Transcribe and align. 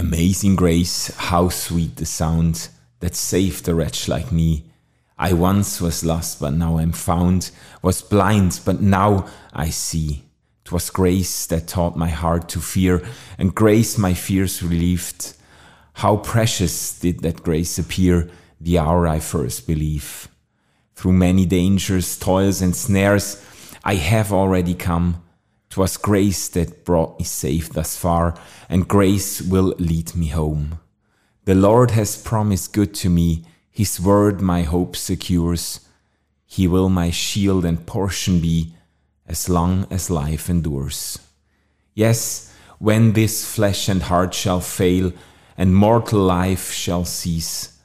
Amazing 0.00 0.54
grace, 0.54 1.12
how 1.16 1.48
sweet 1.48 1.96
the 1.96 2.06
sound 2.06 2.68
that 3.00 3.16
saved 3.16 3.66
a 3.68 3.74
wretch 3.74 4.06
like 4.06 4.30
me. 4.30 4.64
I 5.18 5.32
once 5.32 5.80
was 5.80 6.04
lost, 6.04 6.38
but 6.38 6.52
now 6.52 6.78
I'm 6.78 6.92
found, 6.92 7.50
was 7.82 8.00
blind, 8.00 8.60
but 8.64 8.80
now 8.80 9.26
I 9.52 9.70
see. 9.70 10.22
'Twas 10.64 10.90
grace 10.90 11.46
that 11.46 11.66
taught 11.66 11.96
my 11.96 12.10
heart 12.10 12.48
to 12.50 12.60
fear, 12.60 13.02
and 13.38 13.56
grace 13.56 13.98
my 13.98 14.14
fears 14.14 14.62
relieved. 14.62 15.34
How 15.94 16.18
precious 16.18 16.96
did 16.96 17.22
that 17.22 17.42
grace 17.42 17.76
appear 17.76 18.30
the 18.60 18.78
hour 18.78 19.08
I 19.08 19.18
first 19.18 19.66
believed. 19.66 20.28
Through 20.94 21.14
many 21.14 21.44
dangers, 21.44 22.16
toils, 22.16 22.62
and 22.62 22.76
snares, 22.76 23.42
I 23.82 23.94
have 23.94 24.32
already 24.32 24.74
come. 24.74 25.24
'Twas 25.78 25.96
grace 25.96 26.48
that 26.48 26.84
brought 26.84 27.16
me 27.20 27.24
safe 27.24 27.72
thus 27.72 27.96
far, 27.96 28.34
and 28.68 28.88
grace 28.88 29.40
will 29.40 29.76
lead 29.78 30.12
me 30.16 30.26
home. 30.26 30.80
The 31.44 31.54
Lord 31.54 31.92
has 31.92 32.20
promised 32.20 32.72
good 32.72 32.92
to 32.94 33.08
me, 33.08 33.44
His 33.70 34.00
word 34.00 34.40
my 34.40 34.62
hope 34.62 34.96
secures. 34.96 35.78
He 36.44 36.66
will 36.66 36.88
my 36.88 37.10
shield 37.10 37.64
and 37.64 37.86
portion 37.86 38.40
be, 38.40 38.74
as 39.24 39.48
long 39.48 39.86
as 39.88 40.10
life 40.10 40.50
endures. 40.50 41.20
Yes, 41.94 42.52
when 42.80 43.12
this 43.12 43.44
flesh 43.44 43.88
and 43.88 44.02
heart 44.02 44.34
shall 44.34 44.60
fail, 44.60 45.12
and 45.56 45.76
mortal 45.76 46.18
life 46.18 46.72
shall 46.72 47.04
cease, 47.04 47.78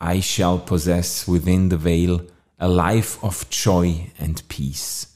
I 0.00 0.18
shall 0.18 0.58
possess 0.58 1.28
within 1.28 1.68
the 1.68 1.76
veil 1.76 2.22
a 2.58 2.66
life 2.66 3.22
of 3.22 3.48
joy 3.50 4.10
and 4.18 4.42
peace. 4.48 5.15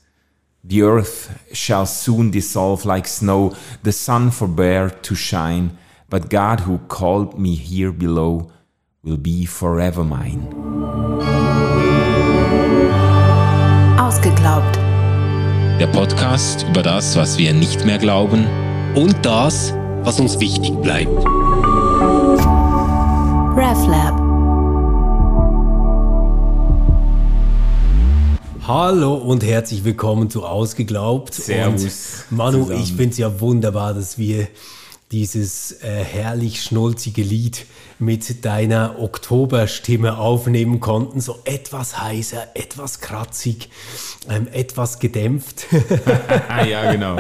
The 0.63 0.83
earth 0.83 1.31
shall 1.53 1.87
soon 1.87 2.31
dissolve 2.31 2.85
like 2.85 3.09
snow, 3.09 3.55
the 3.83 3.93
sun 3.93 4.31
forbear 4.31 4.91
to 4.91 5.15
shine, 5.15 5.79
but 6.11 6.29
God 6.29 6.61
who 6.61 6.79
called 6.87 7.39
me 7.39 7.55
here 7.55 7.93
below 7.93 8.53
will 9.03 9.17
be 9.17 9.47
forever 9.47 10.05
mine. 10.05 10.47
Ausgeglaubt. 13.99 14.79
Der 15.81 15.87
Podcast 15.87 16.67
über 16.69 16.83
das, 16.83 17.17
was 17.17 17.39
wir 17.39 17.55
nicht 17.55 17.87
mehr 17.87 17.97
glauben 17.97 18.47
und 18.95 19.17
das, 19.23 19.73
was 20.03 20.21
uns 20.21 20.39
wichtig 20.41 20.75
bleibt. 20.83 21.25
RefLab. 23.57 24.30
Hallo 28.73 29.15
und 29.15 29.43
herzlich 29.43 29.83
willkommen 29.83 30.31
zu 30.31 30.47
Ausgeglaubt. 30.47 31.35
Servus 31.35 32.23
Und 32.31 32.37
Manu, 32.37 32.63
zusammen. 32.63 32.81
ich 32.81 32.93
finde 32.93 33.11
es 33.11 33.19
ja 33.19 33.41
wunderbar, 33.41 33.95
dass 33.95 34.17
wir 34.17 34.47
dieses 35.11 35.73
äh, 35.83 36.05
herrlich 36.05 36.63
schnulzige 36.63 37.23
Lied 37.23 37.67
mit 37.99 38.45
deiner 38.45 39.01
Oktoberstimme 39.01 40.19
aufnehmen 40.19 40.79
konnten. 40.79 41.21
So 41.21 41.41
etwas 41.47 42.01
heißer, 42.01 42.47
etwas 42.55 43.01
kratzig, 43.01 43.71
ähm, 44.29 44.47
etwas 44.53 45.01
gedämpft. 45.01 45.67
Ja, 46.71 46.93
genau. 46.93 47.17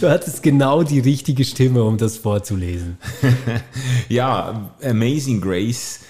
du 0.00 0.08
hattest 0.08 0.42
genau 0.42 0.84
die 0.84 1.00
richtige 1.00 1.44
Stimme, 1.44 1.84
um 1.84 1.98
das 1.98 2.16
vorzulesen. 2.16 2.96
Ja, 4.08 4.70
Amazing 4.82 5.42
Grace, 5.42 6.00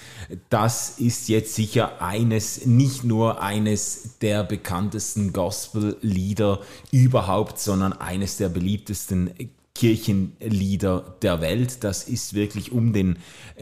das 0.49 0.99
ist 0.99 1.29
jetzt 1.29 1.55
sicher 1.55 2.01
eines, 2.01 2.65
nicht 2.65 3.03
nur 3.03 3.41
eines 3.41 4.17
der 4.21 4.43
bekanntesten 4.43 5.33
Gospel-Lieder 5.33 6.61
überhaupt, 6.91 7.59
sondern 7.59 7.93
eines 7.93 8.37
der 8.37 8.49
beliebtesten 8.49 9.31
Kirchenlieder 9.75 11.15
der 11.21 11.41
Welt. 11.41 11.83
Das 11.83 12.03
ist 12.03 12.33
wirklich 12.33 12.71
um 12.71 12.93
den 12.93 13.17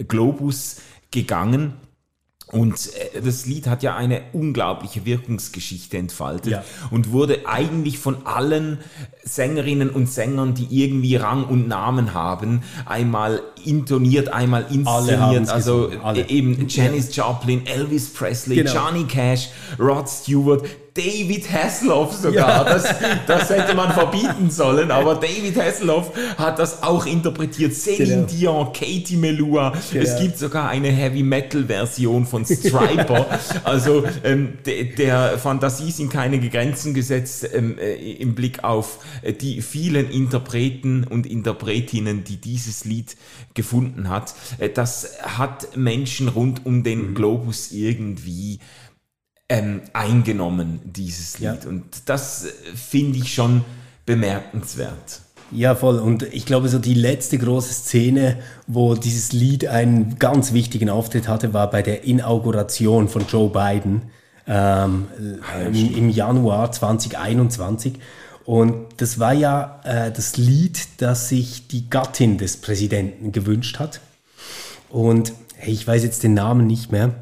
Globus 0.07 0.77
gegangen. 1.11 1.73
Und 2.53 2.89
äh, 3.13 3.21
das 3.21 3.45
Lied 3.45 3.67
hat 3.67 3.83
ja 3.83 3.95
eine 3.95 4.21
unglaubliche 4.31 5.05
Wirkungsgeschichte 5.05 5.97
entfaltet 5.97 6.51
Ja. 6.51 6.63
und 6.91 7.11
wurde 7.11 7.47
eigentlich 7.47 7.97
von 7.99 8.25
allen 8.25 8.79
Sängerinnen 9.25 9.89
und 9.89 10.09
Sängern, 10.11 10.53
die 10.53 10.67
irgendwie 10.83 11.15
Rang 11.15 11.45
und 11.45 11.67
Namen 11.67 12.13
haben, 12.13 12.61
einmal 12.85 13.41
intoniert, 13.65 14.29
einmal 14.29 14.65
inszeniert. 14.69 15.49
Also 15.49 15.91
eben 16.27 16.67
Janis 16.67 17.15
Joplin, 17.15 17.65
Elvis 17.65 18.13
Presley, 18.13 18.57
Genau. 18.57 18.73
Johnny 18.73 19.05
Cash, 19.05 19.49
Rod 19.79 20.07
Stewart, 20.09 20.63
David 20.93 21.51
Hasselhoff 21.51 22.13
sogar. 22.13 22.65
Das, 22.65 22.83
das 23.25 23.49
hätte 23.49 23.73
man 23.75 23.91
verbieten 23.93 24.51
sollen, 24.51 24.91
aber 24.91 25.15
David 25.15 25.57
Hasselhoff 25.59 26.11
hat 26.37 26.59
das 26.59 26.83
auch 26.83 27.05
interpretiert. 27.05 27.73
Celine 27.73 28.13
Genau. 28.13 28.27
Dion, 28.27 28.73
Katie 28.73 29.15
Melua. 29.17 29.73
Es 29.75 29.89
Genau. 29.91 30.19
gibt 30.21 30.37
sogar 30.37 30.69
eine 30.69 30.89
Heavy 30.89 31.23
Metal 31.23 31.65
Version 31.65 32.25
von 32.27 32.45
Striper. 32.45 33.25
also 33.63 34.03
ähm, 34.23 34.57
de, 34.65 34.93
der 34.95 35.37
Fantasie 35.39 35.91
sind 35.91 36.11
keine 36.11 36.39
Grenzen 36.39 36.93
gesetzt 36.93 37.47
ähm, 37.53 37.77
äh, 37.79 37.93
im 38.13 38.35
Blick 38.35 38.63
auf 38.63 38.99
äh, 39.23 39.33
die 39.33 39.61
vielen 39.61 40.09
Interpreten 40.11 41.05
und 41.09 41.25
Interpretinnen, 41.25 42.23
die 42.23 42.37
dieses 42.37 42.85
Lied 42.85 43.15
gefunden 43.55 44.09
hat. 44.09 44.33
Äh, 44.59 44.69
das 44.69 45.17
hat 45.21 45.75
Menschen 45.75 46.27
rund 46.27 46.65
um 46.65 46.83
den 46.83 47.11
Mhm. 47.11 47.15
Globus 47.15 47.71
irgendwie 47.71 48.59
ähm, 49.53 49.81
eingenommen, 49.93 50.79
dieses 50.83 51.39
Ja. 51.39 51.53
Lied. 51.53 51.65
Und 51.65 51.83
das 52.05 52.45
äh, 52.45 52.49
finde 52.75 53.19
ich 53.19 53.33
schon 53.33 53.63
bemerkenswert. 54.05 55.21
Ja, 55.51 55.75
voll. 55.75 55.99
Und 55.99 56.23
ich 56.23 56.45
glaube, 56.45 56.67
so 56.67 56.79
die 56.79 56.95
letzte 56.95 57.37
große 57.37 57.73
Szene, 57.73 58.39
wo 58.65 58.95
dieses 58.95 59.31
Lied 59.33 59.67
einen 59.67 60.17
ganz 60.17 60.53
wichtigen 60.53 60.89
Auftritt 60.89 61.27
hatte, 61.27 61.53
war 61.53 61.69
bei 61.69 61.83
der 61.83 62.03
Inauguration 62.03 63.07
von 63.07 63.25
Joe 63.27 63.49
Biden 63.49 64.03
ähm, 64.47 65.07
im, 65.71 65.95
im 65.95 66.09
Januar 66.09 66.71
2021. 66.71 67.99
Und 68.45 68.87
das 68.97 69.19
war 69.19 69.33
ja 69.33 69.79
äh, 69.83 70.11
das 70.11 70.37
Lied, 70.37 70.79
das 70.97 71.29
sich 71.29 71.67
die 71.67 71.89
Gattin 71.89 72.39
des 72.39 72.57
Präsidenten 72.57 73.31
gewünscht 73.31 73.77
hat. 73.77 74.01
Und 74.89 75.33
hey, 75.55 75.73
ich 75.73 75.85
weiß 75.85 76.03
jetzt 76.03 76.23
den 76.23 76.33
Namen 76.33 76.65
nicht 76.65 76.91
mehr. 76.91 77.13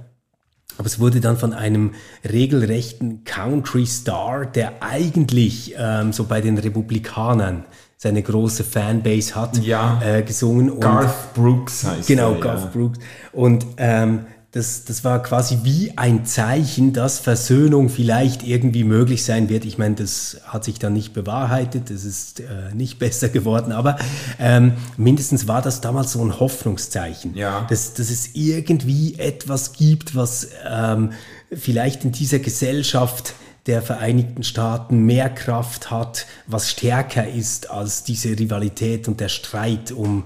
Aber 0.77 0.87
es 0.87 0.99
wurde 0.99 1.19
dann 1.21 1.37
von 1.37 1.53
einem 1.53 1.91
regelrechten 2.27 3.23
Country 3.23 3.85
Star, 3.85 4.45
der 4.45 4.73
eigentlich 4.81 5.75
ähm, 5.77 6.11
so 6.13 6.23
bei 6.25 6.41
den 6.41 6.57
Republikanern 6.57 7.65
seine 7.97 8.23
große 8.23 8.63
Fanbase 8.63 9.35
hat, 9.35 9.57
Ja. 9.59 10.01
äh, 10.03 10.23
gesungen. 10.23 10.79
Garth 10.79 11.33
Brooks 11.35 11.83
heißt 11.85 12.07
Genau, 12.07 12.31
er, 12.31 12.37
ja. 12.37 12.43
Garth 12.43 12.73
Brooks. 12.73 12.99
Und 13.31 13.65
ähm, 13.77 14.25
das, 14.53 14.83
das 14.83 15.05
war 15.05 15.23
quasi 15.23 15.59
wie 15.63 15.97
ein 15.97 16.25
Zeichen, 16.25 16.91
dass 16.91 17.19
Versöhnung 17.19 17.87
vielleicht 17.87 18.43
irgendwie 18.45 18.83
möglich 18.83 19.23
sein 19.23 19.47
wird. 19.47 19.63
Ich 19.63 19.77
meine, 19.77 19.95
das 19.95 20.41
hat 20.45 20.65
sich 20.65 20.77
dann 20.77 20.91
nicht 20.91 21.13
bewahrheitet, 21.13 21.89
das 21.89 22.03
ist 22.03 22.41
äh, 22.41 22.73
nicht 22.73 22.99
besser 22.99 23.29
geworden, 23.29 23.71
aber 23.71 23.97
ähm, 24.39 24.73
mindestens 24.97 25.47
war 25.47 25.61
das 25.61 25.79
damals 25.79 26.11
so 26.11 26.23
ein 26.23 26.37
Hoffnungszeichen, 26.39 27.33
Ja. 27.35 27.65
dass, 27.69 27.93
dass 27.93 28.09
es 28.09 28.31
irgendwie 28.33 29.15
etwas 29.17 29.71
gibt, 29.71 30.15
was 30.17 30.49
ähm, 30.69 31.11
vielleicht 31.53 32.03
in 32.03 32.11
dieser 32.11 32.39
Gesellschaft 32.39 33.35
der 33.67 33.81
Vereinigten 33.81 34.43
Staaten 34.43 35.05
mehr 35.05 35.29
Kraft 35.29 35.91
hat, 35.91 36.25
was 36.47 36.69
stärker 36.69 37.25
ist 37.27 37.69
als 37.69 38.03
diese 38.03 38.29
Rivalität 38.37 39.07
und 39.07 39.19
der 39.21 39.29
Streit 39.29 39.91
um 39.93 40.25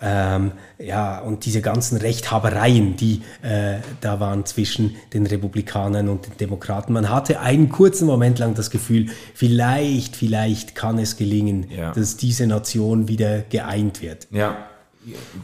ähm, 0.00 0.52
ja, 0.84 1.20
und 1.20 1.44
diese 1.46 1.60
ganzen 1.62 1.96
Rechthabereien, 1.98 2.96
die 2.96 3.22
äh, 3.42 3.78
da 4.00 4.20
waren 4.20 4.44
zwischen 4.46 4.96
den 5.12 5.26
Republikanern 5.26 6.08
und 6.08 6.26
den 6.26 6.36
Demokraten. 6.38 6.92
Man 6.92 7.08
hatte 7.08 7.40
einen 7.40 7.68
kurzen 7.68 8.06
Moment 8.06 8.38
lang 8.38 8.54
das 8.54 8.70
Gefühl, 8.70 9.06
vielleicht, 9.34 10.16
vielleicht 10.16 10.74
kann 10.74 10.98
es 10.98 11.16
gelingen, 11.16 11.66
Ja. 11.70 11.92
dass 11.92 12.16
diese 12.16 12.46
Nation 12.46 13.08
wieder 13.08 13.40
geeint 13.42 14.02
wird. 14.02 14.26
Ja, 14.30 14.56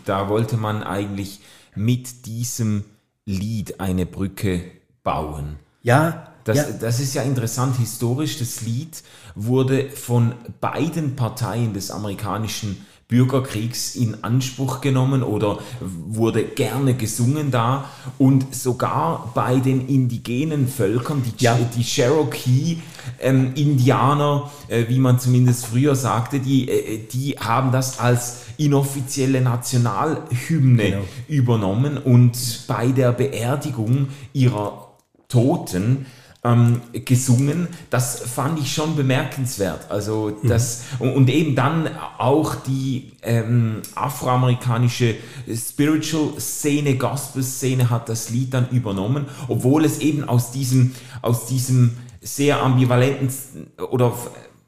da 0.05 0.29
wollte 0.29 0.57
man 0.57 0.83
eigentlich 0.83 1.41
mit 1.75 2.27
diesem 2.27 2.85
Lied 3.27 3.81
eine 3.81 4.07
Brücke 4.07 4.63
bauen. 5.03 5.57
Ja, 5.83 6.25
Das, 6.45 6.57
ja, 6.57 6.65
das 6.81 6.99
ist 6.99 7.15
ja 7.15 7.23
interessant 7.23 7.77
historisch. 7.77 8.39
Das 8.39 8.63
Lied 8.63 9.03
wurde 9.35 9.91
von 9.91 10.33
beiden 10.61 11.15
Parteien 11.15 11.75
des 11.75 11.91
amerikanischen 11.91 12.87
Bürgerkriegs 13.09 13.97
in 13.97 14.23
Anspruch 14.23 14.83
genommen 14.83 15.23
oder 15.23 15.59
wurde 15.81 16.45
gerne 16.45 16.93
gesungen 16.93 17.51
da 17.51 17.87
und 18.19 18.55
sogar 18.55 19.33
bei 19.35 19.57
den 19.61 19.89
indigenen 19.89 20.69
Völkern, 20.69 21.23
die, 21.23 21.33
Ja. 21.43 21.59
die 21.75 21.83
Cherokee-Indianer, 21.83 24.51
äh, 24.69 24.85
wie 24.89 24.99
man 24.99 25.19
zumindest 25.19 25.65
früher 25.67 25.97
sagte, 25.97 26.39
die, 26.41 26.69
äh, 26.69 26.99
die 27.11 27.37
haben 27.39 27.73
das 27.73 27.99
als 27.99 28.41
inoffizielle 28.59 29.41
Nationalhymne 29.41 30.83
Genau. 30.83 31.01
übernommen 31.29 31.97
und 31.97 32.65
bei 32.67 32.89
der 32.89 33.13
Beerdigung 33.13 34.09
ihrer 34.35 34.89
Toten 35.29 36.05
ähm, 36.45 36.81
gesungen. 36.93 37.69
Das 37.91 38.21
fand 38.21 38.61
ich 38.61 38.73
schon 38.73 38.97
bemerkenswert. 38.97 39.91
Also 39.91 40.31
das 40.43 40.83
und, 40.99 41.15
und 41.15 41.31
eben 41.31 41.55
dann 41.55 41.91
auch 42.19 42.55
die 42.55 43.13
ähm, 43.23 43.83
afroamerikanische 43.95 45.17
Spiritual-Szene, 45.53 46.97
Gospel-Szene 46.97 47.91
hat 47.91 48.09
das 48.09 48.31
Lied 48.31 48.55
dann 48.55 48.69
übernommen, 48.71 49.27
obwohl 49.49 49.85
es 49.85 49.99
eben 49.99 50.29
aus 50.29 50.53
diesem, 50.53 50.95
aus 51.23 51.47
diesem 51.47 51.97
sehr 52.21 52.63
ambivalenten 52.63 53.69
oder 53.91 54.13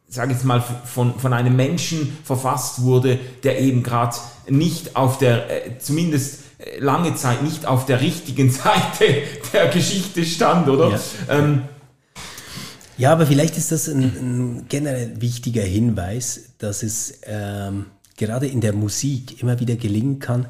sage 0.08 0.32
ich 0.32 0.38
jetzt 0.38 0.44
mal, 0.44 0.60
von, 0.60 1.14
von 1.18 1.32
einem 1.32 1.54
Menschen 1.54 2.18
verfasst 2.24 2.82
wurde, 2.82 3.18
der 3.44 3.60
eben 3.60 3.84
gerade 3.84 4.16
nicht 4.48 4.96
auf 4.96 5.18
der, 5.18 5.66
äh, 5.66 5.78
zumindest 5.78 6.40
lange 6.78 7.14
Zeit 7.14 7.42
nicht 7.42 7.66
auf 7.66 7.86
der 7.86 8.00
richtigen 8.00 8.50
Seite 8.62 9.22
der 9.52 9.68
Geschichte 9.68 10.24
stand, 10.24 10.68
oder? 10.68 10.90
Ja. 10.90 11.00
Ähm, 11.28 11.62
Ja, 12.98 13.12
aber 13.12 13.26
vielleicht 13.26 13.56
ist 13.56 13.72
das 13.72 13.88
ein, 13.88 14.02
ein 14.02 14.66
generell 14.68 15.20
wichtiger 15.20 15.62
Hinweis, 15.62 16.50
dass 16.58 16.82
es 16.82 17.20
ähm, 17.24 17.86
gerade 18.18 18.46
in 18.46 18.60
der 18.60 18.74
Musik 18.74 19.40
immer 19.42 19.58
wieder 19.60 19.76
gelingen 19.76 20.18
kann, 20.18 20.46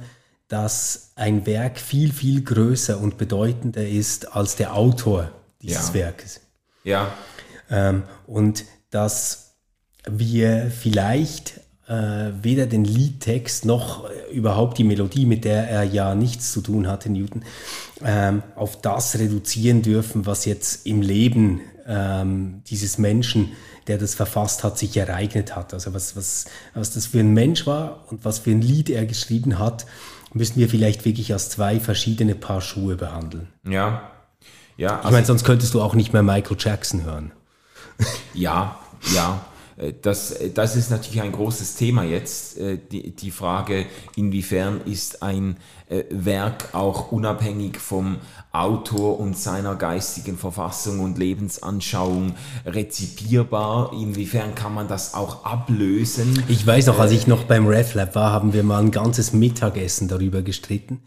dass 0.48 1.12
ein 1.14 1.46
Werk 1.46 1.78
viel, 1.78 2.12
viel 2.12 2.42
größer 2.42 2.98
und 2.98 3.16
bedeutender 3.18 3.86
ist 3.86 4.34
als 4.34 4.56
der 4.56 4.74
Autor 4.74 5.30
dieses 5.62 5.88
Ja. 5.88 5.94
Werkes. 5.94 6.40
ja, 6.82 7.12
Ähm, 7.70 8.02
und 8.26 8.64
dass 8.90 9.54
wir 10.10 10.72
vielleicht 10.76 11.59
äh, 11.90 12.32
weder 12.42 12.66
den 12.66 12.84
Liedtext 12.84 13.64
noch 13.64 14.04
äh, 14.08 14.32
überhaupt 14.32 14.78
die 14.78 14.84
Melodie, 14.84 15.26
mit 15.26 15.44
der 15.44 15.68
er 15.68 15.82
ja 15.82 16.14
nichts 16.14 16.52
zu 16.52 16.60
tun 16.60 16.86
hatte, 16.86 17.10
Newton, 17.10 17.42
ähm, 18.04 18.44
auf 18.54 18.80
das 18.80 19.18
reduzieren 19.18 19.82
dürfen, 19.82 20.24
was 20.24 20.44
jetzt 20.44 20.86
im 20.86 21.02
Leben 21.02 21.60
ähm, 21.88 22.62
dieses 22.68 22.96
Menschen, 22.98 23.52
der 23.88 23.98
das 23.98 24.14
verfasst 24.14 24.62
hat, 24.62 24.78
sich 24.78 24.96
ereignet 24.96 25.56
hat. 25.56 25.74
Also 25.74 25.92
was, 25.92 26.14
was, 26.14 26.44
was 26.74 26.94
das 26.94 27.06
für 27.06 27.18
ein 27.18 27.34
Mensch 27.34 27.66
war 27.66 28.04
und 28.08 28.24
was 28.24 28.38
für 28.38 28.52
ein 28.52 28.62
Lied 28.62 28.88
er 28.88 29.04
geschrieben 29.04 29.58
hat, 29.58 29.84
müssen 30.32 30.60
wir 30.60 30.68
vielleicht 30.68 31.04
wirklich 31.04 31.32
als 31.32 31.50
zwei 31.50 31.80
verschiedene 31.80 32.36
Paar 32.36 32.60
Schuhe 32.60 32.94
behandeln. 32.94 33.48
ja, 33.64 34.08
ja. 34.76 34.90
Ich 35.00 35.04
Also, 35.04 35.10
meine, 35.10 35.26
sonst 35.26 35.44
könntest 35.44 35.74
du 35.74 35.82
auch 35.82 35.94
nicht 35.94 36.12
mehr 36.12 36.22
Michael 36.22 36.56
Jackson 36.58 37.02
hören. 37.02 37.32
Ja, 38.32 38.78
ja. 39.12 39.44
Äh, 39.80 39.94
Das, 40.02 40.30
äh, 40.32 40.50
das 40.50 40.76
ist 40.76 40.90
natürlich 40.90 41.22
ein 41.22 41.32
großes 41.32 41.76
Thema 41.76 42.04
jetzt. 42.04 42.58
äh, 42.58 42.78
Die, 42.90 43.14
die 43.14 43.30
Frage, 43.30 43.86
inwiefern 44.16 44.80
ist 44.84 45.22
ein 45.22 45.56
Werk 46.10 46.72
auch 46.72 47.10
unabhängig 47.10 47.78
vom 47.78 48.18
Autor 48.52 49.18
und 49.18 49.36
seiner 49.36 49.74
geistigen 49.74 50.38
Verfassung 50.38 51.00
und 51.00 51.18
Lebensanschauung 51.18 52.34
rezipierbar? 52.64 53.92
Inwiefern 53.92 54.54
kann 54.54 54.72
man 54.72 54.86
das 54.86 55.14
auch 55.14 55.44
ablösen? 55.44 56.44
Ich 56.46 56.64
weiß 56.64 56.86
noch, 56.86 57.00
als 57.00 57.10
ich 57.10 57.26
noch 57.26 57.42
beim 57.42 57.66
RefLab 57.66 58.14
war, 58.14 58.30
haben 58.30 58.52
wir 58.52 58.62
mal 58.62 58.80
ein 58.80 58.92
ganzes 58.92 59.32
Mittagessen 59.32 60.06
darüber 60.06 60.42
gestritten. 60.42 61.02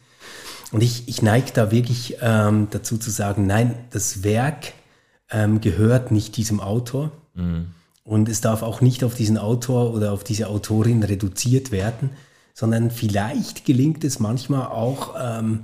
Und 0.73 0.83
ich, 0.83 1.07
ich 1.07 1.21
neige 1.21 1.53
da 1.53 1.71
wirklich 1.71 2.17
ähm, 2.21 2.67
dazu 2.71 2.97
zu 2.97 3.09
sagen, 3.09 3.47
nein, 3.47 3.75
das 3.91 4.23
Werk 4.23 4.73
ähm, 5.31 5.61
gehört 5.61 6.11
nicht 6.11 6.35
diesem 6.35 6.59
Autor. 6.59 7.11
Und 8.03 8.27
es 8.27 8.41
darf 8.41 8.63
auch 8.63 8.81
nicht 8.81 9.03
auf 9.03 9.15
diesen 9.15 9.37
Autor 9.37 9.93
oder 9.93 10.11
auf 10.11 10.23
diese 10.23 10.47
Autorin 10.47 11.03
reduziert 11.03 11.71
werden, 11.71 12.11
sondern 12.53 12.91
vielleicht 12.91 13.65
gelingt 13.65 14.03
es 14.03 14.19
manchmal 14.19 14.67
auch 14.67 15.15
ähm, 15.19 15.61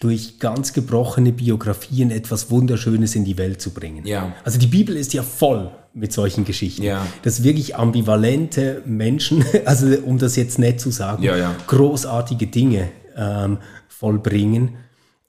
durch 0.00 0.38
ganz 0.38 0.72
gebrochene 0.72 1.32
Biografien 1.32 2.10
etwas 2.10 2.50
Wunderschönes 2.50 3.14
in 3.14 3.24
die 3.24 3.38
Welt 3.38 3.60
zu 3.60 3.70
bringen. 3.70 4.06
Ja. 4.06 4.34
Also 4.44 4.58
die 4.58 4.66
Bibel 4.66 4.96
ist 4.96 5.12
ja 5.12 5.22
voll 5.22 5.70
mit 5.92 6.12
solchen 6.12 6.44
Geschichten. 6.44 6.82
Ja. 6.82 7.06
Dass 7.22 7.42
wirklich 7.42 7.76
ambivalente 7.76 8.82
Menschen, 8.86 9.44
also 9.64 9.86
um 10.04 10.18
das 10.18 10.36
jetzt 10.36 10.58
nett 10.58 10.80
zu 10.80 10.90
sagen, 10.90 11.22
Ja, 11.22 11.36
ja. 11.36 11.54
großartige 11.66 12.46
Dinge 12.46 12.88
ähm, 13.16 13.58
vollbringen 13.88 14.76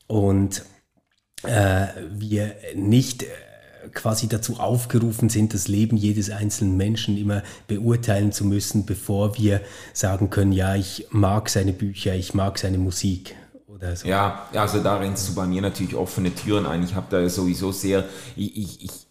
und 0.08 0.64
äh, 1.44 1.88
wir 2.12 2.56
nicht 2.76 3.26
quasi 3.94 4.28
dazu 4.28 4.60
aufgerufen 4.60 5.30
sind, 5.30 5.54
das 5.54 5.68
Leben 5.68 5.98
jedes 5.98 6.30
einzelnen 6.30 6.78
Menschen 6.78 7.18
immer 7.18 7.44
beurteilen 7.68 8.32
zu 8.32 8.46
müssen, 8.46 8.86
bevor 8.86 9.38
wir 9.38 9.62
sagen 9.94 10.30
können, 10.30 10.52
ja, 10.52 10.76
ich 10.76 11.08
mag 11.12 11.50
seine 11.50 11.74
Bücher, 11.74 12.16
ich 12.16 12.34
mag 12.34 12.58
seine 12.58 12.78
Musik 12.78 13.36
oder 13.68 13.96
so. 13.96 14.08
Ja, 14.08 14.48
also 14.54 14.82
da 14.82 14.98
rennst 14.98 15.30
du 15.30 15.36
bei 15.36 15.46
mir 15.46 15.62
natürlich 15.62 15.96
offene 15.96 16.34
Türen 16.34 16.66
ein. 16.66 16.84
Ich 16.84 16.96
habe 16.96 17.08
da 17.10 17.28
sowieso 17.30 17.72
sehr, 17.72 18.06
ich, 18.36 18.84
ich, 18.84 19.08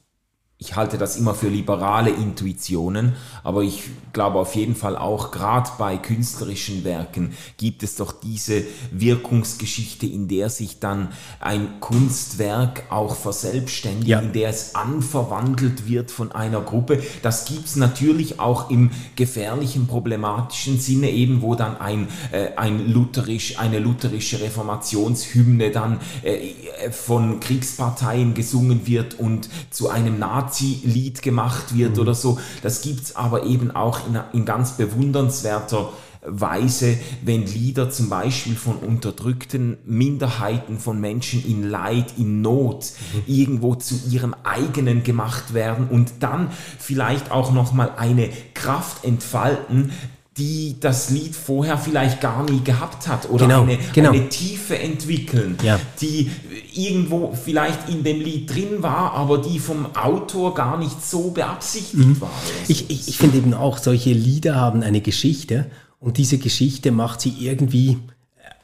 ich, 0.62 0.76
halte 0.76 0.98
das 0.98 1.16
immer 1.16 1.34
für 1.34 1.48
liberale 1.48 2.10
Intuitionen, 2.10 3.14
aber 3.42 3.62
ich 3.62 3.84
glaube 4.12 4.38
auf 4.38 4.54
jeden 4.54 4.74
Fall 4.76 4.96
auch, 4.96 5.30
gerade 5.30 5.70
bei 5.78 5.96
künstlerischen 5.96 6.84
Werken 6.84 7.32
gibt 7.56 7.82
es 7.82 7.96
doch 7.96 8.12
diese 8.12 8.62
Wirkungsgeschichte, 8.92 10.04
in 10.04 10.28
der 10.28 10.50
sich 10.50 10.78
dann 10.78 11.08
ein 11.40 11.80
Kunstwerk 11.80 12.84
auch 12.90 13.16
verselbstständigt, 13.16 14.08
Ja. 14.08 14.20
in 14.20 14.32
der 14.32 14.50
es 14.50 14.74
anverwandelt 14.74 15.88
wird 15.88 16.10
von 16.10 16.32
einer 16.32 16.60
Gruppe. 16.60 17.02
Das 17.22 17.46
gibt's 17.46 17.76
natürlich 17.76 18.38
auch 18.38 18.68
im 18.68 18.90
gefährlichen, 19.16 19.86
problematischen 19.86 20.78
Sinne 20.78 21.10
eben, 21.10 21.40
wo 21.40 21.54
dann 21.54 21.80
ein, 21.80 22.08
äh, 22.32 22.50
ein 22.56 22.92
lutherisch, 22.92 23.58
eine 23.58 23.78
lutherische 23.78 24.40
Reformationshymne 24.40 25.70
dann 25.70 26.00
äh, 26.22 26.90
von 26.90 27.40
Kriegsparteien 27.40 28.34
gesungen 28.34 28.86
wird 28.86 29.18
und 29.18 29.48
zu 29.70 29.88
einem 29.88 30.18
Nazi-Lied 30.50 31.23
gemacht 31.23 31.76
wird 31.76 31.99
oder 31.99 32.14
so. 32.14 32.38
Das 32.62 32.82
gibt's 32.82 33.14
aber 33.17 33.44
eben 33.44 33.70
auch 33.70 34.00
in, 34.06 34.19
in 34.32 34.44
ganz 34.44 34.73
bewundernswerter 34.73 35.93
Weise, 36.23 36.99
wenn 37.23 37.47
Lieder 37.47 37.88
zum 37.88 38.11
Beispiel 38.11 38.55
von 38.55 38.76
unterdrückten 38.76 39.79
Minderheiten, 39.87 40.79
von 40.79 41.00
Menschen 41.00 41.43
in 41.47 41.62
Leid, 41.70 42.14
in 42.19 42.43
Not 42.43 42.93
irgendwo 43.26 43.75
zu 43.75 43.94
ihrem 44.11 44.35
eigenen 44.44 45.02
gemacht 45.02 45.55
werden 45.55 45.88
und 45.88 46.12
dann 46.20 46.50
vielleicht 46.79 47.31
auch 47.31 47.52
nochmal 47.52 47.93
eine 47.97 48.29
Kraft 48.52 49.05
entfalten, 49.05 49.93
die 50.36 50.76
das 50.78 51.10
Lied 51.10 51.34
vorher 51.34 51.76
vielleicht 51.76 52.20
gar 52.20 52.48
nie 52.48 52.60
gehabt 52.62 53.08
hat 53.08 53.28
oder 53.28 53.46
Genau, 53.46 53.62
eine, 53.62 53.78
genau. 53.92 54.10
eine 54.12 54.28
Tiefe 54.28 54.78
entwickeln, 54.78 55.56
Ja. 55.62 55.78
die 56.00 56.30
irgendwo 56.72 57.32
vielleicht 57.34 57.88
in 57.88 58.04
dem 58.04 58.20
Lied 58.20 58.48
drin 58.54 58.80
war, 58.82 59.12
aber 59.14 59.38
die 59.38 59.58
vom 59.58 59.94
Autor 59.96 60.54
gar 60.54 60.78
nicht 60.78 61.04
so 61.04 61.30
beabsichtigt 61.32 62.20
war. 62.20 62.28
Mhm. 62.28 62.64
Ich, 62.68 62.88
ich, 62.90 63.08
ich 63.08 63.18
finde 63.18 63.38
eben 63.38 63.54
auch, 63.54 63.78
solche 63.78 64.12
Lieder 64.12 64.54
haben 64.54 64.82
eine 64.82 65.00
Geschichte 65.00 65.66
und 65.98 66.16
diese 66.16 66.38
Geschichte 66.38 66.92
macht 66.92 67.20
sie 67.20 67.34
irgendwie, 67.40 67.98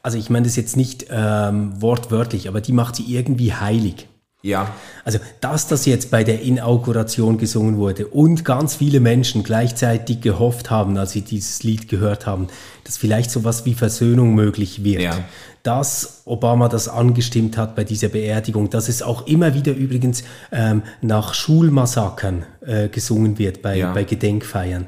also 0.01 0.17
ich 0.17 0.29
meine 0.29 0.45
das 0.45 0.55
jetzt 0.55 0.77
nicht 0.77 1.07
ähm, 1.11 1.73
wortwörtlich, 1.81 2.47
aber 2.47 2.61
die 2.61 2.71
macht 2.73 2.95
sie 2.95 3.03
irgendwie 3.13 3.53
heilig. 3.53 4.07
Ja, 4.47 4.73
Also, 5.03 5.19
dass 5.41 5.67
das 5.67 5.85
jetzt 5.85 6.09
bei 6.11 6.23
der 6.23 6.41
Inauguration 6.41 7.37
gesungen 7.37 7.77
wurde 7.77 8.07
und 8.07 8.43
ganz 8.45 8.75
viele 8.75 8.99
Menschen 8.99 9.43
gleichzeitig 9.43 10.21
gehofft 10.21 10.69
haben, 10.69 10.97
als 10.97 11.11
sie 11.11 11.21
dieses 11.21 11.63
Lied 11.63 11.87
gehört 11.89 12.25
haben, 12.25 12.47
dass 12.83 12.97
vielleicht 12.97 13.29
sowas 13.31 13.65
wie 13.65 13.73
Versöhnung 13.73 14.33
möglich 14.35 14.83
wird. 14.83 15.01
Ja. 15.01 15.17
Dass 15.63 16.21
Obama 16.25 16.69
das 16.69 16.87
angestimmt 16.87 17.57
hat 17.57 17.75
bei 17.75 17.83
dieser 17.83 18.07
Beerdigung, 18.07 18.69
dass 18.69 18.87
es 18.87 19.01
auch 19.01 19.27
immer 19.27 19.53
wieder 19.53 19.73
übrigens 19.73 20.23
ähm, 20.51 20.81
nach 21.01 21.33
Schulmassakern 21.33 22.45
äh, 22.65 22.87
gesungen 22.87 23.37
wird 23.37 23.61
bei, 23.61 23.75
Ja. 23.77 23.93
bei 23.93 24.03
Gedenkfeiern. 24.05 24.85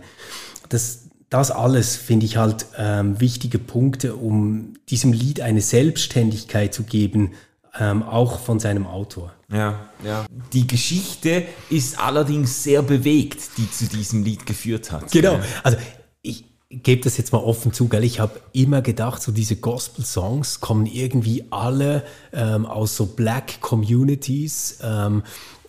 Das, 0.69 1.09
das 1.29 1.51
alles 1.51 1.95
finde 1.97 2.25
ich 2.25 2.37
halt 2.37 2.65
ähm, 2.77 3.19
wichtige 3.19 3.59
Punkte, 3.59 4.15
um 4.15 4.75
diesem 4.89 5.11
Lied 5.11 5.41
eine 5.41 5.61
Selbstständigkeit 5.61 6.73
zu 6.73 6.83
geben, 6.83 7.31
ähm, 7.79 8.03
auch 8.03 8.39
von 8.39 8.59
seinem 8.59 8.87
Autor. 8.87 9.33
Ja, 9.51 9.89
ja. 10.03 10.25
Die 10.53 10.67
Geschichte 10.67 11.45
ist 11.69 11.99
allerdings 11.99 12.63
sehr 12.63 12.83
bewegt, 12.83 13.57
die 13.57 13.69
zu 13.69 13.87
diesem 13.87 14.23
Lied 14.23 14.45
geführt 14.45 14.91
hat. 14.91 15.11
Genau. 15.11 15.39
Also 15.63 15.77
ich 16.21 16.45
gebe 16.69 17.01
das 17.01 17.17
jetzt 17.17 17.33
mal 17.33 17.39
offen 17.39 17.73
zu, 17.73 17.87
gell? 17.87 18.03
Ich 18.03 18.19
habe 18.19 18.39
immer 18.53 18.81
gedacht, 18.81 19.21
so 19.21 19.31
diese 19.31 19.55
Gospel-Songs 19.55 20.61
kommen 20.61 20.85
irgendwie 20.85 21.45
alle 21.49 22.03
ähm, 22.31 22.65
aus 22.67 22.95
so 22.95 23.07
Black 23.07 23.59
Communities, 23.61 24.79
ähm, 24.83 25.23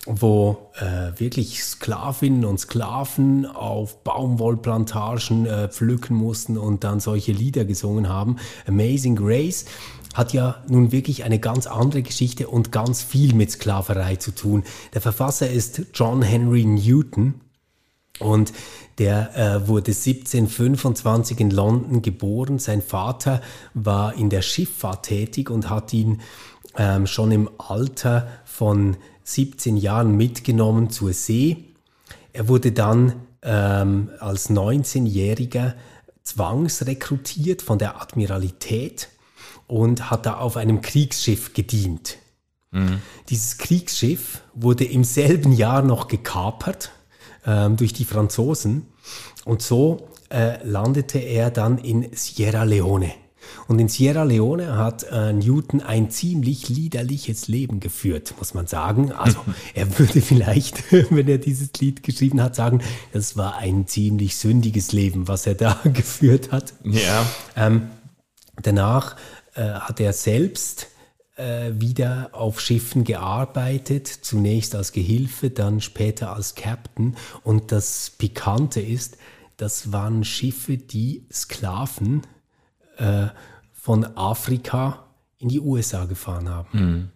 wo 0.05 0.71
äh, 0.79 1.19
wirklich 1.19 1.63
Sklavinnen 1.63 2.45
und 2.45 2.59
Sklaven 2.59 3.45
auf 3.47 4.03
Baumwollplantagen 4.03 5.45
äh, 5.45 5.69
pflücken 5.69 6.15
mussten 6.15 6.57
und 6.57 6.83
dann 6.83 6.99
solche 6.99 7.31
Lieder 7.31 7.65
gesungen 7.65 8.09
haben. 8.09 8.37
Amazing 8.67 9.15
Grace 9.15 9.65
hat 10.13 10.33
ja 10.33 10.63
nun 10.67 10.91
wirklich 10.91 11.23
eine 11.23 11.39
ganz 11.39 11.67
andere 11.67 12.01
Geschichte 12.01 12.47
und 12.47 12.71
ganz 12.71 13.01
viel 13.01 13.33
mit 13.33 13.51
Sklaverei 13.51 14.17
zu 14.17 14.31
tun. 14.31 14.63
Der 14.93 15.01
Verfasser 15.01 15.49
ist 15.49 15.81
John 15.93 16.21
Henry 16.21 16.65
Newton. 16.65 17.35
Und 18.19 18.53
der 18.99 19.35
äh, 19.35 19.67
wurde 19.67 19.91
1725 19.91 21.39
in 21.39 21.49
London 21.49 22.01
geboren. 22.01 22.59
Sein 22.59 22.81
Vater 22.83 23.41
war 23.73 24.13
in 24.13 24.29
der 24.29 24.43
Schifffahrt 24.43 25.05
tätig 25.05 25.49
und 25.49 25.69
hat 25.69 25.91
ihn 25.91 26.21
ähm, 26.77 27.07
schon 27.07 27.31
im 27.31 27.49
Alter 27.57 28.27
von 28.45 28.97
17 29.23 29.77
Jahren 29.77 30.15
mitgenommen 30.17 30.91
zur 30.91 31.13
See. 31.13 31.65
Er 32.33 32.47
wurde 32.47 32.71
dann 32.73 33.13
ähm, 33.41 34.09
als 34.19 34.49
19-Jähriger 34.49 35.73
zwangsrekrutiert 36.23 37.61
von 37.61 37.79
der 37.79 37.99
Admiralität 38.01 39.09
und 39.71 40.11
hat 40.11 40.25
da 40.25 40.33
auf 40.33 40.57
einem 40.57 40.81
Kriegsschiff 40.81 41.53
gedient. 41.53 42.17
Mhm. 42.71 43.01
Dieses 43.29 43.57
Kriegsschiff 43.57 44.41
wurde 44.53 44.83
im 44.83 45.05
selben 45.05 45.53
Jahr 45.53 45.81
noch 45.81 46.09
gekapert 46.09 46.91
ähm, 47.45 47.77
durch 47.77 47.93
die 47.93 48.03
Franzosen 48.03 48.87
und 49.45 49.61
so 49.61 50.09
äh, 50.29 50.61
landete 50.67 51.19
er 51.19 51.51
dann 51.51 51.77
in 51.77 52.09
Sierra 52.11 52.63
Leone. 52.63 53.13
Und 53.69 53.79
in 53.79 53.87
Sierra 53.87 54.23
Leone 54.23 54.77
hat 54.77 55.03
äh, 55.03 55.31
Newton 55.31 55.81
ein 55.81 56.11
ziemlich 56.11 56.67
liederliches 56.67 57.47
Leben 57.47 57.79
geführt, 57.79 58.35
muss 58.39 58.53
man 58.53 58.67
sagen. 58.67 59.13
Also 59.13 59.39
er 59.73 59.97
würde 59.97 60.19
vielleicht, 60.19 60.91
wenn 61.11 61.29
er 61.29 61.37
dieses 61.37 61.71
Lied 61.79 62.03
geschrieben 62.03 62.41
hat, 62.41 62.57
sagen, 62.57 62.81
das 63.13 63.37
war 63.37 63.55
ein 63.55 63.87
ziemlich 63.87 64.35
sündiges 64.35 64.91
Leben, 64.91 65.29
was 65.29 65.47
er 65.47 65.55
da 65.55 65.79
geführt 65.85 66.51
hat. 66.51 66.73
Ja. 66.83 67.25
Ähm, 67.55 67.87
danach 68.61 69.15
äh, 69.55 69.71
hat 69.73 69.99
er 69.99 70.13
selbst 70.13 70.87
äh, 71.35 71.71
wieder 71.73 72.29
auf 72.33 72.59
Schiffen 72.59 73.03
gearbeitet, 73.03 74.07
zunächst 74.07 74.75
als 74.75 74.91
Gehilfe, 74.91 75.49
dann 75.49 75.81
später 75.81 76.33
als 76.35 76.55
Captain. 76.55 77.15
Und 77.43 77.71
das 77.71 78.11
Pikante 78.17 78.81
ist, 78.81 79.17
das 79.57 79.91
waren 79.91 80.23
Schiffe, 80.23 80.77
die 80.77 81.25
Sklaven 81.31 82.21
äh, 82.97 83.27
von 83.73 84.05
Afrika 84.17 85.05
in 85.39 85.49
die 85.49 85.59
USA 85.59 86.05
gefahren 86.05 86.49
haben. 86.49 86.69
Mhm. 86.71 87.09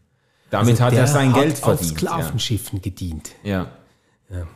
Damit 0.50 0.82
also 0.82 0.84
hat 0.86 0.94
er 0.94 1.08
sein 1.08 1.34
Geld 1.34 1.58
verdient. 1.58 1.92
Auf 1.92 1.98
Sklavenschiffen 1.98 2.78
ja. 2.78 2.82
gedient. 2.82 3.32
Ja. 3.44 3.68
ja. 4.30 4.48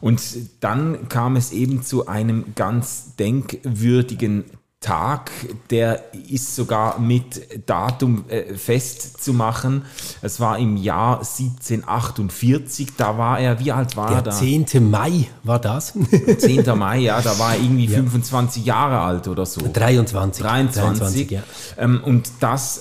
Und 0.00 0.20
dann 0.60 1.08
kam 1.08 1.36
es 1.36 1.52
eben 1.52 1.82
zu 1.82 2.06
einem 2.06 2.54
ganz 2.54 3.16
denkwürdigen 3.16 4.44
Tag, 4.80 5.32
der 5.70 6.04
ist 6.30 6.54
sogar 6.54 7.00
mit 7.00 7.68
Datum 7.68 8.24
äh, 8.28 8.54
festzumachen. 8.54 9.84
Es 10.22 10.38
war 10.38 10.56
im 10.56 10.76
Jahr 10.76 11.18
1748, 11.18 12.90
da 12.96 13.18
war 13.18 13.40
er, 13.40 13.58
wie 13.58 13.72
alt 13.72 13.96
war 13.96 14.06
der 14.08 14.18
er 14.18 14.22
da? 14.22 14.30
10. 14.30 14.88
Mai 14.88 15.26
war 15.42 15.58
das? 15.58 15.94
10. 16.38 16.78
Mai, 16.78 16.98
ja, 16.98 17.20
da 17.20 17.36
war 17.40 17.56
er 17.56 17.60
irgendwie 17.60 17.86
ja. 17.86 17.98
25 17.98 18.64
Jahre 18.64 19.00
alt 19.00 19.26
oder 19.26 19.46
so. 19.46 19.60
23. 19.60 20.44
23, 20.44 20.44
23 20.44 21.30
ja. 21.32 21.42
Ähm, 21.76 22.00
und 22.04 22.30
das 22.38 22.80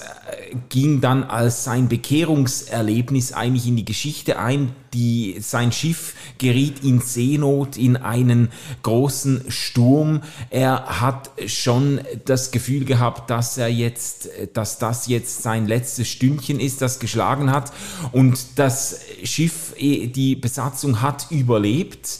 ging 0.69 1.01
dann 1.01 1.23
als 1.23 1.63
sein 1.63 1.87
Bekehrungserlebnis 1.87 3.33
eigentlich 3.33 3.67
in 3.67 3.75
die 3.75 3.85
Geschichte 3.85 4.39
ein. 4.39 4.73
Die, 4.93 5.37
sein 5.41 5.71
Schiff 5.71 6.13
geriet 6.37 6.83
in 6.83 7.01
Seenot, 7.01 7.77
in 7.77 7.97
einen 7.97 8.49
großen 8.83 9.51
Sturm. 9.51 10.21
Er 10.49 11.01
hat 11.01 11.29
schon 11.45 12.01
das 12.25 12.51
Gefühl 12.51 12.85
gehabt, 12.85 13.29
dass 13.29 13.57
er 13.57 13.67
jetzt, 13.67 14.29
dass 14.53 14.79
das 14.79 15.07
jetzt 15.07 15.43
sein 15.43 15.67
letztes 15.67 16.07
Stündchen 16.07 16.59
ist, 16.59 16.81
das 16.81 16.99
geschlagen 16.99 17.51
hat. 17.51 17.73
Und 18.11 18.39
das 18.55 19.01
Schiff, 19.23 19.73
eh, 19.77 20.07
die 20.07 20.35
Besatzung 20.35 21.01
hat 21.01 21.27
überlebt. 21.31 22.19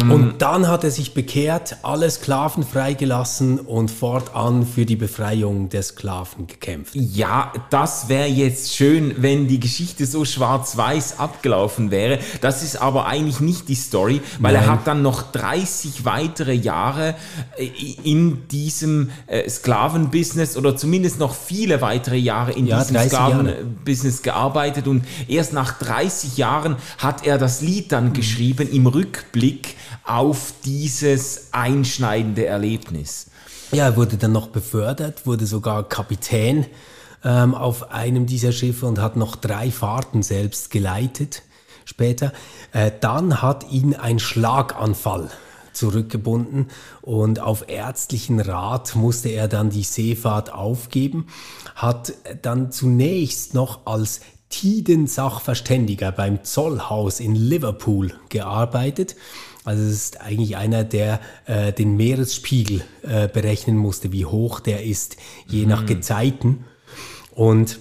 Und 0.00 0.42
dann 0.42 0.66
hat 0.66 0.82
er 0.82 0.90
sich 0.90 1.14
bekehrt, 1.14 1.76
alle 1.82 2.10
Sklaven 2.10 2.64
freigelassen 2.64 3.60
und 3.60 3.90
fortan 3.90 4.66
für 4.66 4.86
die 4.86 4.96
Befreiung 4.96 5.68
der 5.68 5.82
Sklaven 5.82 6.48
gekämpft. 6.48 6.94
Ja, 6.94 7.52
das 7.70 8.08
wäre 8.08 8.26
jetzt 8.26 8.74
schön, 8.74 9.14
wenn 9.18 9.46
die 9.46 9.60
Geschichte 9.60 10.06
so 10.06 10.24
schwarz-weiß 10.24 11.20
abgelaufen 11.20 11.92
wäre. 11.92 12.18
Das 12.40 12.64
ist 12.64 12.76
aber 12.76 13.06
eigentlich 13.06 13.38
nicht 13.38 13.68
die 13.68 13.76
Story, 13.76 14.20
weil 14.40 14.54
Nein. 14.54 14.64
er 14.64 14.72
hat 14.72 14.86
dann 14.86 15.02
noch 15.02 15.30
30 15.30 16.04
weitere 16.04 16.54
Jahre 16.54 17.14
äh, 17.56 17.68
in 18.02 18.48
diesem 18.48 19.10
äh, 19.28 19.48
Sklavenbusiness 19.48 20.56
oder 20.56 20.76
zumindest 20.76 21.20
noch 21.20 21.34
viele 21.34 21.80
weitere 21.80 22.16
Jahre 22.16 22.52
in 22.52 22.66
ja, 22.66 22.82
diesem 22.82 22.98
Sklavenbusiness 23.08 24.22
gearbeitet 24.22 24.88
und 24.88 25.04
erst 25.28 25.52
nach 25.52 25.78
30 25.78 26.36
Jahren 26.36 26.76
hat 26.98 27.24
er 27.24 27.38
das 27.38 27.60
Lied 27.60 27.92
dann 27.92 28.06
mhm. 28.06 28.12
geschrieben 28.14 28.68
im 28.72 28.86
Rückblick 28.86 29.76
auf 30.04 30.54
dieses 30.64 31.48
einschneidende 31.52 32.46
Erlebnis. 32.46 33.26
Ja, 33.72 33.86
er 33.86 33.96
wurde 33.96 34.16
dann 34.16 34.32
noch 34.32 34.48
befördert, 34.48 35.26
wurde 35.26 35.46
sogar 35.46 35.88
Kapitän 35.88 36.66
ähm, 37.24 37.54
auf 37.54 37.90
einem 37.90 38.26
dieser 38.26 38.52
Schiffe 38.52 38.86
und 38.86 39.00
hat 39.00 39.16
noch 39.16 39.36
drei 39.36 39.70
Fahrten 39.70 40.22
selbst 40.22 40.70
geleitet 40.70 41.42
später. 41.84 42.32
Äh, 42.72 42.90
dann 43.00 43.42
hat 43.42 43.70
ihn 43.70 43.94
ein 43.94 44.18
Schlaganfall 44.18 45.30
zurückgebunden 45.72 46.68
und 47.02 47.40
auf 47.40 47.68
ärztlichen 47.68 48.40
Rat 48.40 48.94
musste 48.94 49.30
er 49.30 49.48
dann 49.48 49.70
die 49.70 49.82
Seefahrt 49.82 50.52
aufgeben, 50.52 51.26
hat 51.74 52.12
dann 52.42 52.70
zunächst 52.70 53.54
noch 53.54 53.86
als 53.86 54.20
Tiden-Sachverständiger 54.50 56.12
beim 56.12 56.44
Zollhaus 56.44 57.18
in 57.18 57.34
Liverpool 57.34 58.12
gearbeitet 58.28 59.16
also 59.64 59.82
es 59.82 59.92
ist 59.92 60.20
eigentlich 60.20 60.56
einer, 60.56 60.84
der 60.84 61.20
äh, 61.46 61.72
den 61.72 61.96
Meeresspiegel 61.96 62.82
äh, 63.02 63.28
berechnen 63.28 63.76
musste, 63.76 64.12
wie 64.12 64.26
hoch 64.26 64.60
der 64.60 64.84
ist, 64.84 65.16
je 65.46 65.62
mhm. 65.62 65.68
nach 65.70 65.86
Gezeiten. 65.86 66.64
Und 67.32 67.78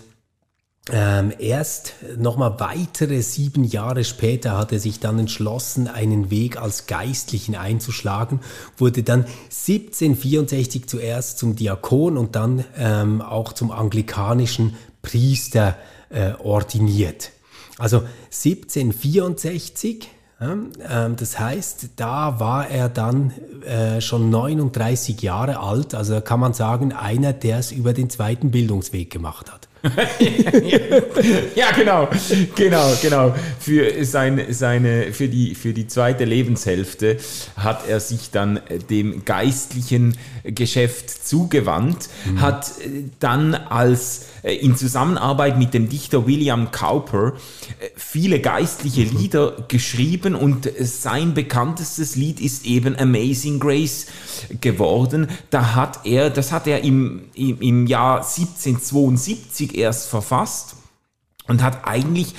ähm, 0.91 1.31
erst 1.39 1.93
nochmal 2.17 2.59
weitere 2.59 3.21
sieben 3.21 3.63
Jahre 3.63 4.03
später 4.03 4.57
hat 4.57 4.73
er 4.73 4.79
sich 4.79 4.99
dann 4.99 5.17
entschlossen, 5.17 5.87
einen 5.87 6.29
Weg 6.29 6.57
als 6.57 6.87
Geistlichen 6.87 7.55
einzuschlagen, 7.55 8.41
wurde 8.77 9.03
dann 9.03 9.21
1764 9.21 10.87
zuerst 10.87 11.37
zum 11.37 11.55
Diakon 11.55 12.17
und 12.17 12.35
dann 12.35 12.65
ähm, 12.77 13.21
auch 13.21 13.53
zum 13.53 13.71
anglikanischen 13.71 14.75
Priester 15.01 15.77
äh, 16.09 16.33
ordiniert. 16.33 17.31
Also 17.77 18.03
1764 18.25 20.03
ähm, 20.03 20.09
das 20.39 21.39
heißt, 21.39 21.91
da 21.95 22.39
war 22.39 22.67
er 22.67 22.89
dann 22.89 23.31
äh, 23.65 24.01
schon 24.01 24.29
39 24.29 25.21
Jahre 25.21 25.59
alt, 25.59 25.95
also 25.95 26.19
kann 26.21 26.39
man 26.39 26.53
sagen, 26.53 26.91
einer, 26.91 27.33
der 27.33 27.59
es 27.59 27.71
über 27.71 27.93
den 27.93 28.09
zweiten 28.09 28.51
Bildungsweg 28.51 29.09
gemacht 29.09 29.51
hat. 29.51 29.69
ja, 31.55 31.71
genau, 31.75 32.07
genau, 32.55 32.93
genau. 33.01 33.35
Für, 33.59 34.05
seine, 34.05 34.53
seine, 34.53 35.11
für, 35.11 35.27
die, 35.27 35.55
für 35.55 35.73
die 35.73 35.87
zweite 35.87 36.23
Lebenshälfte 36.23 37.17
hat 37.57 37.89
er 37.89 37.99
sich 37.99 38.31
dann 38.31 38.61
dem 38.89 39.25
geistlichen 39.25 40.17
Geschäft 40.45 41.09
zugewandt, 41.27 42.07
mhm. 42.25 42.39
hat 42.39 42.71
dann 43.19 43.55
als 43.55 44.27
äh, 44.43 44.55
in 44.55 44.77
Zusammenarbeit 44.77 45.57
mit 45.57 45.73
dem 45.73 45.89
Dichter 45.89 46.27
William 46.27 46.71
Cowper 46.71 47.33
äh, 47.79 47.89
viele 47.95 48.39
geistliche 48.39 49.05
mhm. 49.05 49.17
Lieder 49.17 49.65
geschrieben 49.67 50.35
und 50.35 50.69
sein 50.79 51.33
bekanntestes 51.33 52.15
Lied 52.15 52.39
ist 52.39 52.65
eben 52.65 52.97
Amazing 52.97 53.59
Grace 53.59 54.07
geworden. 54.61 55.27
Da 55.49 55.75
hat 55.75 56.05
er, 56.05 56.29
das 56.29 56.51
hat 56.51 56.67
er 56.67 56.83
im, 56.83 57.23
im, 57.35 57.59
im 57.61 57.87
Jahr 57.87 58.17
1772 58.17 59.72
erst 59.75 60.07
verfasst 60.09 60.75
und 61.47 61.61
hat 61.61 61.85
eigentlich 61.85 62.33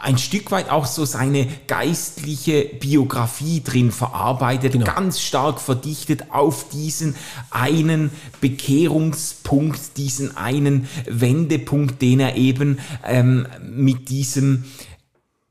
ein 0.00 0.18
Stück 0.18 0.50
weit 0.50 0.68
auch 0.70 0.84
so 0.84 1.04
seine 1.04 1.46
geistliche 1.66 2.64
Biografie 2.64 3.62
drin 3.62 3.90
verarbeitet, 3.90 4.72
genau. 4.72 4.84
ganz 4.84 5.20
stark 5.20 5.60
verdichtet 5.60 6.30
auf 6.30 6.68
diesen 6.68 7.16
einen 7.50 8.10
Bekehrungspunkt, 8.40 9.96
diesen 9.96 10.36
einen 10.36 10.88
Wendepunkt, 11.06 12.02
den 12.02 12.20
er 12.20 12.36
eben 12.36 12.78
ähm, 13.04 13.46
mit 13.62 14.10
diesem 14.10 14.64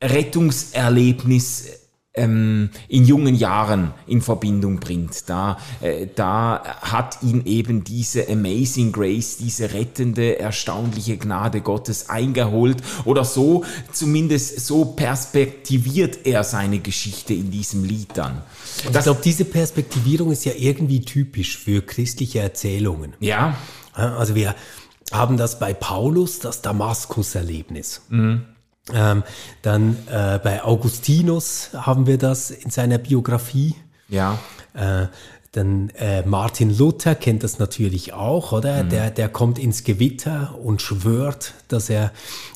Rettungserlebnis 0.02 1.79
ähm, 2.14 2.70
in 2.88 3.04
jungen 3.04 3.34
Jahren 3.34 3.92
in 4.06 4.20
Verbindung 4.20 4.80
bringt. 4.80 5.28
Da, 5.28 5.58
äh, 5.80 6.08
da 6.14 6.62
hat 6.80 7.22
ihn 7.22 7.44
eben 7.46 7.84
diese 7.84 8.28
Amazing 8.28 8.92
Grace, 8.92 9.36
diese 9.36 9.72
rettende, 9.72 10.38
erstaunliche 10.38 11.16
Gnade 11.16 11.60
Gottes 11.60 12.08
eingeholt 12.10 12.78
oder 13.04 13.24
so, 13.24 13.64
zumindest 13.92 14.66
so 14.66 14.84
perspektiviert 14.84 16.26
er 16.26 16.42
seine 16.42 16.80
Geschichte 16.80 17.32
in 17.32 17.50
diesem 17.50 17.84
Lied 17.84 18.08
dann. 18.14 18.42
ich 18.82 18.90
glaube, 18.90 19.20
diese 19.22 19.44
Perspektivierung 19.44 20.32
ist 20.32 20.44
ja 20.44 20.52
irgendwie 20.56 21.02
typisch 21.02 21.58
für 21.58 21.82
christliche 21.82 22.40
Erzählungen. 22.40 23.14
Ja. 23.20 23.56
Also 23.92 24.34
wir 24.34 24.54
haben 25.12 25.36
das 25.36 25.58
bei 25.58 25.74
Paulus, 25.74 26.38
das 26.38 26.62
Damaskus-Erlebnis. 26.62 28.02
Mhm. 28.08 28.42
Ähm, 28.94 29.22
dann 29.62 29.96
äh, 30.10 30.38
bei 30.42 30.62
Augustinus 30.62 31.70
haben 31.74 32.06
wir 32.06 32.18
das 32.18 32.50
in 32.50 32.70
seiner 32.70 32.98
Biografie. 32.98 33.74
Ja. 34.08 34.38
Äh, 34.74 35.06
dann 35.52 35.90
äh, 35.98 36.22
Martin 36.24 36.76
Luther 36.76 37.16
kennt 37.16 37.42
das 37.42 37.58
natürlich 37.58 38.12
auch, 38.12 38.52
oder? 38.52 38.84
Mhm. 38.84 38.88
Der, 38.90 39.10
der 39.10 39.28
kommt 39.28 39.58
ins 39.58 39.82
Gewitter 39.82 40.56
und 40.62 40.80
schwört, 40.80 41.54
dass 41.66 41.90
er 41.90 42.12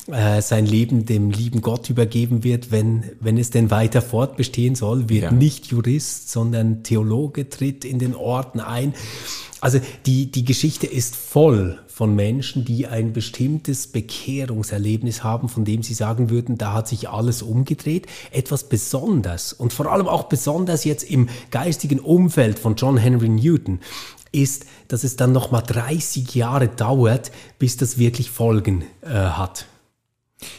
äh, 0.07 0.41
sein 0.41 0.65
Leben 0.65 1.05
dem 1.05 1.29
lieben 1.29 1.59
Gott 1.59 1.89
übergeben 1.89 2.45
wird, 2.45 2.71
wenn, 2.71 3.03
wenn 3.19 3.37
es 3.37 3.49
denn 3.49 3.69
weiter 3.69 4.01
fortbestehen 4.01 4.75
soll, 4.75 5.09
wird 5.09 5.23
ja. 5.23 5.31
nicht 5.31 5.65
Jurist, 5.65 6.31
sondern 6.31 6.83
Theologe, 6.83 7.49
tritt 7.49 7.83
in 7.83 7.99
den 7.99 8.15
Orten 8.15 8.61
ein. 8.61 8.93
Also 9.59 9.81
die, 10.05 10.31
die 10.31 10.45
Geschichte 10.45 10.87
ist 10.87 11.17
voll 11.17 11.79
von 11.95 12.13
Menschen, 12.13 12.65
die 12.65 12.87
ein 12.87 13.13
bestimmtes 13.13 13.87
Bekehrungserlebnis 13.87 15.23
haben, 15.23 15.47
von 15.47 15.63
dem 15.63 15.81
sie 15.81 15.93
sagen 15.93 16.29
würden, 16.29 16.57
da 16.57 16.73
hat 16.73 16.89
sich 16.89 17.07
alles 17.07 17.41
umgedreht. 17.41 18.07
Etwas 18.31 18.67
besonders 18.67 19.53
und 19.53 19.71
vor 19.71 19.89
allem 19.89 20.09
auch 20.09 20.23
besonders 20.23 20.83
jetzt 20.83 21.09
im 21.09 21.29
geistigen 21.51 22.01
Umfeld 22.01 22.59
von 22.59 22.75
John 22.75 22.97
Henry 22.97 23.29
Newton 23.29 23.79
ist, 24.33 24.65
dass 24.89 25.05
es 25.05 25.15
dann 25.15 25.31
nochmal 25.31 25.63
30 25.65 26.35
Jahre 26.35 26.67
dauert, 26.67 27.31
bis 27.59 27.77
das 27.77 27.97
wirklich 27.97 28.29
Folgen 28.29 28.83
äh, 29.01 29.13
hat. 29.13 29.65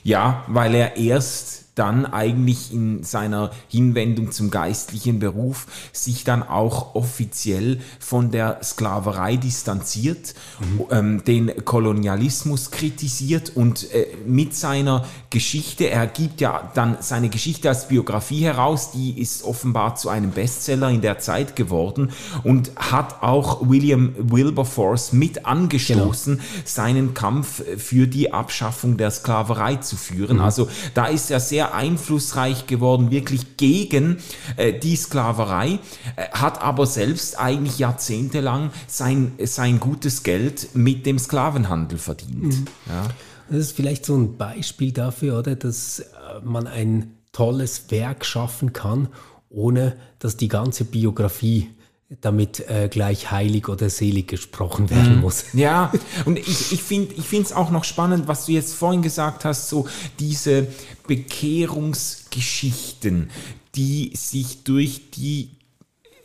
Ja, 0.05 0.43
weil 0.49 0.75
er 0.75 0.97
erst 0.97 1.66
dann 1.77 2.07
eigentlich 2.07 2.73
in 2.73 3.05
seiner 3.05 3.51
Hinwendung 3.69 4.33
zum 4.33 4.51
geistlichen 4.51 5.21
Beruf 5.21 5.67
sich 5.93 6.25
dann 6.25 6.43
auch 6.43 6.95
offiziell 6.95 7.81
von 8.01 8.31
der 8.31 8.61
Sklaverei 8.65 9.37
distanziert, 9.37 10.35
mhm. 10.59 10.85
ähm, 10.91 11.25
den 11.25 11.65
Kolonialismus 11.65 12.71
kritisiert 12.71 13.53
und 13.55 13.93
äh, 13.93 14.07
mit 14.27 14.55
seiner 14.57 15.05
Geschichte, 15.29 15.91
er 15.91 16.07
gibt 16.07 16.41
ja 16.41 16.71
dann 16.75 16.97
seine 17.01 17.29
Geschichte 17.29 17.69
als 17.69 17.89
Biografie 17.89 18.41
heraus, 18.41 18.93
die 18.93 19.21
ist 19.21 19.45
offenbar 19.45 19.97
zu 19.97 20.09
einem 20.09 20.31
Bestseller 20.31 20.89
in 20.89 21.03
der 21.03 21.19
Zeit 21.19 21.57
geworden 21.57 22.11
und 22.43 22.73
hat 22.77 23.23
auch 23.23 23.69
William 23.69 24.15
Wilberforce 24.19 25.13
mit 25.13 25.45
angestoßen, 25.45 26.37
genau. 26.37 26.49
seinen 26.65 27.13
Kampf 27.13 27.63
für 27.77 28.07
die 28.07 28.33
Abschaffung 28.33 28.97
der 28.97 29.11
Sklaverei 29.11 29.77
zu 29.77 29.97
führen. 29.97 30.39
Mhm. 30.39 30.43
Also 30.43 30.69
da 30.95 31.07
ist 31.07 31.31
er 31.31 31.41
sehr 31.41 31.66
einflussreich 31.75 32.67
geworden, 32.67 33.11
wirklich 33.11 33.57
gegen 33.57 34.19
äh, 34.57 34.79
die 34.79 34.97
Sklaverei, 34.97 35.79
äh, 36.17 36.29
hat 36.33 36.63
aber 36.63 36.87
selbst 36.87 37.39
eigentlich 37.39 37.79
jahrzehntelang 37.79 38.71
sein, 38.87 39.33
sein 39.45 39.81
gutes 39.81 40.23
Geld 40.23 40.75
mit 40.75 41.07
dem 41.07 41.19
Sklavenhandel 41.19 41.99
verdient. 41.99 42.61
Mhm. 42.61 42.65
Ja. 42.87 43.09
Das 43.49 43.59
ist 43.59 43.77
vielleicht 43.77 44.05
so 44.05 44.17
ein 44.17 44.37
Beispiel 44.37 44.93
dafür, 44.93 45.39
oder, 45.39 45.55
dass 45.55 46.01
äh, 46.01 46.05
man 46.43 46.67
ein 46.67 47.13
tolles 47.33 47.91
Werk 47.91 48.25
schaffen 48.25 48.73
kann, 48.73 49.09
ohne 49.49 49.97
dass 50.19 50.37
die 50.37 50.49
ganze 50.49 50.85
Biografie 50.85 51.71
damit 52.09 52.61
äh, 52.69 52.89
gleich 52.89 53.33
heilig 53.33 53.69
oder 53.69 53.91
selig 53.91 54.29
gesprochen 54.29 54.91
werden 54.91 55.17
mhm. 55.17 55.23
muss. 55.23 55.47
Ja, 55.55 55.91
und 56.25 56.39
ich, 56.39 56.73
ich 56.73 56.83
finde 56.83 57.17
es 57.17 57.53
auch 57.53 57.71
noch 57.71 57.83
spannend, 57.85 58.29
was 58.29 58.47
du 58.47 58.53
jetzt 58.53 58.75
vorhin 58.75 59.03
gesagt 59.03 59.45
hast, 59.45 59.69
so 59.69 59.89
diese 60.21 60.69
Bekehrungsgeschichten, 61.09 63.31
die 63.75 64.13
sich 64.15 64.63
durch 64.63 65.11
die 65.11 65.56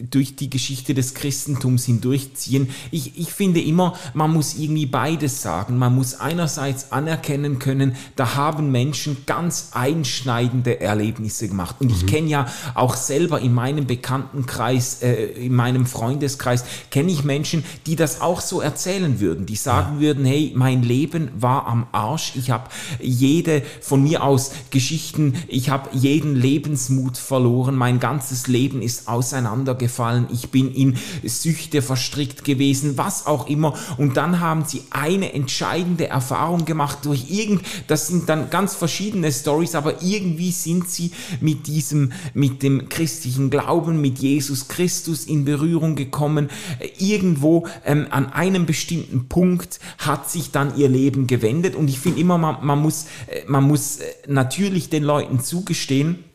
durch 0.09 0.35
die 0.35 0.49
Geschichte 0.49 0.93
des 0.93 1.13
Christentums 1.13 1.85
hindurchziehen. 1.85 2.69
Ich, 2.89 3.17
ich 3.17 3.31
finde 3.31 3.61
immer, 3.61 3.95
man 4.13 4.31
muss 4.31 4.55
irgendwie 4.55 4.85
beides 4.85 5.41
sagen. 5.41 5.77
Man 5.77 5.95
muss 5.95 6.19
einerseits 6.19 6.91
anerkennen 6.91 7.59
können, 7.59 7.95
da 8.15 8.35
haben 8.35 8.71
Menschen 8.71 9.17
ganz 9.25 9.69
einschneidende 9.73 10.79
Erlebnisse 10.79 11.47
gemacht. 11.47 11.77
Und 11.79 11.87
mhm. 11.87 11.95
ich 11.95 12.07
kenne 12.07 12.27
ja 12.29 12.47
auch 12.73 12.95
selber 12.95 13.39
in 13.39 13.53
meinem 13.53 13.85
Bekanntenkreis, 13.85 15.01
äh, 15.03 15.25
in 15.45 15.53
meinem 15.53 15.85
Freundeskreis, 15.85 16.63
kenne 16.89 17.11
ich 17.11 17.23
Menschen, 17.23 17.63
die 17.85 17.95
das 17.95 18.21
auch 18.21 18.41
so 18.41 18.61
erzählen 18.61 19.19
würden. 19.19 19.45
Die 19.45 19.55
sagen 19.55 19.95
ja. 19.95 20.01
würden, 20.01 20.25
hey, 20.25 20.53
mein 20.55 20.83
Leben 20.83 21.29
war 21.35 21.67
am 21.67 21.87
Arsch. 21.91 22.33
Ich 22.35 22.49
habe 22.49 22.69
jede 22.99 23.63
von 23.81 24.03
mir 24.03 24.23
aus 24.23 24.51
Geschichten, 24.69 25.35
ich 25.47 25.69
habe 25.69 25.89
jeden 25.93 26.35
Lebensmut 26.35 27.17
verloren. 27.17 27.75
Mein 27.75 27.99
ganzes 27.99 28.47
Leben 28.47 28.81
ist 28.81 29.07
auseinandergefallen 29.07 29.90
gefallen, 29.91 30.27
ich 30.31 30.49
bin 30.49 30.73
in 30.73 30.97
Süchte 31.23 31.81
verstrickt 31.81 32.45
gewesen, 32.45 32.97
was 32.97 33.27
auch 33.27 33.47
immer. 33.47 33.73
Und 33.97 34.15
dann 34.15 34.39
haben 34.39 34.63
sie 34.65 34.83
eine 34.89 35.33
entscheidende 35.33 36.07
Erfahrung 36.07 36.63
gemacht 36.63 36.99
durch 37.03 37.25
irgend, 37.29 37.61
das 37.87 38.07
sind 38.07 38.29
dann 38.29 38.49
ganz 38.49 38.73
verschiedene 38.73 39.31
Stories, 39.31 39.75
aber 39.75 40.01
irgendwie 40.01 40.51
sind 40.51 40.89
sie 40.89 41.11
mit 41.41 41.67
diesem, 41.67 42.13
mit 42.33 42.63
dem 42.63 42.87
christlichen 42.87 43.49
Glauben, 43.49 43.99
mit 43.99 44.19
Jesus 44.19 44.69
Christus 44.69 45.25
in 45.25 45.43
Berührung 45.43 45.97
gekommen. 45.97 46.49
Irgendwo 46.97 47.67
ähm, 47.85 48.07
an 48.11 48.31
einem 48.31 48.65
bestimmten 48.65 49.27
Punkt 49.27 49.79
hat 49.97 50.29
sich 50.29 50.51
dann 50.51 50.77
ihr 50.77 50.87
Leben 50.87 51.27
gewendet. 51.27 51.75
Und 51.75 51.89
ich 51.89 51.99
finde 51.99 52.21
immer, 52.21 52.37
man, 52.37 52.65
man 52.65 52.79
muss, 52.79 53.07
äh, 53.27 53.41
man 53.47 53.65
muss 53.65 53.97
äh, 53.97 54.05
natürlich 54.27 54.89
den 54.89 55.03
Leuten 55.03 55.41
zugestehen, 55.41 56.30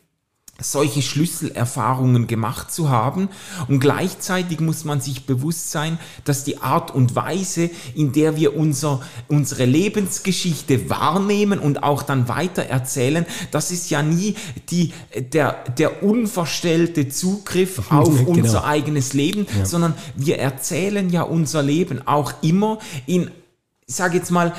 solche 0.59 1.01
Schlüsselerfahrungen 1.01 2.27
gemacht 2.27 2.71
zu 2.71 2.89
haben. 2.89 3.29
Und 3.67 3.79
gleichzeitig 3.79 4.59
muss 4.59 4.85
man 4.85 5.01
sich 5.01 5.25
bewusst 5.25 5.71
sein, 5.71 5.99
dass 6.25 6.43
die 6.43 6.57
Art 6.59 6.93
und 6.93 7.15
Weise, 7.15 7.69
in 7.95 8.11
der 8.11 8.35
wir 8.35 8.55
unser, 8.55 9.01
unsere 9.27 9.65
Lebensgeschichte 9.65 10.89
wahrnehmen 10.89 11.59
und 11.59 11.83
auch 11.83 12.03
dann 12.03 12.27
weiter 12.27 12.63
erzählen, 12.63 13.25
das 13.51 13.71
ist 13.71 13.89
ja 13.89 14.01
nie 14.01 14.35
die, 14.69 14.93
der, 15.15 15.63
der 15.77 16.03
unverstellte 16.03 17.09
Zugriff 17.09 17.81
auf 17.91 18.25
genau. 18.25 18.31
unser 18.31 18.65
eigenes 18.65 19.13
Leben, 19.13 19.45
ja. 19.57 19.65
sondern 19.65 19.93
wir 20.15 20.39
erzählen 20.39 21.09
ja 21.09 21.21
unser 21.21 21.61
Leben 21.61 22.07
auch 22.07 22.33
immer 22.41 22.79
in 23.05 23.29
sage 23.87 24.17
jetzt 24.17 24.31
mal, 24.31 24.53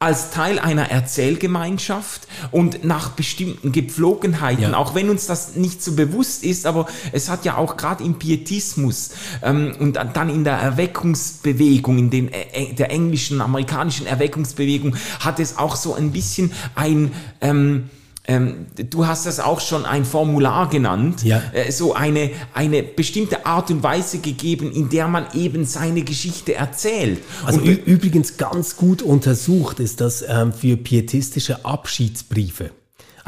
als 0.00 0.30
Teil 0.30 0.60
einer 0.60 0.92
Erzählgemeinschaft 0.92 2.28
und 2.52 2.84
nach 2.84 3.10
bestimmten 3.10 3.72
Gepflogenheiten, 3.72 4.62
ja. 4.62 4.76
auch 4.76 4.94
wenn 4.94 5.10
uns 5.10 5.26
das 5.26 5.56
nicht 5.56 5.82
so 5.82 5.96
bewusst 5.96 6.44
ist, 6.44 6.66
aber 6.66 6.86
es 7.10 7.28
hat 7.28 7.44
ja 7.44 7.56
auch 7.56 7.76
gerade 7.76 8.04
im 8.04 8.14
Pietismus 8.14 9.10
ähm, 9.42 9.74
und 9.80 9.96
dann 9.96 10.30
in 10.30 10.44
der 10.44 10.54
Erweckungsbewegung, 10.54 11.98
in 11.98 12.10
den, 12.10 12.32
äh, 12.32 12.74
der 12.74 12.92
englischen, 12.92 13.40
amerikanischen 13.40 14.06
Erweckungsbewegung, 14.06 14.94
hat 15.18 15.40
es 15.40 15.58
auch 15.58 15.74
so 15.74 15.94
ein 15.94 16.12
bisschen 16.12 16.52
ein... 16.76 17.12
Ähm, 17.40 17.90
ähm, 18.28 18.66
du 18.76 19.06
hast 19.06 19.24
das 19.24 19.40
auch 19.40 19.60
schon 19.60 19.86
ein 19.86 20.04
Formular 20.04 20.68
genannt, 20.68 21.24
ja. 21.24 21.42
äh, 21.52 21.72
so 21.72 21.94
eine, 21.94 22.30
eine 22.52 22.82
bestimmte 22.82 23.46
Art 23.46 23.70
und 23.70 23.82
Weise 23.82 24.18
gegeben, 24.18 24.70
in 24.70 24.90
der 24.90 25.08
man 25.08 25.26
eben 25.32 25.64
seine 25.64 26.02
Geschichte 26.02 26.54
erzählt. 26.54 27.20
Also 27.44 27.60
übrigens 27.60 28.36
ganz 28.36 28.76
gut 28.76 29.00
untersucht 29.00 29.80
ist 29.80 30.02
das 30.02 30.22
ähm, 30.28 30.52
für 30.52 30.76
pietistische 30.76 31.64
Abschiedsbriefe. 31.64 32.70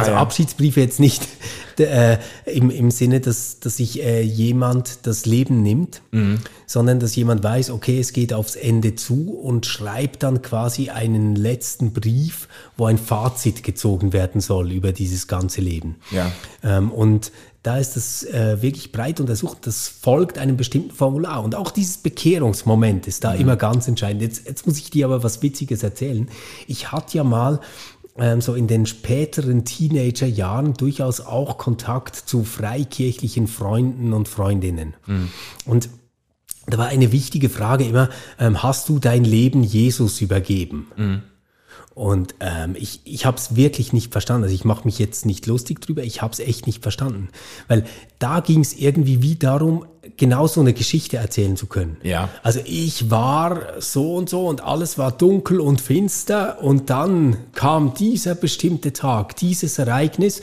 Also 0.00 0.12
ah, 0.12 0.14
ja. 0.14 0.20
Abschiedsbriefe 0.20 0.80
jetzt 0.80 0.98
nicht 0.98 1.28
äh, 1.78 2.18
im, 2.46 2.70
im 2.70 2.90
Sinne, 2.90 3.20
dass, 3.20 3.60
dass 3.60 3.76
sich 3.76 4.02
äh, 4.02 4.22
jemand 4.22 5.06
das 5.06 5.26
Leben 5.26 5.62
nimmt, 5.62 6.02
mhm. 6.10 6.38
sondern 6.66 7.00
dass 7.00 7.14
jemand 7.16 7.44
weiß, 7.44 7.70
okay, 7.70 8.00
es 8.00 8.12
geht 8.12 8.32
aufs 8.32 8.56
Ende 8.56 8.94
zu 8.94 9.32
und 9.32 9.66
schreibt 9.66 10.22
dann 10.22 10.42
quasi 10.42 10.90
einen 10.90 11.36
letzten 11.36 11.92
Brief, 11.92 12.48
wo 12.76 12.86
ein 12.86 12.98
Fazit 12.98 13.62
gezogen 13.62 14.12
werden 14.12 14.40
soll 14.40 14.72
über 14.72 14.92
dieses 14.92 15.28
ganze 15.28 15.60
Leben. 15.60 15.96
Ja. 16.10 16.32
Ähm, 16.62 16.90
und 16.90 17.30
da 17.62 17.76
ist 17.76 17.94
das 17.94 18.24
äh, 18.24 18.62
wirklich 18.62 18.90
breit 18.90 19.20
untersucht. 19.20 19.58
Das 19.66 19.88
folgt 19.88 20.38
einem 20.38 20.56
bestimmten 20.56 20.92
Formular. 20.92 21.44
Und 21.44 21.54
auch 21.54 21.70
dieses 21.70 21.98
Bekehrungsmoment 21.98 23.06
ist 23.06 23.22
da 23.22 23.34
mhm. 23.34 23.40
immer 23.40 23.56
ganz 23.56 23.86
entscheidend. 23.86 24.22
Jetzt, 24.22 24.46
jetzt 24.46 24.66
muss 24.66 24.78
ich 24.78 24.88
dir 24.88 25.04
aber 25.04 25.22
was 25.22 25.42
Witziges 25.42 25.82
erzählen. 25.82 26.30
Ich 26.66 26.90
hatte 26.90 27.18
ja 27.18 27.24
mal 27.24 27.60
so 28.40 28.54
in 28.54 28.66
den 28.66 28.86
späteren 28.86 29.64
Teenagerjahren 29.64 30.74
durchaus 30.74 31.20
auch 31.20 31.58
Kontakt 31.58 32.16
zu 32.16 32.44
freikirchlichen 32.44 33.46
Freunden 33.46 34.12
und 34.12 34.28
Freundinnen. 34.28 34.94
Mhm. 35.06 35.28
Und 35.64 35.88
da 36.66 36.78
war 36.78 36.88
eine 36.88 37.12
wichtige 37.12 37.48
Frage 37.48 37.84
immer, 37.84 38.10
ähm, 38.38 38.62
hast 38.62 38.88
du 38.88 38.98
dein 38.98 39.24
Leben 39.24 39.62
Jesus 39.62 40.20
übergeben? 40.20 40.86
Mhm. 40.96 41.22
Und 41.94 42.34
ähm, 42.40 42.76
ich, 42.78 43.00
ich 43.04 43.26
habe 43.26 43.36
es 43.36 43.56
wirklich 43.56 43.92
nicht 43.92 44.12
verstanden. 44.12 44.44
Also 44.44 44.54
ich 44.54 44.64
mache 44.64 44.84
mich 44.84 44.98
jetzt 44.98 45.26
nicht 45.26 45.46
lustig 45.46 45.80
drüber, 45.80 46.02
ich 46.02 46.22
habe 46.22 46.32
es 46.32 46.38
echt 46.38 46.66
nicht 46.66 46.82
verstanden. 46.82 47.28
Weil 47.68 47.84
da 48.18 48.40
ging 48.40 48.60
es 48.60 48.74
irgendwie 48.74 49.22
wie 49.22 49.36
darum, 49.36 49.84
genau 50.16 50.46
so 50.46 50.60
eine 50.60 50.72
Geschichte 50.72 51.18
erzählen 51.18 51.56
zu 51.56 51.66
können. 51.66 51.98
Ja. 52.02 52.30
Also 52.42 52.60
ich 52.64 53.10
war 53.10 53.80
so 53.80 54.14
und 54.14 54.30
so 54.30 54.46
und 54.46 54.62
alles 54.62 54.96
war 54.96 55.12
dunkel 55.12 55.60
und 55.60 55.80
finster 55.80 56.62
und 56.62 56.88
dann 56.88 57.36
kam 57.54 57.92
dieser 57.92 58.34
bestimmte 58.34 58.94
Tag, 58.94 59.36
dieses 59.36 59.78
Ereignis 59.78 60.40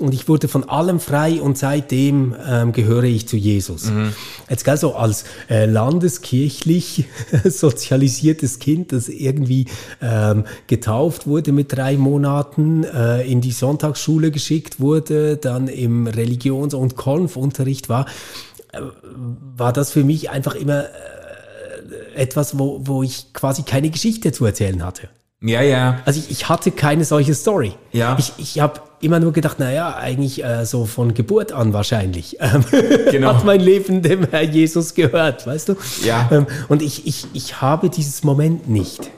und 0.00 0.12
ich 0.12 0.28
wurde 0.28 0.48
von 0.48 0.68
allem 0.68 0.98
frei 0.98 1.40
und 1.40 1.56
seitdem 1.56 2.34
ähm, 2.48 2.72
gehöre 2.72 3.04
ich 3.04 3.28
zu 3.28 3.36
Jesus. 3.36 3.90
Mhm. 3.90 4.12
Jetzt 4.50 4.64
gell, 4.64 4.76
so 4.76 4.96
als 4.96 5.24
äh, 5.48 5.66
landeskirchlich 5.66 7.04
sozialisiertes 7.44 8.58
Kind, 8.58 8.90
das 8.90 9.08
irgendwie 9.08 9.66
ähm, 10.02 10.44
getauft 10.66 11.28
wurde 11.28 11.52
mit 11.52 11.72
drei 11.72 11.96
Monaten, 11.96 12.82
äh, 12.82 13.22
in 13.22 13.40
die 13.40 13.52
Sonntagsschule 13.52 14.32
geschickt 14.32 14.80
wurde, 14.80 15.36
dann 15.36 15.68
im 15.68 16.08
Religions- 16.08 16.74
und 16.74 16.96
Konfunterricht 16.96 17.88
war, 17.88 18.06
war 18.72 19.72
das 19.72 19.90
für 19.90 20.04
mich 20.04 20.30
einfach 20.30 20.54
immer 20.54 20.84
äh, 20.84 22.14
etwas, 22.14 22.58
wo, 22.58 22.80
wo 22.82 23.02
ich 23.02 23.32
quasi 23.32 23.62
keine 23.62 23.90
Geschichte 23.90 24.32
zu 24.32 24.44
erzählen 24.44 24.84
hatte. 24.84 25.08
Ja, 25.42 25.60
ja. 25.62 26.00
Also 26.06 26.20
ich, 26.20 26.30
ich 26.30 26.48
hatte 26.48 26.70
keine 26.70 27.04
solche 27.04 27.34
Story. 27.34 27.74
Ja. 27.92 28.16
Ich, 28.18 28.32
ich 28.38 28.58
habe 28.60 28.80
immer 29.00 29.20
nur 29.20 29.32
gedacht, 29.32 29.58
naja, 29.58 29.94
eigentlich 29.94 30.42
äh, 30.42 30.64
so 30.64 30.86
von 30.86 31.12
Geburt 31.14 31.52
an 31.52 31.72
wahrscheinlich. 31.72 32.38
Ähm, 32.46 32.64
Genau. 33.10 33.34
Hat 33.34 33.44
mein 33.44 33.60
Leben 33.60 34.02
dem 34.02 34.28
Herr 34.30 34.42
Jesus 34.42 34.94
gehört, 34.94 35.46
weißt 35.46 35.70
du? 35.70 35.76
Ja. 36.04 36.28
Ähm, 36.32 36.46
und 36.68 36.82
ich, 36.82 37.06
ich, 37.06 37.26
ich 37.32 37.60
habe 37.60 37.90
dieses 37.90 38.24
Moment 38.24 38.68
nicht. 38.68 39.10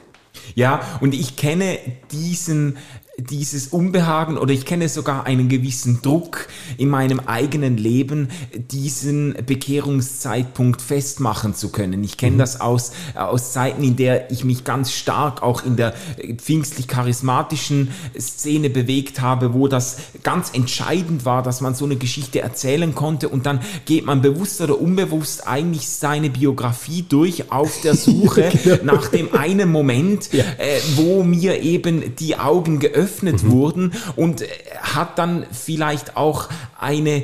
Ja, 0.55 0.81
und 0.99 1.13
ich 1.13 1.35
kenne 1.35 1.77
diesen, 2.11 2.77
dieses 3.21 3.67
Unbehagen 3.67 4.37
oder 4.37 4.53
ich 4.53 4.65
kenne 4.65 4.89
sogar 4.89 5.25
einen 5.25 5.49
gewissen 5.49 6.01
Druck 6.01 6.47
in 6.77 6.89
meinem 6.89 7.19
eigenen 7.19 7.77
Leben, 7.77 8.29
diesen 8.53 9.35
Bekehrungszeitpunkt 9.45 10.81
festmachen 10.81 11.53
zu 11.53 11.69
können. 11.69 12.03
Ich 12.03 12.17
kenne 12.17 12.37
das 12.37 12.61
aus, 12.61 12.91
aus 13.15 13.51
Zeiten, 13.53 13.83
in 13.83 13.95
der 13.95 14.31
ich 14.31 14.43
mich 14.43 14.63
ganz 14.63 14.91
stark 14.91 15.41
auch 15.43 15.63
in 15.65 15.75
der 15.75 15.93
pfingstlich-charismatischen 16.37 17.89
Szene 18.17 18.69
bewegt 18.69 19.21
habe, 19.21 19.53
wo 19.53 19.67
das 19.67 19.97
ganz 20.23 20.51
entscheidend 20.53 21.25
war, 21.25 21.43
dass 21.43 21.61
man 21.61 21.75
so 21.75 21.85
eine 21.85 21.95
Geschichte 21.95 22.41
erzählen 22.41 22.95
konnte. 22.95 23.29
Und 23.29 23.45
dann 23.45 23.59
geht 23.85 24.05
man 24.05 24.21
bewusst 24.21 24.61
oder 24.61 24.79
unbewusst 24.79 25.47
eigentlich 25.47 25.89
seine 25.89 26.29
Biografie 26.29 27.05
durch 27.07 27.51
auf 27.51 27.81
der 27.81 27.95
Suche 27.99 28.51
nach 28.83 29.07
dem 29.07 29.33
einen 29.33 29.71
Moment, 29.71 30.33
äh, 30.33 30.79
wo 30.95 31.23
mir 31.23 31.61
eben 31.61 32.15
die 32.15 32.37
Augen 32.37 32.79
geöffnet 32.79 33.08
wurden 33.51 33.93
und 34.15 34.41
äh, 34.41 34.47
hat 34.81 35.17
dann 35.17 35.45
vielleicht 35.51 36.17
auch 36.17 36.49
eine 36.79 37.23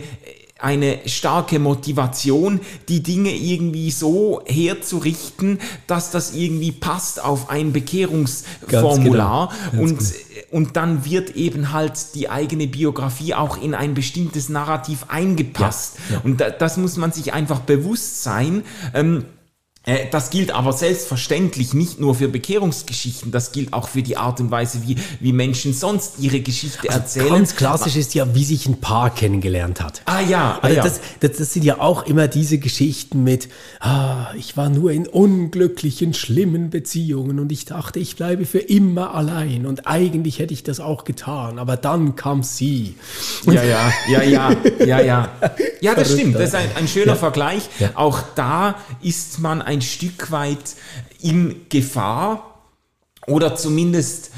eine 0.57 0.99
starke 1.05 1.59
Motivation, 1.59 2.61
die 2.87 3.03
Dinge 3.03 3.35
irgendwie 3.35 3.91
so 3.91 4.41
herzurichten, 4.45 5.59
dass 5.85 6.11
das 6.11 6.33
irgendwie 6.33 6.71
passt 6.71 7.21
auf 7.21 7.49
ein 7.49 7.73
Bekehrungsformular 7.73 9.51
genau. 9.71 9.83
Und 9.83 9.99
und 10.51 10.77
dann 10.77 11.03
wird 11.03 11.35
eben 11.35 11.73
halt 11.73 12.15
die 12.15 12.29
eigene 12.29 12.67
Biografie 12.67 13.33
auch 13.33 13.61
in 13.61 13.73
ein 13.73 13.93
bestimmtes 13.93 14.47
Narrativ 14.47 15.05
eingepasst. 15.09 15.97
Ja, 16.09 16.15
ja. 16.15 16.21
Und 16.23 16.39
da, 16.39 16.49
das 16.49 16.77
muss 16.77 16.95
man 16.95 17.11
sich 17.11 17.33
einfach 17.33 17.59
bewusst 17.59 18.23
sein. 18.23 18.63
Ähm, 18.93 19.17
äh, 19.19 19.44
das 20.11 20.29
gilt 20.29 20.51
aber 20.51 20.73
selbstverständlich 20.73 21.73
nicht 21.73 21.99
nur 21.99 22.15
für 22.15 22.27
Bekehrungsgeschichten, 22.27 23.31
das 23.31 23.51
gilt 23.51 23.73
auch 23.73 23.87
für 23.87 24.01
die 24.01 24.17
Art 24.17 24.39
und 24.39 24.51
Weise, 24.51 24.81
wie, 24.87 24.95
wie 25.19 25.31
Menschen 25.31 25.73
sonst 25.73 26.19
ihre 26.19 26.39
Geschichte 26.39 26.89
erzählen. 26.89 27.29
Ganz 27.29 27.55
klassisch 27.55 27.95
ist 27.95 28.13
ja, 28.15 28.33
wie 28.33 28.43
sich 28.43 28.67
ein 28.67 28.81
Paar 28.81 29.13
kennengelernt 29.13 29.81
hat. 29.81 30.01
Ah 30.05 30.21
ja, 30.21 30.59
ah, 30.59 30.59
Also 30.61 30.75
ja. 30.77 30.83
das, 30.83 31.01
das, 31.19 31.37
das 31.37 31.53
sind 31.53 31.63
ja 31.63 31.79
auch 31.79 32.05
immer 32.07 32.27
diese 32.27 32.57
Geschichten 32.57 33.23
mit, 33.23 33.49
ah, 33.79 34.27
ich 34.37 34.57
war 34.57 34.69
nur 34.69 34.91
in 34.91 35.07
unglücklichen, 35.07 36.13
schlimmen 36.13 36.69
Beziehungen 36.69 37.39
und 37.39 37.51
ich 37.51 37.65
dachte, 37.65 37.99
ich 37.99 38.15
bleibe 38.15 38.45
für 38.45 38.59
immer 38.59 39.13
allein 39.13 39.65
und 39.65 39.87
eigentlich 39.87 40.39
hätte 40.39 40.53
ich 40.53 40.63
das 40.63 40.79
auch 40.79 41.03
getan, 41.03 41.59
aber 41.59 41.77
dann 41.77 42.15
kam 42.15 42.41
sie. 42.43 42.95
Ja, 43.45 43.63
ja, 43.63 43.93
ja, 44.09 44.23
ja, 44.23 44.55
ja, 44.85 44.99
ja. 45.01 45.31
Ja, 45.81 45.93
das 45.93 46.07
Verrückt, 46.07 46.21
stimmt. 46.21 46.35
Das 46.35 46.49
ist 46.49 46.55
ein, 46.55 46.69
ein 46.77 46.87
schöner 46.87 47.13
Ja. 47.13 47.15
Vergleich. 47.15 47.69
Ja. 47.79 47.91
Auch 47.93 48.23
da 48.33 48.75
ist 49.03 49.39
man 49.39 49.61
ein 49.61 49.74
Stück 49.81 50.31
weit 50.31 50.75
in 51.21 51.67
Gefahr 51.69 52.61
oder 53.27 53.55
zumindest 53.55 54.31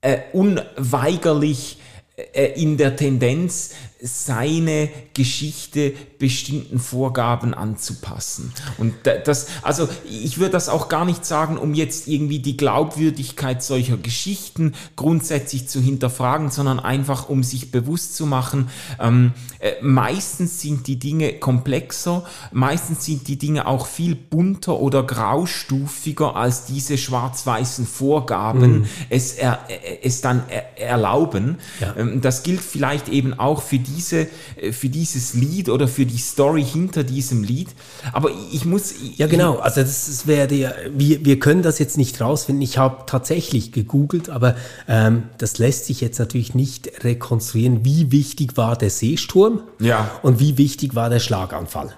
äh, 0.00 0.18
unweigerlich 0.32 1.78
äh, 2.16 2.60
in 2.60 2.76
der 2.76 2.96
Tendenz, 2.96 3.70
seine 4.00 4.88
Geschichte 5.14 5.92
bestimmten 6.18 6.78
Vorgaben 6.78 7.54
anzupassen. 7.54 8.52
Und 8.78 8.94
da- 9.04 9.16
das, 9.18 9.46
also 9.62 9.88
ich 10.08 10.38
würde 10.38 10.52
das 10.52 10.68
auch 10.68 10.88
gar 10.88 11.04
nicht 11.04 11.24
sagen, 11.26 11.58
um 11.58 11.74
jetzt 11.74 12.08
irgendwie 12.08 12.38
die 12.38 12.56
Glaubwürdigkeit 12.56 13.62
solcher 13.62 13.96
Geschichten 13.96 14.74
grundsätzlich 14.96 15.68
zu 15.68 15.80
hinterfragen, 15.80 16.50
sondern 16.50 16.80
einfach 16.80 17.28
um 17.28 17.42
sich 17.42 17.70
bewusst 17.70 18.16
zu 18.16 18.26
machen, 18.26 18.68
ähm, 19.00 19.32
äh, 19.58 19.72
meistens 19.82 20.60
sind 20.60 20.86
die 20.86 20.98
Dinge 20.98 21.34
komplexer, 21.34 22.24
meistens 22.52 23.04
sind 23.04 23.28
die 23.28 23.36
Dinge 23.36 23.66
auch 23.66 23.86
viel 23.86 24.14
bunter 24.14 24.78
oder 24.80 25.02
graustufiger 25.02 26.36
als 26.36 26.64
diese 26.66 26.98
schwarz-weißen 26.98 27.86
Vorgaben 27.86 28.86
es, 29.10 29.32
er, 29.34 29.58
äh, 29.68 29.98
es 30.02 30.20
dann 30.20 30.42
er, 30.48 30.78
erlauben. 30.78 31.58
Ja. 31.80 31.94
Ähm, 31.96 32.20
Das 32.20 32.42
gilt 32.42 32.60
vielleicht 32.60 33.08
eben 33.08 33.38
auch 33.38 33.62
für 33.62 33.78
diese, 33.78 34.28
äh, 34.56 34.72
für 34.72 34.88
dieses 35.02 35.34
Lied 35.34 35.68
oder 35.68 35.88
für 35.88 36.06
die 36.06 36.18
Story 36.18 36.64
hinter 36.64 37.02
diesem 37.02 37.42
Lied. 37.42 37.70
Aber 38.12 38.30
ich 38.52 38.64
muss. 38.64 38.94
Ja, 39.16 39.26
genau. 39.26 39.56
Also 39.58 39.80
das, 39.80 40.06
das 40.06 40.26
wäre 40.28 40.54
ja, 40.54 40.72
wir, 40.96 41.24
wir 41.24 41.40
können 41.40 41.62
das 41.62 41.80
jetzt 41.80 41.98
nicht 41.98 42.20
rausfinden. 42.20 42.62
Ich 42.62 42.78
habe 42.78 43.04
tatsächlich 43.06 43.72
gegoogelt, 43.72 44.30
aber 44.30 44.54
ähm, 44.86 45.24
das 45.38 45.58
lässt 45.58 45.86
sich 45.86 46.00
jetzt 46.00 46.20
natürlich 46.20 46.54
nicht 46.54 47.04
rekonstruieren, 47.04 47.84
wie 47.84 48.12
wichtig 48.12 48.56
war 48.56 48.76
der 48.76 48.90
Seesturm 48.90 49.62
Ja. 49.80 50.08
und 50.22 50.38
wie 50.38 50.56
wichtig 50.56 50.94
war 50.94 51.10
der 51.10 51.18
Schlaganfall. 51.18 51.94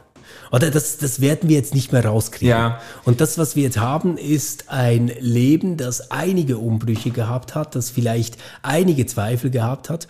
Oder 0.51 0.71
das, 0.71 0.99
das 0.99 1.21
werden 1.21 1.49
wir 1.49 1.57
jetzt 1.57 1.75
nicht 1.75 1.93
mehr 1.93 2.05
rauskriegen. 2.05 2.49
Ja. 2.49 2.81
Und 3.05 3.21
das, 3.21 3.39
was 3.39 3.57
wir 3.57 3.65
jetzt 3.65 3.79
haben, 3.79 4.17
ist 4.17 4.71
ein 4.71 5.11
Leben, 5.19 5.77
das 5.77 6.11
einige 6.13 6.59
Umbrüche 6.59 7.11
gehabt 7.11 7.55
hat, 7.55 7.75
das 7.75 7.91
vielleicht 7.91 8.37
einige 8.63 9.05
Zweifel 9.07 9.51
gehabt 9.51 9.91
hat 9.91 10.07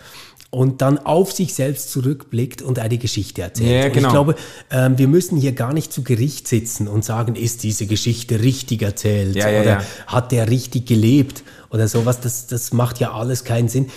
und 0.51 0.81
dann 0.81 0.99
auf 0.99 1.31
sich 1.31 1.53
selbst 1.53 1.91
zurückblickt 1.91 2.61
und 2.61 2.79
eine 2.79 2.97
Geschichte 2.97 3.41
erzählt. 3.41 3.69
Ja, 3.69 3.81
Und 3.81 3.87
ich 3.87 3.93
genau. 3.93 4.11
glaube, 4.11 4.35
ähm, 4.71 4.97
wir 4.97 5.07
müssen 5.07 5.37
hier 5.37 5.51
gar 5.51 5.73
nicht 5.73 5.91
zu 5.91 6.03
Gericht 6.03 6.47
sitzen 6.47 6.87
und 6.87 7.03
sagen, 7.03 7.35
ist 7.35 7.63
diese 7.63 7.87
Geschichte 7.87 8.41
richtig 8.41 8.81
erzählt 8.81 9.35
Ja, 9.35 9.49
ja, 9.49 9.61
oder 9.61 9.83
hat 10.07 10.31
der 10.31 10.49
richtig 10.49 10.85
gelebt 10.85 11.43
oder 11.71 11.87
sowas. 11.87 12.21
Das, 12.21 12.47
das 12.47 12.71
macht 12.71 12.99
ja 12.99 13.11
alles 13.11 13.43
keinen 13.43 13.67
Sinn. 13.67 13.89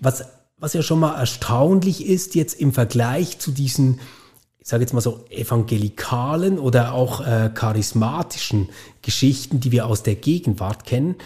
Was, 0.00 0.24
was 0.58 0.72
ja 0.72 0.82
schon 0.82 1.00
mal 1.00 1.18
erstaunlich 1.18 2.06
ist 2.06 2.34
jetzt 2.34 2.54
im 2.54 2.72
Vergleich 2.72 3.38
zu 3.38 3.50
diesen, 3.50 4.00
ich 4.58 4.68
sage 4.68 4.82
jetzt 4.82 4.94
mal 4.94 5.00
so, 5.00 5.24
evangelikalen 5.28 6.58
oder 6.58 6.92
auch 6.92 7.26
äh, 7.26 7.50
charismatischen 7.52 8.70
Geschichten, 9.02 9.60
die 9.60 9.70
wir 9.70 9.86
aus 9.86 10.02
der 10.02 10.14
Gegenwart 10.14 10.86
kennen, 10.86 11.16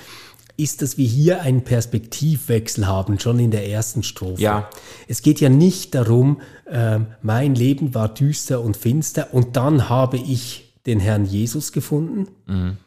ist, 0.60 0.82
dass 0.82 0.98
wir 0.98 1.06
hier 1.06 1.42
einen 1.42 1.62
Perspektivwechsel 1.62 2.86
haben, 2.86 3.18
schon 3.18 3.38
in 3.38 3.50
der 3.50 3.68
ersten 3.68 4.02
Strophe. 4.02 4.40
Ja. 4.40 4.70
Es 5.08 5.22
geht 5.22 5.40
ja 5.40 5.48
nicht 5.48 5.94
darum, 5.94 6.40
ähm, 6.70 7.06
mein 7.22 7.54
Leben 7.54 7.94
war 7.94 8.08
düster 8.08 8.60
und 8.60 8.76
finster 8.76 9.32
und 9.32 9.56
dann 9.56 9.88
habe 9.88 10.16
ich 10.16 10.74
den 10.86 11.00
Herrn 11.00 11.26
Jesus 11.26 11.72
gefunden, 11.72 12.28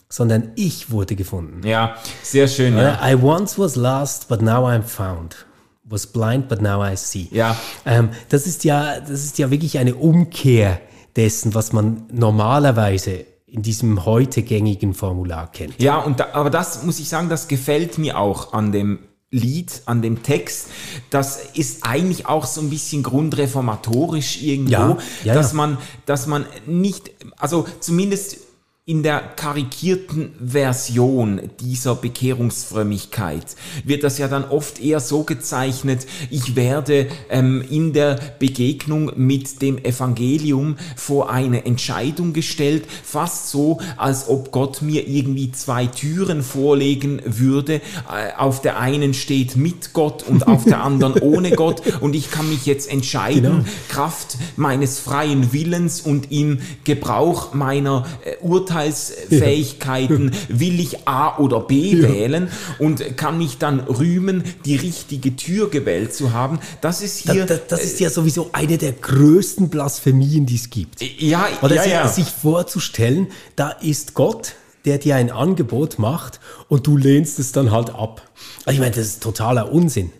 sondern 0.10 0.52
ich 0.56 0.90
wurde 0.90 1.16
gefunden. 1.16 1.66
Ja, 1.66 1.96
sehr 2.24 2.48
schön. 2.48 2.76
Ja. 2.76 3.00
I 3.08 3.16
once 3.16 3.58
was 3.58 3.76
lost, 3.76 4.28
but 4.28 4.42
now 4.42 4.68
I'm 4.68 4.82
found. 4.82 5.46
Was 5.84 6.08
blind, 6.08 6.48
but 6.48 6.62
now 6.62 6.84
I 6.84 6.96
see. 6.96 7.28
Ja. 7.32 7.56
Ähm, 7.86 8.10
das 8.30 8.48
ist 8.48 8.64
ja, 8.64 9.00
das 9.00 9.24
ist 9.24 9.38
ja 9.38 9.52
wirklich 9.52 9.78
eine 9.78 9.96
Umkehr 9.96 10.80
dessen, 11.16 11.54
was 11.54 11.74
man 11.74 12.04
normalerweise 12.12 13.26
in 13.54 13.62
diesem 13.62 14.04
heute 14.04 14.42
gängigen 14.42 14.96
Formular 14.96 15.52
kennt. 15.52 15.80
Ja, 15.80 16.00
und 16.00 16.20
da, 16.20 16.30
aber 16.34 16.50
das 16.50 16.84
muss 16.84 17.00
ich 17.00 17.08
sagen, 17.08 17.30
das 17.30 17.48
gefällt 17.48 18.00
mir 18.00 18.18
auch 18.18 18.52
an 18.52 18.72
dem 18.72 19.00
Lied, 19.30 19.84
an 19.86 20.02
dem 20.02 20.24
Text. 20.24 20.70
Das 21.12 21.40
ist 21.54 21.86
eigentlich 21.86 22.26
auch 22.26 22.46
so 22.48 22.62
ein 22.62 22.72
bisschen 22.72 23.04
grundreformatorisch 23.04 24.42
irgendwo, 24.42 24.72
Ja, 24.72 24.98
ja, 25.24 25.34
dass 25.36 25.52
ja. 25.52 25.58
man, 25.58 25.78
dass 26.08 26.26
man 26.26 26.48
nicht, 26.66 27.12
also 27.38 27.68
zumindest 27.80 28.38
in 28.86 29.02
der 29.02 29.22
karikierten 29.22 30.34
Version 30.46 31.40
dieser 31.62 31.96
Bekehrungsfrömmigkeit 31.96 33.56
wird 33.86 34.04
das 34.04 34.18
ja 34.18 34.28
dann 34.28 34.44
oft 34.44 34.82
eher 34.82 35.00
so 35.00 35.24
gezeichnet, 35.24 36.06
ich 36.30 36.58
werde 36.58 37.08
ähm, 37.30 37.64
in 37.70 37.94
der 37.94 38.20
Begegnung 38.40 39.14
mit 39.16 39.62
dem 39.62 39.78
Evangelium 39.78 40.76
vor 40.98 41.30
eine 41.30 41.66
Entscheidung 41.66 42.34
gestellt, 42.34 42.84
fast 43.06 43.50
so, 43.52 43.80
als 43.96 44.28
ob 44.28 44.52
Gott 44.52 44.82
mir 44.82 45.08
irgendwie 45.08 45.54
zwei 45.54 45.86
Türen 45.86 46.44
vorlegen 46.44 47.22
würde. 47.24 47.76
Äh, 47.76 48.34
Auf 48.38 48.62
der 48.62 48.80
einen 48.80 49.14
steht 49.14 49.56
mit 49.56 49.94
Gott 49.94 50.24
und 50.24 50.46
auf 50.46 50.66
der 50.66 50.84
anderen 50.84 51.22
ohne 51.22 51.52
Gott 51.52 51.82
und 52.02 52.16
ich 52.16 52.32
kann 52.32 52.50
mich 52.50 52.66
jetzt 52.66 52.92
entscheiden, 52.92 53.44
Genau. 53.44 53.66
Kraft 53.88 54.36
meines 54.58 55.00
freien 55.00 55.54
Willens 55.54 56.02
und 56.02 56.34
im 56.34 56.60
Gebrauch 56.84 57.54
meiner 57.54 58.06
äh, 58.26 58.36
Urteilsfähigkeiten 58.74 60.32
will 60.50 60.80
ich 60.80 61.08
A 61.08 61.38
oder 61.38 61.62
B 61.62 62.02
wählen 62.02 62.50
und 62.80 63.18
kann 63.18 63.38
mich 63.38 63.58
dann 63.58 63.80
rühmen, 63.82 64.44
die 64.66 64.76
richtige 64.76 65.36
Tür 65.36 65.70
gewählt 65.70 66.14
zu 66.14 66.34
haben. 66.34 66.60
Das 66.82 67.02
ist 67.02 67.20
hier. 67.20 67.46
da, 67.46 67.56
das 67.56 67.84
ist 67.84 68.00
ja 68.00 68.10
sowieso 68.10 68.50
eine 68.54 68.78
der 68.78 68.94
größten 68.94 69.70
Blasphemien, 69.70 70.46
die 70.46 70.56
es 70.56 70.70
gibt. 70.70 71.02
ja, 71.02 71.48
Oder 71.62 71.76
ja, 71.76 71.84
sich, 71.84 71.92
ja. 71.92 72.08
sich 72.08 72.28
vorzustellen, 72.28 73.28
da 73.56 73.70
ist 73.70 74.14
Gott, 74.14 74.56
der 74.86 74.98
dir 74.98 75.16
ein 75.16 75.32
Angebot 75.32 76.00
macht 76.00 76.40
und 76.68 76.88
du 76.88 76.98
lehnst 76.98 77.40
es 77.40 77.52
dann 77.52 77.72
halt 77.72 77.92
ab. 77.92 78.30
Also 78.66 78.76
ich 78.76 78.80
meine, 78.80 78.96
das 78.96 79.06
ist 79.06 79.24
totaler 79.24 79.72
Unsinn. 79.72 80.12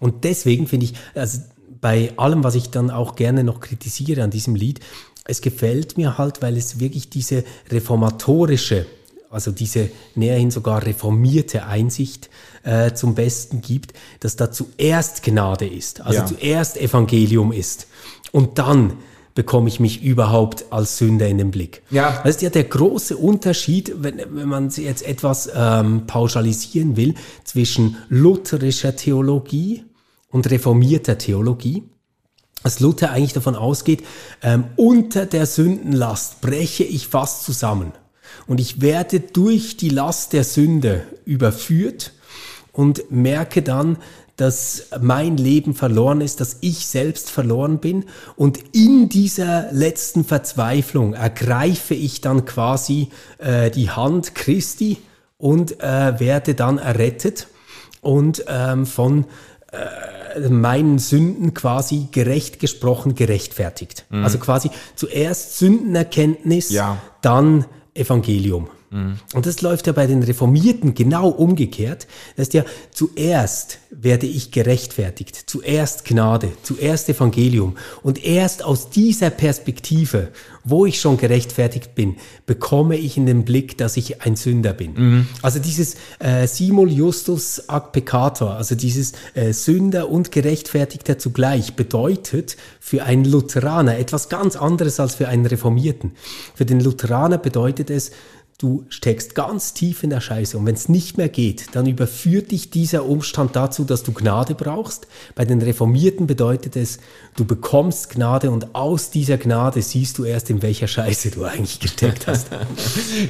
Und 0.00 0.24
deswegen 0.24 0.66
finde 0.66 0.86
ich, 0.86 0.94
also 1.14 1.38
bei 1.84 2.14
allem, 2.16 2.42
was 2.44 2.54
ich 2.54 2.70
dann 2.70 2.90
auch 2.90 3.14
gerne 3.14 3.44
noch 3.44 3.60
kritisiere 3.60 4.22
an 4.22 4.30
diesem 4.30 4.54
Lied, 4.54 4.80
es 5.26 5.42
gefällt 5.42 5.98
mir 5.98 6.16
halt, 6.16 6.40
weil 6.40 6.56
es 6.56 6.80
wirklich 6.80 7.10
diese 7.10 7.44
reformatorische, 7.70 8.86
also 9.28 9.50
diese 9.50 9.90
näherhin 10.14 10.50
sogar 10.50 10.86
reformierte 10.86 11.66
Einsicht 11.66 12.30
äh, 12.62 12.94
zum 12.94 13.14
Besten 13.14 13.60
gibt, 13.60 13.92
dass 14.20 14.36
da 14.36 14.50
zuerst 14.50 15.22
Gnade 15.24 15.66
ist, 15.66 16.00
also 16.00 16.20
Ja. 16.20 16.24
zuerst 16.24 16.78
Evangelium 16.80 17.52
ist 17.52 17.86
und 18.32 18.58
dann 18.58 18.94
bekomme 19.34 19.68
ich 19.68 19.78
mich 19.78 20.02
überhaupt 20.02 20.64
als 20.70 20.96
Sünder 20.96 21.28
in 21.28 21.36
den 21.36 21.50
Blick. 21.50 21.82
Ja. 21.90 22.22
Das 22.24 22.36
ist 22.36 22.40
ja 22.40 22.48
der 22.48 22.64
große 22.64 23.14
Unterschied, 23.14 23.92
wenn, 23.98 24.22
wenn 24.30 24.48
man 24.48 24.70
jetzt 24.70 25.06
etwas 25.06 25.50
ähm, 25.54 26.06
pauschalisieren 26.06 26.96
will, 26.96 27.14
zwischen 27.44 27.98
lutherischer 28.08 28.96
Theologie 28.96 29.84
und 30.34 30.50
reformierter 30.50 31.16
Theologie 31.16 31.84
dass 32.62 32.80
Luther 32.80 33.10
eigentlich 33.10 33.34
davon 33.34 33.56
ausgeht, 33.56 34.04
ähm, 34.42 34.64
unter 34.76 35.26
der 35.26 35.44
Sündenlast 35.44 36.40
breche 36.40 36.82
ich 36.82 37.08
fast 37.08 37.44
zusammen. 37.44 37.92
Und 38.46 38.58
ich 38.58 38.80
werde 38.80 39.20
durch 39.20 39.76
die 39.76 39.90
Last 39.90 40.32
der 40.32 40.44
Sünde 40.44 41.02
überführt 41.26 42.12
und 42.72 43.10
merke 43.10 43.60
dann, 43.60 43.98
dass 44.36 44.86
mein 44.98 45.36
Leben 45.36 45.74
verloren 45.74 46.22
ist, 46.22 46.40
dass 46.40 46.56
ich 46.62 46.86
selbst 46.86 47.30
verloren 47.30 47.80
bin. 47.80 48.06
Und 48.34 48.58
in 48.72 49.10
dieser 49.10 49.70
letzten 49.70 50.24
Verzweiflung 50.24 51.12
ergreife 51.12 51.94
ich 51.94 52.22
dann 52.22 52.46
quasi 52.46 53.10
äh, 53.36 53.70
die 53.70 53.90
Hand 53.90 54.34
Christi 54.34 54.96
und 55.36 55.80
äh, 55.80 56.18
werde 56.18 56.54
dann 56.54 56.78
errettet 56.78 57.48
und 58.00 58.42
ähm, 58.48 58.86
von 58.86 59.26
äh, 59.70 60.23
meinen 60.50 60.98
Sünden 60.98 61.54
quasi 61.54 62.08
gerecht 62.10 62.58
gesprochen, 62.60 63.14
gerechtfertigt. 63.14 64.06
Also 64.10 64.38
quasi 64.38 64.70
zuerst 64.96 65.58
Sündenerkenntnis, 65.58 66.70
Ja. 66.70 66.98
dann 67.22 67.64
Evangelium. 67.94 68.68
Und 69.34 69.46
das 69.46 69.60
läuft 69.60 69.86
ja 69.86 69.92
bei 69.92 70.06
den 70.06 70.22
Reformierten 70.22 70.94
genau 70.94 71.28
umgekehrt. 71.28 72.06
Das 72.36 72.48
ist 72.48 72.54
ja 72.54 72.64
zuerst 72.92 73.78
werde 73.90 74.26
ich 74.26 74.50
gerechtfertigt, 74.50 75.44
zuerst 75.46 76.04
Gnade, 76.04 76.52
zuerst 76.62 77.08
Evangelium. 77.08 77.76
Und 78.02 78.24
erst 78.24 78.64
aus 78.64 78.90
dieser 78.90 79.30
Perspektive, 79.30 80.28
wo 80.64 80.86
ich 80.86 81.00
schon 81.00 81.16
gerechtfertigt 81.16 81.94
bin, 81.94 82.16
bekomme 82.46 82.96
ich 82.96 83.16
in 83.16 83.26
den 83.26 83.44
Blick, 83.44 83.78
dass 83.78 83.96
ich 83.96 84.22
ein 84.22 84.36
Sünder 84.36 84.72
bin. 84.72 85.26
Also 85.42 85.58
dieses 85.58 85.96
äh, 86.18 86.46
Simul 86.46 86.90
Justus 86.90 87.68
ac 87.68 87.92
peccator, 87.92 88.56
also 88.56 88.74
dieses 88.74 89.12
äh, 89.34 89.52
Sünder 89.52 90.08
und 90.08 90.32
Gerechtfertigter 90.32 91.18
zugleich, 91.18 91.74
bedeutet 91.74 92.56
für 92.80 93.04
einen 93.04 93.24
Lutheraner 93.24 93.98
etwas 93.98 94.28
ganz 94.28 94.56
anderes 94.56 95.00
als 95.00 95.14
für 95.14 95.28
einen 95.28 95.46
Reformierten. 95.46 96.12
Für 96.54 96.64
den 96.64 96.80
Lutheraner 96.80 97.38
bedeutet 97.38 97.90
es, 97.90 98.10
Du 98.64 98.86
steckst 98.88 99.34
ganz 99.34 99.74
tief 99.74 100.04
in 100.04 100.08
der 100.08 100.22
Scheiße 100.22 100.56
und 100.56 100.64
wenn 100.64 100.74
es 100.74 100.88
nicht 100.88 101.18
mehr 101.18 101.28
geht, 101.28 101.76
dann 101.76 101.84
überführt 101.84 102.50
dich 102.50 102.70
dieser 102.70 103.04
Umstand 103.04 103.54
dazu, 103.56 103.84
dass 103.84 104.04
du 104.04 104.12
Gnade 104.12 104.54
brauchst. 104.54 105.06
Bei 105.34 105.44
den 105.44 105.60
Reformierten 105.60 106.26
bedeutet 106.26 106.74
es, 106.74 106.98
du 107.36 107.44
bekommst 107.44 108.08
Gnade 108.08 108.50
und 108.50 108.74
aus 108.74 109.10
dieser 109.10 109.36
Gnade 109.36 109.82
siehst 109.82 110.16
du 110.16 110.24
erst, 110.24 110.48
in 110.48 110.62
welcher 110.62 110.88
Scheiße 110.88 111.32
du 111.32 111.44
eigentlich 111.44 111.78
gesteckt 111.78 112.26
hast. 112.26 112.46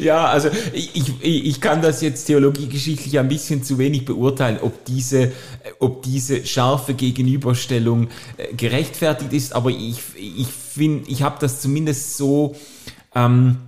Ja, 0.01 0.27
also 0.27 0.51
ich, 0.73 0.95
ich, 0.95 1.47
ich 1.47 1.61
kann 1.61 1.83
das 1.83 2.01
jetzt 2.01 2.27
theologiegeschichtlich 2.27 3.19
ein 3.19 3.27
bisschen 3.27 3.65
zu 3.65 3.77
wenig 3.79 4.05
beurteilen, 4.05 4.59
ob 4.63 4.85
diese, 4.85 5.33
ob 5.81 6.03
diese 6.03 6.47
scharfe 6.47 6.95
Gegenüberstellung 6.95 8.07
äh, 8.37 8.55
gerechtfertigt 8.55 9.33
ist, 9.33 9.53
aber 9.53 9.71
ich, 9.71 9.99
ich 10.17 10.47
finde, 10.47 11.11
ich 11.11 11.23
habe 11.23 11.39
das 11.41 11.61
zumindest 11.61 12.17
so, 12.17 12.55
ähm, 13.17 13.59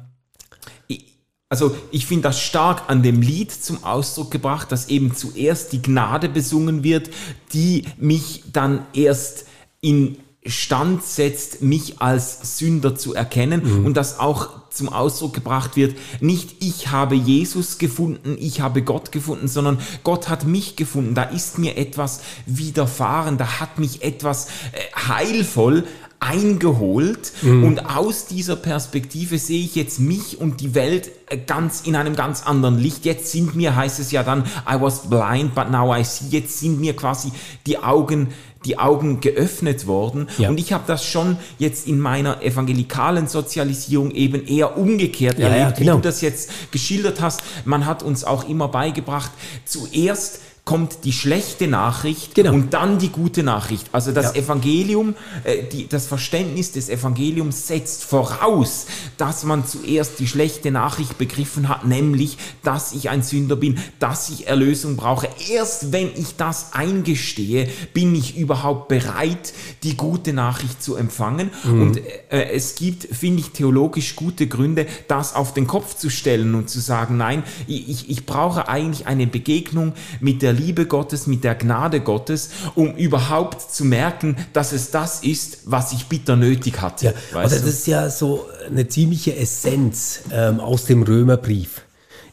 also 1.48 1.76
ich 1.92 2.06
finde 2.06 2.24
das 2.24 2.40
stark 2.40 2.84
an 2.88 3.02
dem 3.02 3.22
Lied 3.22 3.52
zum 3.52 3.84
Ausdruck 3.84 4.30
gebracht, 4.30 4.72
dass 4.72 4.88
eben 4.88 5.14
zuerst 5.14 5.72
die 5.72 5.80
Gnade 5.80 6.28
besungen 6.28 6.82
wird, 6.82 7.10
die 7.52 7.84
mich 7.98 8.42
dann 8.52 8.84
erst 8.92 9.46
in 9.80 10.18
Stand 10.44 11.02
setzt, 11.02 11.62
mich 11.62 12.00
als 12.00 12.58
Sünder 12.58 12.94
zu 12.94 13.14
erkennen 13.14 13.84
und 13.84 13.96
das 13.96 14.20
auch 14.20 14.70
zum 14.70 14.88
Ausdruck 14.88 15.34
gebracht 15.34 15.76
wird, 15.76 15.96
nicht 16.20 16.62
ich 16.62 16.88
habe 16.88 17.14
Jesus 17.14 17.78
gefunden, 17.78 18.36
ich 18.38 18.60
habe 18.60 18.82
Gott 18.82 19.10
gefunden, 19.10 19.48
sondern 19.48 19.78
Gott 20.04 20.28
hat 20.28 20.46
mich 20.46 20.76
gefunden, 20.76 21.14
da 21.14 21.22
ist 21.22 21.58
mir 21.58 21.76
etwas 21.76 22.20
widerfahren, 22.44 23.38
da 23.38 23.58
hat 23.60 23.78
mich 23.78 24.02
etwas 24.02 24.46
äh, 24.46 25.08
heilvoll 25.08 25.84
eingeholt 26.20 27.32
und 27.42 27.80
aus 27.96 28.26
dieser 28.26 28.56
Perspektive 28.56 29.38
sehe 29.38 29.62
ich 29.64 29.74
jetzt 29.74 30.00
mich 30.00 30.40
und 30.40 30.60
die 30.60 30.74
Welt 30.74 31.10
äh, 31.28 31.36
ganz 31.38 31.82
in 31.82 31.94
einem 31.96 32.16
ganz 32.16 32.42
anderen 32.44 32.78
Licht. 32.78 33.04
Jetzt 33.04 33.30
sind 33.32 33.54
mir, 33.54 33.76
heißt 33.76 33.98
es 34.00 34.10
ja 34.10 34.22
dann, 34.22 34.44
I 34.68 34.80
was 34.80 35.08
blind, 35.10 35.54
but 35.54 35.70
now 35.70 35.94
I 35.94 36.04
see. 36.04 36.26
Jetzt 36.30 36.58
sind 36.58 36.80
mir 36.80 36.94
quasi 36.96 37.32
die 37.66 37.78
Augen 37.78 38.28
die 38.64 38.78
Augen 38.80 39.20
geöffnet 39.20 39.86
worden 39.86 40.26
Ja. 40.38 40.48
und 40.48 40.58
ich 40.58 40.72
habe 40.72 40.82
das 40.88 41.04
schon 41.06 41.36
jetzt 41.58 41.86
in 41.86 42.00
meiner 42.00 42.42
evangelikalen 42.42 43.28
Sozialisierung 43.28 44.10
eben 44.10 44.44
eher 44.44 44.76
umgekehrt 44.76 45.38
Ja, 45.38 45.48
ja, 45.48 45.54
erlebt, 45.54 45.78
genau. 45.78 45.92
wie 45.92 45.96
du 45.98 46.02
das 46.02 46.20
jetzt 46.20 46.50
geschildert 46.72 47.20
hast. 47.20 47.42
Man 47.64 47.86
hat 47.86 48.02
uns 48.02 48.24
auch 48.24 48.48
immer 48.48 48.66
beigebracht, 48.66 49.30
zuerst 49.66 50.40
kommt 50.66 51.04
die 51.04 51.12
schlechte 51.12 51.68
Nachricht 51.68 52.34
Genau. 52.34 52.52
und 52.52 52.74
dann 52.74 52.98
die 52.98 53.10
gute 53.10 53.44
Nachricht. 53.44 53.86
Also 53.92 54.10
das 54.10 54.34
Ja. 54.34 54.42
Evangelium, 54.42 55.14
äh, 55.44 55.62
die, 55.62 55.86
das 55.86 56.06
Verständnis 56.08 56.72
des 56.72 56.88
Evangeliums 56.88 57.68
setzt 57.68 58.02
voraus, 58.02 58.86
dass 59.16 59.44
man 59.44 59.64
zuerst 59.64 60.18
die 60.18 60.26
schlechte 60.26 60.72
Nachricht 60.72 61.18
begriffen 61.18 61.68
hat, 61.68 61.86
nämlich, 61.86 62.36
dass 62.64 62.92
ich 62.92 63.08
ein 63.10 63.22
Sünder 63.22 63.54
bin, 63.54 63.78
dass 64.00 64.28
ich 64.28 64.48
Erlösung 64.48 64.96
brauche. 64.96 65.28
Erst 65.52 65.92
wenn 65.92 66.08
ich 66.16 66.34
das 66.36 66.72
eingestehe, 66.72 67.68
bin 67.94 68.12
ich 68.16 68.36
überhaupt 68.36 68.88
bereit, 68.88 69.52
die 69.84 69.96
gute 69.96 70.32
Nachricht 70.32 70.82
zu 70.82 70.96
empfangen. 70.96 71.50
Und 71.64 71.98
äh, 72.30 72.50
es 72.50 72.74
gibt, 72.74 73.04
finde 73.14 73.38
ich, 73.40 73.50
theologisch 73.50 74.16
gute 74.16 74.48
Gründe, 74.48 74.88
das 75.06 75.32
auf 75.36 75.54
den 75.54 75.68
Kopf 75.68 75.94
zu 75.96 76.10
stellen 76.10 76.56
und 76.56 76.68
zu 76.68 76.80
sagen, 76.80 77.16
nein, 77.16 77.44
ich- 77.68 78.10
ich 78.10 78.26
brauche 78.26 78.68
eigentlich 78.68 79.06
eine 79.06 79.28
Begegnung 79.28 79.92
mit 80.20 80.42
der 80.42 80.55
Liebe 80.56 80.86
Gottes, 80.86 81.26
mit 81.26 81.44
der 81.44 81.54
Gnade 81.54 82.00
Gottes, 82.00 82.50
um 82.74 82.94
überhaupt 82.96 83.72
zu 83.72 83.84
merken, 83.84 84.36
dass 84.52 84.72
es 84.72 84.90
das 84.90 85.22
ist, 85.22 85.58
was 85.64 85.92
ich 85.92 86.06
bitter 86.06 86.36
nötig 86.36 86.80
hatte. 86.80 87.06
Ja, 87.06 87.12
du? 87.32 87.48
das 87.48 87.62
ist 87.62 87.86
ja 87.86 88.10
so 88.10 88.46
eine 88.68 88.88
ziemliche 88.88 89.36
Essenz 89.36 90.20
ähm, 90.32 90.60
aus 90.60 90.84
dem 90.84 91.02
Römerbrief, 91.02 91.82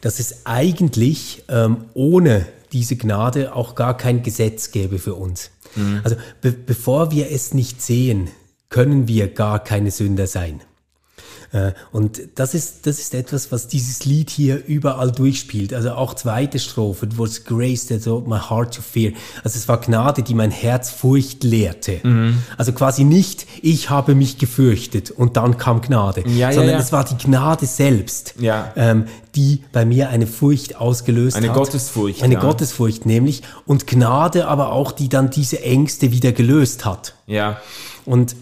dass 0.00 0.18
es 0.18 0.46
eigentlich 0.46 1.44
ähm, 1.48 1.84
ohne 1.94 2.46
diese 2.72 2.96
Gnade 2.96 3.54
auch 3.54 3.74
gar 3.74 3.96
kein 3.96 4.22
Gesetz 4.22 4.72
gäbe 4.72 4.98
für 4.98 5.14
uns. 5.14 5.50
Also 6.04 6.16
be 6.40 6.52
bevor 6.52 7.10
wir 7.10 7.30
es 7.30 7.54
nicht 7.54 7.82
sehen, 7.82 8.28
können 8.68 9.08
wir 9.08 9.28
gar 9.28 9.62
keine 9.62 9.90
Sünder 9.90 10.26
sein. 10.26 10.60
Äh, 11.54 11.72
Und 11.92 12.20
das 12.34 12.52
ist, 12.52 12.84
das 12.86 12.98
ist 12.98 13.14
etwas, 13.14 13.52
was 13.52 13.68
dieses 13.68 14.04
Lied 14.04 14.28
hier 14.28 14.66
überall 14.66 15.12
durchspielt. 15.12 15.72
Also 15.72 15.92
auch 15.92 16.14
zweite 16.14 16.58
Strophe, 16.58 17.06
it 17.06 17.16
was 17.18 17.44
grace 17.44 17.86
that 17.86 18.04
taught 18.04 18.26
my 18.26 18.38
heart 18.38 18.74
to 18.74 18.82
fear. 18.82 19.12
Also 19.44 19.56
es 19.58 19.68
war 19.68 19.80
Gnade, 19.80 20.22
die 20.24 20.34
mein 20.34 20.50
Herz 20.50 20.90
Furcht 20.90 21.44
lehrte. 21.44 22.00
Also 22.58 22.72
quasi 22.72 23.04
nicht, 23.04 23.46
ich 23.62 23.88
habe 23.88 24.14
mich 24.16 24.36
gefürchtet 24.38 25.10
und 25.12 25.36
dann 25.36 25.56
kam 25.56 25.80
Gnade, 25.80 26.22
Ja, 26.26 26.48
ja, 26.50 26.52
sondern 26.52 26.74
ja. 26.74 26.80
es 26.80 26.90
war 26.92 27.04
die 27.04 27.16
Gnade 27.16 27.66
selbst, 27.66 28.34
Ja. 28.40 28.72
ähm, 28.76 29.04
die 29.36 29.62
bei 29.72 29.84
mir 29.84 30.08
eine 30.10 30.26
Furcht 30.26 30.76
ausgelöst 30.76 31.36
Eine 31.36 31.50
hat. 31.50 31.56
Gottesfurcht, 31.56 32.22
Eine 32.22 32.34
ja. 32.34 32.40
Gottesfurcht 32.40 33.06
nämlich. 33.06 33.42
Und 33.66 33.86
Gnade 33.86 34.48
aber 34.48 34.72
auch, 34.72 34.90
die 34.92 35.08
dann 35.08 35.30
diese 35.30 35.62
Ängste 35.62 36.10
wieder 36.10 36.32
gelöst 36.32 36.84
hat. 36.84 37.14
ja. 37.26 37.60
Und 38.06 38.36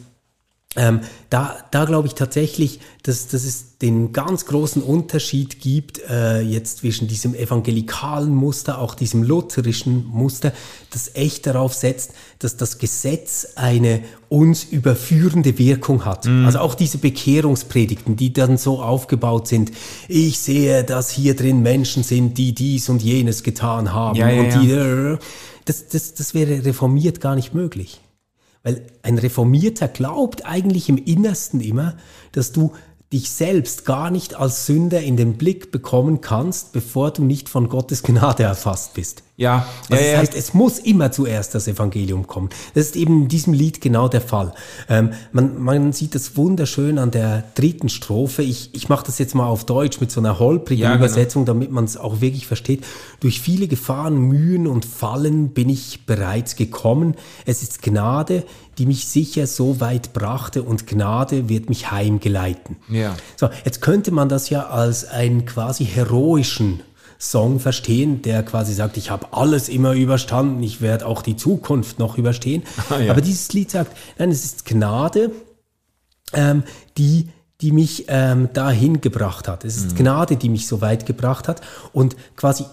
ähm, 0.75 1.01
da, 1.29 1.57
da 1.71 1.85
glaube 1.85 2.09
ich 2.09 2.15
tatsächlich, 2.15 2.81
dass, 3.03 3.27
dass 3.29 3.45
es 3.45 3.79
den 3.79 4.13
ganz 4.13 4.47
großen 4.47 4.83
Unterschied 4.83 5.61
gibt 5.61 6.01
äh, 6.09 6.41
jetzt 6.41 6.79
zwischen 6.79 7.09
diesem 7.09 7.35
evangelikalen 7.35 8.35
Muster, 8.35 8.79
auch 8.79 8.95
diesem 8.95 9.23
lutherischen 9.23 10.07
Muster, 10.07 10.53
das 10.91 11.15
echt 11.15 11.47
darauf 11.47 11.75
setzt, 11.75 12.13
dass 12.39 12.57
das 12.57 12.79
Gesetz 12.79 13.49
eine 13.57 14.03
uns 14.31 14.65
überführende 14.65 15.59
Wirkung 15.59 16.07
hat. 16.07 16.25
Mhm. 16.25 16.47
Also 16.47 16.61
auch 16.61 16.75
diese 16.75 16.97
Bekehrungspredigten, 16.97 18.17
die 18.17 18.33
dann 18.33 18.57
so 18.57 18.81
aufgebaut 18.81 19.49
sind, 19.49 19.73
ich 20.09 20.39
sehe, 20.39 20.85
dass 20.85 21.11
hier 21.11 21.37
drin 21.37 21.61
Menschen 21.61 22.03
sind, 22.03 22.39
die 22.39 22.55
dies 22.55 22.89
und 22.89 23.03
jenes 23.03 23.43
getan 23.43 23.93
haben 23.93 24.17
Ja, 24.17 24.31
ja, 24.31 24.41
und 24.41 24.63
die, 24.63 25.19
das, 25.67 25.89
das, 25.89 26.15
das 26.15 26.33
wäre 26.33 26.65
reformiert 26.65 27.21
gar 27.21 27.35
nicht 27.35 27.53
möglich. 27.53 28.01
Weil 28.63 28.87
ein 29.03 29.19
Reformierter 29.19 29.89
glaubt 29.89 30.47
eigentlich 30.47 30.89
im 30.89 30.99
Innersten 30.99 31.61
immer, 31.61 31.97
dass 32.33 32.53
du 32.53 32.73
dich 33.13 33.31
selbst 33.31 33.85
gar 33.85 34.11
nicht 34.11 34.35
als 34.37 34.67
Sünder 34.67 35.03
in 35.03 35.17
den 35.17 35.37
Blick 35.37 35.71
bekommen 35.71 36.21
kannst, 36.21 36.73
bevor 36.73 37.11
du 37.11 37.25
nicht 37.25 37.49
von 37.49 37.69
Gottes 37.69 38.03
Gnade 38.03 38.45
erfasst 38.45 38.95
bist. 38.95 39.23
Ja, 39.35 39.67
Also 39.89 40.03
ja, 40.03 40.13
das 40.13 40.21
heißt, 40.21 40.35
es 40.35 40.53
muss 40.53 40.79
immer 40.79 41.11
zuerst 41.11 41.55
das 41.55 41.67
Evangelium 41.67 42.27
kommen. 42.27 42.51
Das 42.75 42.85
ist 42.85 42.97
eben 42.97 43.23
in 43.23 43.29
diesem 43.29 43.55
Lied 43.55 43.81
genau 43.81 44.07
der 44.09 44.21
Fall. 44.21 44.53
Ähm, 44.91 45.15
man, 45.33 45.59
man 45.59 45.93
sieht 45.93 46.15
das 46.15 46.37
wunderschön 46.37 46.99
an 46.99 47.11
der 47.11 47.43
dritten 47.55 47.89
Strophe. 47.89 48.43
Ich, 48.43 48.75
ich 48.75 48.91
mache 48.91 49.07
das 49.07 49.19
jetzt 49.19 49.35
mal 49.35 49.47
auf 49.47 49.65
Deutsch 49.65 50.01
mit 50.01 50.11
so 50.11 50.21
einer 50.21 50.39
holprigen 50.39 50.83
Ja, 50.83 50.91
genau. 50.93 51.05
Übersetzung, 51.07 51.47
damit 51.47 51.73
man 51.73 51.85
es 51.85 51.97
auch 51.97 52.21
wirklich 52.21 52.47
versteht. 52.47 52.85
Durch 53.21 53.41
viele 53.41 53.69
Gefahren, 53.69 54.19
Mühen 54.19 54.67
und 54.67 54.85
Fallen 54.85 55.49
bin 55.49 55.71
ich 55.71 56.05
bereits 56.05 56.55
gekommen. 56.55 57.15
Es 57.47 57.63
ist 57.63 57.81
Gnade, 57.81 58.45
die 58.77 58.85
mich 58.85 59.07
sicher 59.09 59.47
so 59.47 59.81
weit 59.81 60.13
brachte 60.13 60.63
und 60.63 60.87
Gnade 60.87 61.49
wird 61.49 61.71
mich 61.71 61.91
heimgeleiten. 61.91 62.77
Ja. 62.91 63.17
So, 63.37 63.49
jetzt 63.65 63.81
könnte 63.81 64.11
man 64.11 64.29
das 64.29 64.51
ja 64.51 64.67
als 64.69 65.07
einen 65.07 65.47
quasi 65.47 65.87
heroischen 65.87 66.81
Song 67.23 67.61
verstehen, 67.61 68.21
der 68.23 68.43
quasi 68.43 68.75
sagt, 68.75 68.97
ich 68.97 69.11
habe 69.11 69.29
alles 69.33 69.69
immer 69.69 69.93
überstanden, 69.93 70.61
ich 70.63 70.81
werde 70.81 71.07
auch 71.07 71.23
die 71.23 71.37
Zukunft 71.37 71.99
noch 72.01 72.19
überstehen. 72.19 72.65
Ah, 72.91 72.99
ja. 72.99 73.13
Aber 73.13 73.21
dieses 73.21 73.53
Lied 73.53 73.71
sagt, 73.71 73.97
nein, 74.19 74.31
es 74.31 74.45
ist 74.45 74.65
Gnade, 74.67 75.31
ähm, 76.33 76.65
die, 76.99 77.29
die 77.61 77.71
mich 77.71 78.07
ähm, 78.09 78.49
dahin 78.53 79.01
gebracht 79.01 79.47
hat. 79.47 79.65
Es 79.65 79.77
ist 79.77 79.97
Gnade, 79.97 80.37
die 80.37 80.49
mich 80.49 80.67
so 80.67 80.81
weit 80.81 81.07
gebracht 81.07 81.47
hat. 81.47 81.61
Und 81.93 82.17
quasi 82.37 82.65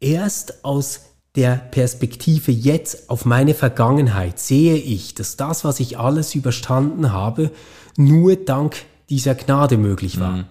erst 0.00 0.64
aus 0.64 1.00
der 1.36 1.56
Perspektive 1.56 2.52
jetzt 2.52 3.10
auf 3.10 3.26
meine 3.26 3.54
Vergangenheit 3.54 4.38
sehe 4.38 4.76
ich, 4.76 5.14
dass 5.14 5.36
das, 5.36 5.62
was 5.62 5.78
ich 5.78 5.98
alles 5.98 6.34
überstanden 6.34 7.12
habe, 7.12 7.50
nur 7.96 8.34
dank 8.36 8.76
dieser 9.10 9.34
Gnade 9.34 9.76
möglich 9.76 10.18
war. 10.18 10.44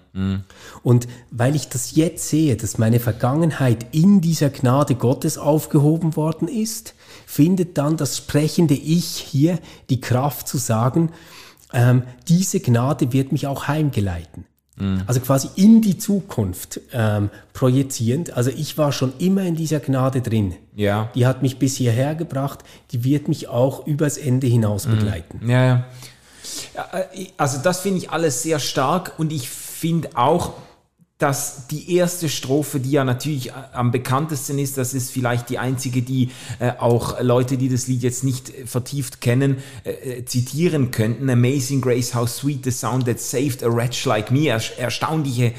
Und 0.83 1.07
weil 1.31 1.55
ich 1.55 1.69
das 1.69 1.95
jetzt 1.95 2.29
sehe, 2.29 2.55
dass 2.55 2.77
meine 2.77 2.99
Vergangenheit 2.99 3.87
in 3.91 4.21
dieser 4.21 4.49
Gnade 4.49 4.95
Gottes 4.95 5.37
aufgehoben 5.37 6.15
worden 6.15 6.47
ist, 6.47 6.93
findet 7.25 7.77
dann 7.77 7.97
das 7.97 8.17
sprechende 8.17 8.75
Ich 8.75 9.05
hier 9.15 9.59
die 9.89 10.01
Kraft 10.01 10.47
zu 10.47 10.57
sagen, 10.57 11.11
ähm, 11.73 12.03
diese 12.27 12.59
Gnade 12.59 13.11
wird 13.11 13.31
mich 13.31 13.47
auch 13.47 13.67
heimgeleiten. 13.67 14.45
Also 15.05 15.19
quasi 15.19 15.49
in 15.55 15.81
die 15.81 15.97
Zukunft 15.99 16.81
ähm, 16.93 17.29
projizierend. 17.53 18.35
Also 18.35 18.49
ich 18.49 18.77
war 18.77 18.91
schon 18.91 19.13
immer 19.19 19.43
in 19.43 19.55
dieser 19.55 19.79
Gnade 19.79 20.21
drin. 20.21 20.55
Ja. 20.75 21.11
Die 21.13 21.27
hat 21.27 21.43
mich 21.43 21.59
bis 21.59 21.75
hierher 21.75 22.15
gebracht, 22.15 22.59
die 22.91 23.03
wird 23.03 23.27
mich 23.27 23.47
auch 23.47 23.85
übers 23.85 24.17
Ende 24.17 24.47
hinaus 24.47 24.87
begleiten. 24.87 25.47
Ja, 25.47 25.65
ja. 25.65 25.85
Äh, 26.91 27.27
Also 27.37 27.59
das 27.63 27.81
finde 27.81 27.99
ich 27.99 28.09
alles 28.09 28.43
sehr 28.43 28.59
stark 28.59 29.13
und 29.17 29.31
ich 29.31 29.49
finde 29.49 30.09
auch, 30.15 30.53
dass 31.19 31.67
die 31.67 31.95
erste 31.95 32.27
Strophe, 32.27 32.81
die 32.81 32.91
ja 32.91 33.05
natürlich 33.05 33.49
äh, 33.49 33.53
am 33.71 33.91
bekanntesten 33.91 34.59
ist, 34.59 34.77
das 34.77 34.93
ist 34.93 35.09
vielleicht 35.11 35.49
die 35.49 35.57
einzige, 35.57 36.01
die 36.01 36.31
äh, 36.59 36.71
auch 36.79 37.21
Leute, 37.21 37.57
die 37.57 37.69
das 37.69 37.87
Lied 37.87 38.03
jetzt 38.03 38.23
nicht 38.23 38.51
vertieft 38.65 39.21
kennen, 39.21 39.59
äh, 39.85 39.91
äh, 39.91 40.25
zitieren 40.25 40.91
könnten. 40.91 41.29
Amazing 41.29 41.79
Grace, 41.81 42.13
how 42.13 42.27
sweet 42.27 42.65
the 42.65 42.71
sound 42.71 43.05
that 43.05 43.21
saved 43.21 43.63
a 43.63 43.73
wretch 43.73 44.03
like 44.05 44.31
me. 44.31 44.47
Erstaunliche 44.49 45.53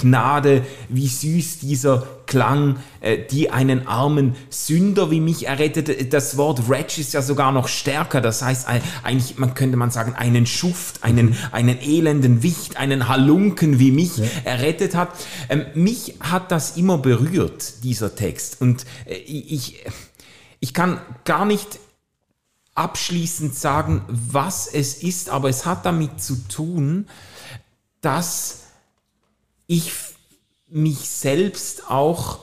Gnade, 0.00 0.64
wie 0.88 1.08
süß 1.08 1.58
dieser 1.58 2.06
Klang, 2.26 2.78
äh, 3.00 3.18
die 3.30 3.50
einen 3.50 3.86
armen 3.86 4.34
Sünder 4.48 5.10
wie 5.10 5.20
mich 5.20 5.46
errettete. 5.46 6.04
Das 6.06 6.36
Wort 6.36 6.68
Wretch 6.68 6.98
ist 6.98 7.12
ja 7.12 7.22
sogar 7.22 7.52
noch 7.52 7.68
stärker. 7.68 8.20
Das 8.20 8.42
heißt, 8.42 8.66
eigentlich, 9.02 9.38
man 9.38 9.54
könnte 9.54 9.76
man 9.76 9.90
sagen, 9.90 10.14
einen 10.14 10.46
Schuft, 10.46 11.04
einen, 11.04 11.36
einen 11.52 11.80
elenden 11.80 12.42
Wicht, 12.42 12.76
einen 12.76 13.08
Halunken 13.08 13.78
wie 13.78 13.90
mich 13.90 14.12
errettet 14.44 14.94
hat. 14.94 15.10
Ähm, 15.48 15.66
mich 15.74 16.14
hat 16.20 16.50
das 16.50 16.76
immer 16.76 16.98
berührt, 16.98 17.84
dieser 17.84 18.14
Text. 18.14 18.60
Und 18.60 18.86
äh, 19.06 19.14
ich, 19.14 19.84
ich 20.60 20.74
kann 20.74 21.00
gar 21.24 21.44
nicht 21.44 21.78
abschließend 22.74 23.54
sagen, 23.54 24.02
was 24.08 24.66
es 24.66 25.02
ist, 25.02 25.28
aber 25.28 25.48
es 25.48 25.66
hat 25.66 25.84
damit 25.84 26.22
zu 26.22 26.36
tun, 26.48 27.06
dass 28.00 28.60
ich 29.70 29.92
mich 30.66 30.98
selbst 30.98 31.88
auch 31.88 32.40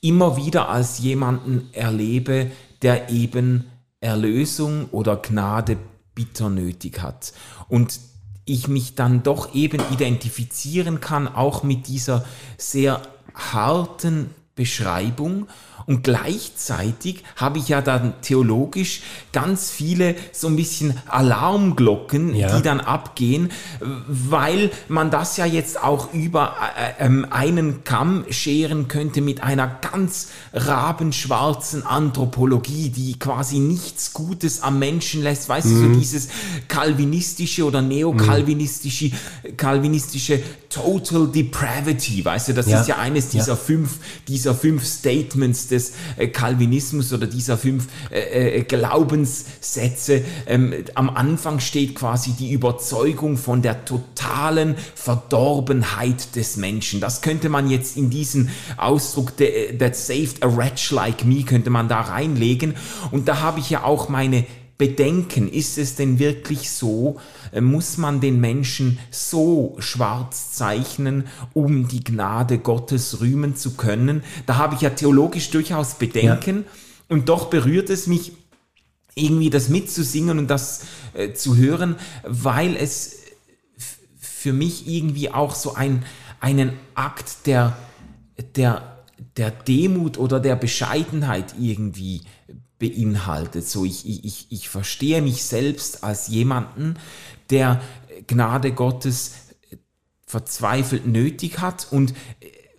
immer 0.00 0.36
wieder 0.36 0.68
als 0.68 1.00
jemanden 1.00 1.68
erlebe, 1.72 2.52
der 2.82 3.10
eben 3.10 3.64
Erlösung 3.98 4.88
oder 4.90 5.16
Gnade 5.16 5.76
bitter 6.14 6.50
nötig 6.50 7.02
hat. 7.02 7.32
Und 7.68 7.98
ich 8.44 8.68
mich 8.68 8.94
dann 8.94 9.24
doch 9.24 9.56
eben 9.56 9.80
identifizieren 9.90 11.00
kann, 11.00 11.26
auch 11.26 11.64
mit 11.64 11.88
dieser 11.88 12.24
sehr 12.58 13.02
harten 13.34 14.30
Beschreibung. 14.54 15.48
Und 15.86 16.02
gleichzeitig 16.02 17.24
habe 17.36 17.58
ich 17.58 17.68
ja 17.68 17.82
dann 17.82 18.14
theologisch 18.22 19.02
ganz 19.32 19.70
viele 19.70 20.14
so 20.32 20.46
ein 20.48 20.56
bisschen 20.56 20.94
Alarmglocken, 21.06 22.34
Ja. 22.34 22.56
die 22.56 22.62
dann 22.62 22.80
abgehen, 22.80 23.50
weil 23.80 24.70
man 24.88 25.10
das 25.10 25.36
ja 25.36 25.44
jetzt 25.44 25.82
auch 25.82 26.12
über 26.14 26.54
äh, 26.98 27.04
ähm, 27.04 27.26
einen 27.30 27.84
Kamm 27.84 28.24
scheren 28.30 28.88
könnte 28.88 29.20
mit 29.20 29.42
einer 29.42 29.66
ganz 29.92 30.28
rabenschwarzen 30.54 31.84
Anthropologie, 31.84 32.88
die 32.90 33.18
quasi 33.18 33.58
nichts 33.58 34.12
Gutes 34.12 34.62
am 34.62 34.78
Menschen 34.78 35.22
lässt. 35.22 35.48
Weißt 35.48 35.66
du, 35.66 35.76
so 35.76 35.88
dieses 35.88 36.28
kalvinistische 36.68 37.64
oder 37.64 37.82
neokalvinistische 37.82 39.10
kalvinistische 39.56 40.40
Total 40.68 41.28
Depravity, 41.28 42.24
weißt 42.24 42.48
du, 42.48 42.54
das 42.54 42.66
Ja. 42.66 42.80
ist 42.80 42.88
ja 42.88 42.96
eines 42.96 43.28
dieser 43.28 43.52
Ja. 43.52 43.56
fünf, 43.56 43.98
dieser 44.26 44.54
fünf 44.54 44.84
Statements 44.84 45.63
des 45.68 45.92
äh, 46.16 46.28
Calvinismus 46.28 47.12
oder 47.12 47.26
dieser 47.26 47.58
fünf 47.58 47.88
äh, 48.10 48.58
äh, 48.58 48.62
Glaubenssätze. 48.62 50.24
Ähm, 50.46 50.74
am 50.94 51.10
Anfang 51.10 51.60
steht 51.60 51.94
quasi 51.94 52.32
die 52.32 52.52
Überzeugung 52.52 53.36
von 53.36 53.62
der 53.62 53.84
totalen 53.84 54.76
Verdorbenheit 54.94 56.36
des 56.36 56.56
Menschen. 56.56 57.00
Das 57.00 57.22
könnte 57.22 57.48
man 57.48 57.70
jetzt 57.70 57.96
in 57.96 58.10
diesen 58.10 58.50
Ausdruck 58.76 59.34
that 59.36 59.96
saved 59.96 60.42
a 60.42 60.56
wretch 60.56 60.90
like 60.90 61.24
me 61.24 61.42
könnte 61.42 61.70
man 61.70 61.88
da 61.88 62.00
reinlegen. 62.00 62.74
Und 63.10 63.28
da 63.28 63.40
habe 63.40 63.60
ich 63.60 63.70
ja 63.70 63.84
auch 63.84 64.08
meine 64.08 64.44
Bedenken, 64.76 65.48
ist 65.48 65.78
es 65.78 65.94
denn 65.94 66.18
wirklich 66.18 66.70
so, 66.70 67.20
äh, 67.52 67.60
muss 67.60 67.96
man 67.96 68.20
den 68.20 68.40
Menschen 68.40 68.98
so 69.10 69.76
schwarz 69.78 70.52
zeichnen, 70.52 71.28
um 71.52 71.86
die 71.86 72.02
Gnade 72.02 72.58
Gottes 72.58 73.20
rühmen 73.20 73.54
zu 73.54 73.74
können? 73.76 74.24
Da 74.46 74.56
habe 74.56 74.74
ich 74.74 74.80
ja 74.80 74.90
theologisch 74.90 75.50
durchaus 75.50 75.94
Bedenken. 75.94 76.64
Und 77.08 77.28
doch 77.28 77.50
berührt 77.50 77.90
es 77.90 78.06
mich 78.06 78.32
irgendwie 79.14 79.50
das 79.50 79.68
mitzusingen 79.68 80.38
und 80.38 80.48
das 80.48 80.84
äh, 81.12 81.32
zu 81.34 81.56
hören, 81.56 81.96
weil 82.24 82.74
es 82.76 83.18
für 84.18 84.52
mich 84.52 84.88
irgendwie 84.88 85.30
auch 85.30 85.54
so 85.54 85.74
ein, 85.74 86.04
einen 86.40 86.72
Akt 86.94 87.46
der, 87.46 87.76
der, 88.56 89.04
der 89.36 89.50
Demut 89.50 90.18
oder 90.18 90.40
der 90.40 90.56
Bescheidenheit 90.56 91.54
irgendwie 91.58 92.22
beinhaltet. 92.90 93.68
So, 93.68 93.84
ich, 93.84 94.06
ich, 94.06 94.46
ich- 94.50 94.68
verstehe 94.68 95.22
mich 95.22 95.44
selbst 95.44 96.04
als 96.04 96.28
jemanden, 96.28 96.96
der 97.50 97.80
Gnade 98.26 98.72
Gottes 98.72 99.32
verzweifelt 100.26 101.06
nötig 101.06 101.58
hat 101.60 101.88
und 101.90 102.14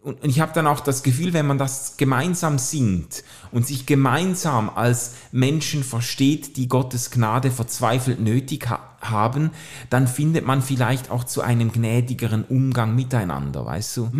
und 0.03 0.23
ich 0.23 0.39
habe 0.39 0.53
dann 0.53 0.67
auch 0.67 0.81
das 0.81 1.01
Gefühl, 1.01 1.33
wenn 1.33 1.47
man 1.47 1.57
das 1.57 1.97
gemeinsam 1.97 2.59
singt 2.59 3.23
und 3.51 3.65
sich 3.65 3.87
gemeinsam 3.87 4.69
als 4.69 5.13
Menschen 5.31 5.83
versteht, 5.83 6.57
die 6.57 6.67
Gottes 6.67 7.09
Gnade 7.09 7.49
verzweifelt 7.49 8.19
nötig 8.19 8.69
ha 8.69 8.91
haben, 9.01 9.49
dann 9.89 10.07
findet 10.07 10.45
man 10.45 10.61
vielleicht 10.61 11.09
auch 11.09 11.23
zu 11.23 11.41
einem 11.41 11.71
gnädigeren 11.71 12.43
Umgang 12.43 12.93
miteinander, 12.95 13.65
weißt 13.65 13.97
du? 13.97 14.11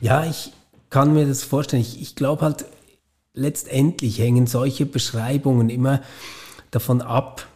Ja, 0.00 0.24
ich 0.24 0.52
kann 0.90 1.12
mir 1.12 1.26
das 1.26 1.42
vorstellen. 1.42 1.82
Ich, 1.82 2.00
ich 2.00 2.14
glaube 2.16 2.42
halt, 2.46 2.64
letztendlich 3.38 4.18
hängen 4.18 4.46
solche 4.46 4.84
Beschreibungen 4.86 5.70
immer 5.70 6.02
davon 6.70 7.00
ab, 7.00 7.46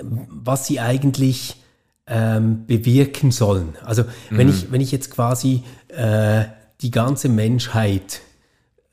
was 0.00 0.66
sie 0.66 0.80
eigentlich 0.80 1.56
ähm, 2.06 2.66
bewirken 2.66 3.30
sollen. 3.32 3.76
Also 3.84 4.04
wenn, 4.30 4.48
ich, 4.48 4.70
wenn 4.70 4.80
ich 4.80 4.92
jetzt 4.92 5.10
quasi 5.10 5.62
äh, 5.88 6.44
die 6.80 6.90
ganze 6.90 7.28
Menschheit 7.28 8.20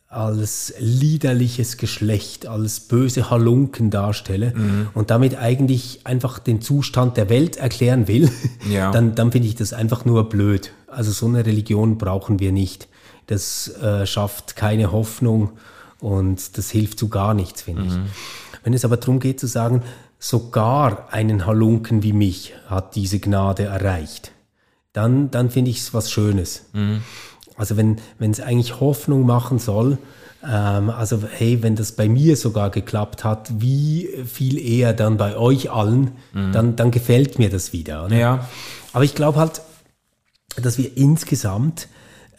als 0.08 0.74
liederliches 0.80 1.76
Geschlecht, 1.76 2.48
als 2.48 2.80
böse 2.80 3.30
Halunken 3.30 3.90
darstelle 3.90 4.54
und 4.94 5.10
damit 5.10 5.38
eigentlich 5.38 6.02
einfach 6.06 6.40
den 6.40 6.62
Zustand 6.62 7.18
der 7.18 7.30
Welt 7.30 7.58
erklären 7.58 8.08
will, 8.08 8.30
Ja. 8.70 8.92
dann, 8.94 9.16
dann 9.16 9.34
finde 9.34 9.50
ich 9.50 9.56
das 9.56 9.74
einfach 9.74 10.06
nur 10.06 10.30
blöd. 10.30 10.72
Also 10.88 11.12
so 11.12 11.26
eine 11.26 11.46
Religion 11.46 11.98
brauchen 11.98 12.40
wir 12.40 12.54
nicht. 12.54 12.88
Das 13.28 13.68
äh, 13.82 14.06
schafft 14.06 14.56
keine 14.56 14.92
Hoffnung 14.92 15.52
und 16.00 16.58
das 16.58 16.70
hilft 16.70 17.00
zu 17.00 17.10
gar 17.10 17.34
nichts, 17.34 17.64
finde 17.64 17.86
ich. 17.86 17.94
Wenn 18.64 18.74
es 18.74 18.86
aber 18.86 18.98
darum 18.98 19.20
geht 19.20 19.40
zu 19.40 19.48
sagen, 19.48 19.84
sogar 20.20 21.12
einen 21.12 21.46
Halunken 21.46 22.04
wie 22.04 22.14
mich 22.14 22.54
hat 22.68 22.96
diese 22.96 23.20
Gnade 23.20 23.64
erreicht, 23.64 24.32
dann, 24.94 25.32
dann 25.32 25.50
finde 25.50 25.72
ich 25.72 25.80
es 25.80 25.94
was 25.94 26.12
Schönes. 26.12 26.66
Also 27.58 27.78
wenn 27.78 27.98
wenn 28.18 28.32
es 28.32 28.42
eigentlich 28.42 28.80
Hoffnung 28.80 29.26
machen 29.26 29.60
soll, 29.60 29.98
ähm, 30.48 30.90
also 30.90 31.22
hey, 31.28 31.64
wenn 31.64 31.76
das 31.76 31.94
bei 31.94 32.08
mir 32.08 32.36
sogar 32.38 32.70
geklappt 32.70 33.24
hat, 33.24 33.50
wie 33.60 34.10
viel 34.26 34.60
eher 34.60 34.94
dann 34.94 35.18
bei 35.18 35.36
euch 35.36 35.72
allen, 35.72 36.12
mhm. 36.34 36.52
dann, 36.52 36.76
dann 36.76 36.92
gefällt 36.92 37.40
mir 37.40 37.50
das 37.50 37.74
wieder. 37.74 38.06
Oder? 38.06 38.16
Ja. 38.16 38.48
Aber 38.94 39.04
ich 39.04 39.16
glaube 39.16 39.40
halt, 39.40 39.62
dass 40.62 40.78
wir 40.78 40.96
insgesamt 40.96 41.88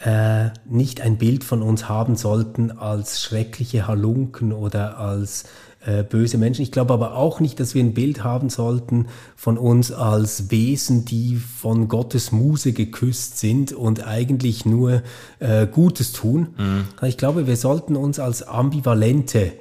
äh, 0.05 0.51
nicht 0.65 1.01
ein 1.01 1.17
Bild 1.17 1.45
von 1.45 1.63
uns 1.63 1.89
haben 1.89 2.17
sollten 2.17 2.71
als 2.71 3.23
schreckliche 3.23 3.87
Halunken 3.87 4.53
oder 4.53 4.99
als 4.99 5.45
äh, 5.87 6.03
böse 6.03 6.37
Menschen. 6.37 6.63
Ich 6.63 6.73
glaube 6.73 6.93
aber 6.93 7.15
auch 7.15 7.41
nicht, 7.41 7.61
dass 7.61 7.75
wir 7.75 7.83
ein 7.83 7.95
Bild 7.95 8.25
haben 8.25 8.51
sollten 8.51 9.07
von 9.37 9.57
uns 9.57 9.93
als 9.93 10.51
Wesen, 10.51 11.05
die 11.05 11.37
von 11.37 11.89
Gottes 11.89 12.33
Muse 12.33 12.73
geküsst 12.73 13.39
sind 13.39 13.73
und 13.73 14.07
eigentlich 14.07 14.67
nur 14.67 15.03
äh, 15.39 15.67
Gutes 15.67 16.13
tun. 16.13 16.49
Mhm. 16.59 16.85
Ich 17.07 17.17
glaube, 17.17 17.47
wir 17.47 17.57
sollten 17.57 17.97
uns 17.97 18.19
als 18.19 18.43
ambivalente 18.43 19.53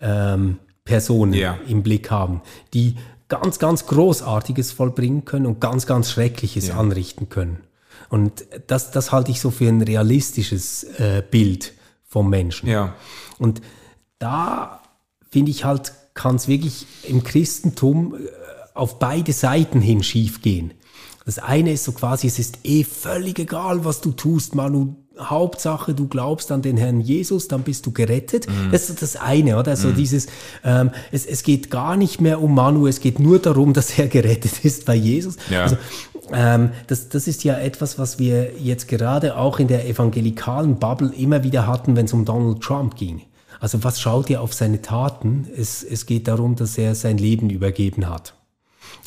ähm, 0.00 0.58
Personen 0.84 1.34
ja. 1.34 1.58
im 1.68 1.82
Blick 1.82 2.10
haben, 2.10 2.40
die 2.72 2.96
ganz, 3.28 3.58
ganz 3.58 3.86
Großartiges 3.86 4.72
vollbringen 4.72 5.24
können 5.24 5.46
und 5.46 5.60
ganz, 5.60 5.86
ganz 5.86 6.10
Schreckliches 6.10 6.68
ja. 6.68 6.78
anrichten 6.78 7.28
können. 7.28 7.58
Und 8.08 8.44
das, 8.66 8.90
das 8.90 9.12
halte 9.12 9.30
ich 9.30 9.40
so 9.40 9.50
für 9.50 9.68
ein 9.68 9.82
realistisches 9.82 10.84
äh, 10.84 11.22
Bild 11.28 11.72
vom 12.04 12.30
Menschen. 12.30 12.68
Ja. 12.68 12.94
Und 13.38 13.60
da 14.18 14.80
finde 15.30 15.50
ich 15.50 15.64
halt, 15.64 15.92
kann 16.14 16.36
es 16.36 16.48
wirklich 16.48 16.86
im 17.04 17.22
Christentum 17.24 18.14
äh, 18.14 18.18
auf 18.74 18.98
beide 18.98 19.32
Seiten 19.32 19.80
hin 19.80 20.02
schief 20.02 20.42
gehen. 20.42 20.72
Das 21.24 21.38
eine 21.38 21.72
ist 21.72 21.84
so 21.84 21.92
quasi, 21.92 22.28
es 22.28 22.38
ist 22.38 22.60
eh 22.62 22.84
völlig 22.84 23.38
egal, 23.38 23.84
was 23.84 24.00
du 24.00 24.12
tust, 24.12 24.54
Manu. 24.54 24.94
Hauptsache, 25.18 25.94
du 25.94 26.08
glaubst 26.08 26.52
an 26.52 26.60
den 26.60 26.76
Herrn 26.76 27.00
Jesus, 27.00 27.48
dann 27.48 27.62
bist 27.62 27.86
du 27.86 27.92
gerettet. 27.92 28.46
Mm. 28.48 28.70
Das 28.70 28.90
ist 28.90 29.00
das 29.00 29.16
eine, 29.16 29.58
oder? 29.58 29.74
So 29.74 29.88
mm. 29.88 29.94
dieses, 29.94 30.26
ähm, 30.62 30.90
es, 31.10 31.24
es 31.24 31.42
geht 31.42 31.70
gar 31.70 31.96
nicht 31.96 32.20
mehr 32.20 32.42
um 32.42 32.54
Manu, 32.54 32.86
es 32.86 33.00
geht 33.00 33.18
nur 33.18 33.38
darum, 33.38 33.72
dass 33.72 33.98
er 33.98 34.08
gerettet 34.08 34.62
ist 34.62 34.84
bei 34.84 34.94
Jesus. 34.94 35.36
Ja. 35.48 35.62
Also, 35.62 35.78
das, 36.30 37.08
das 37.08 37.28
ist 37.28 37.44
ja 37.44 37.58
etwas, 37.58 37.98
was 37.98 38.18
wir 38.18 38.58
jetzt 38.58 38.88
gerade 38.88 39.36
auch 39.36 39.58
in 39.58 39.68
der 39.68 39.88
evangelikalen 39.88 40.78
Bubble 40.78 41.12
immer 41.14 41.44
wieder 41.44 41.66
hatten, 41.66 41.96
wenn 41.96 42.06
es 42.06 42.12
um 42.12 42.24
Donald 42.24 42.60
Trump 42.60 42.96
ging. 42.96 43.22
Also 43.60 43.82
was 43.84 44.00
schaut 44.00 44.28
ihr 44.28 44.40
auf 44.40 44.52
seine 44.52 44.82
Taten? 44.82 45.48
Es, 45.56 45.82
es 45.82 46.06
geht 46.06 46.28
darum, 46.28 46.56
dass 46.56 46.76
er 46.76 46.94
sein 46.94 47.18
Leben 47.18 47.50
übergeben 47.50 48.08
hat. 48.08 48.34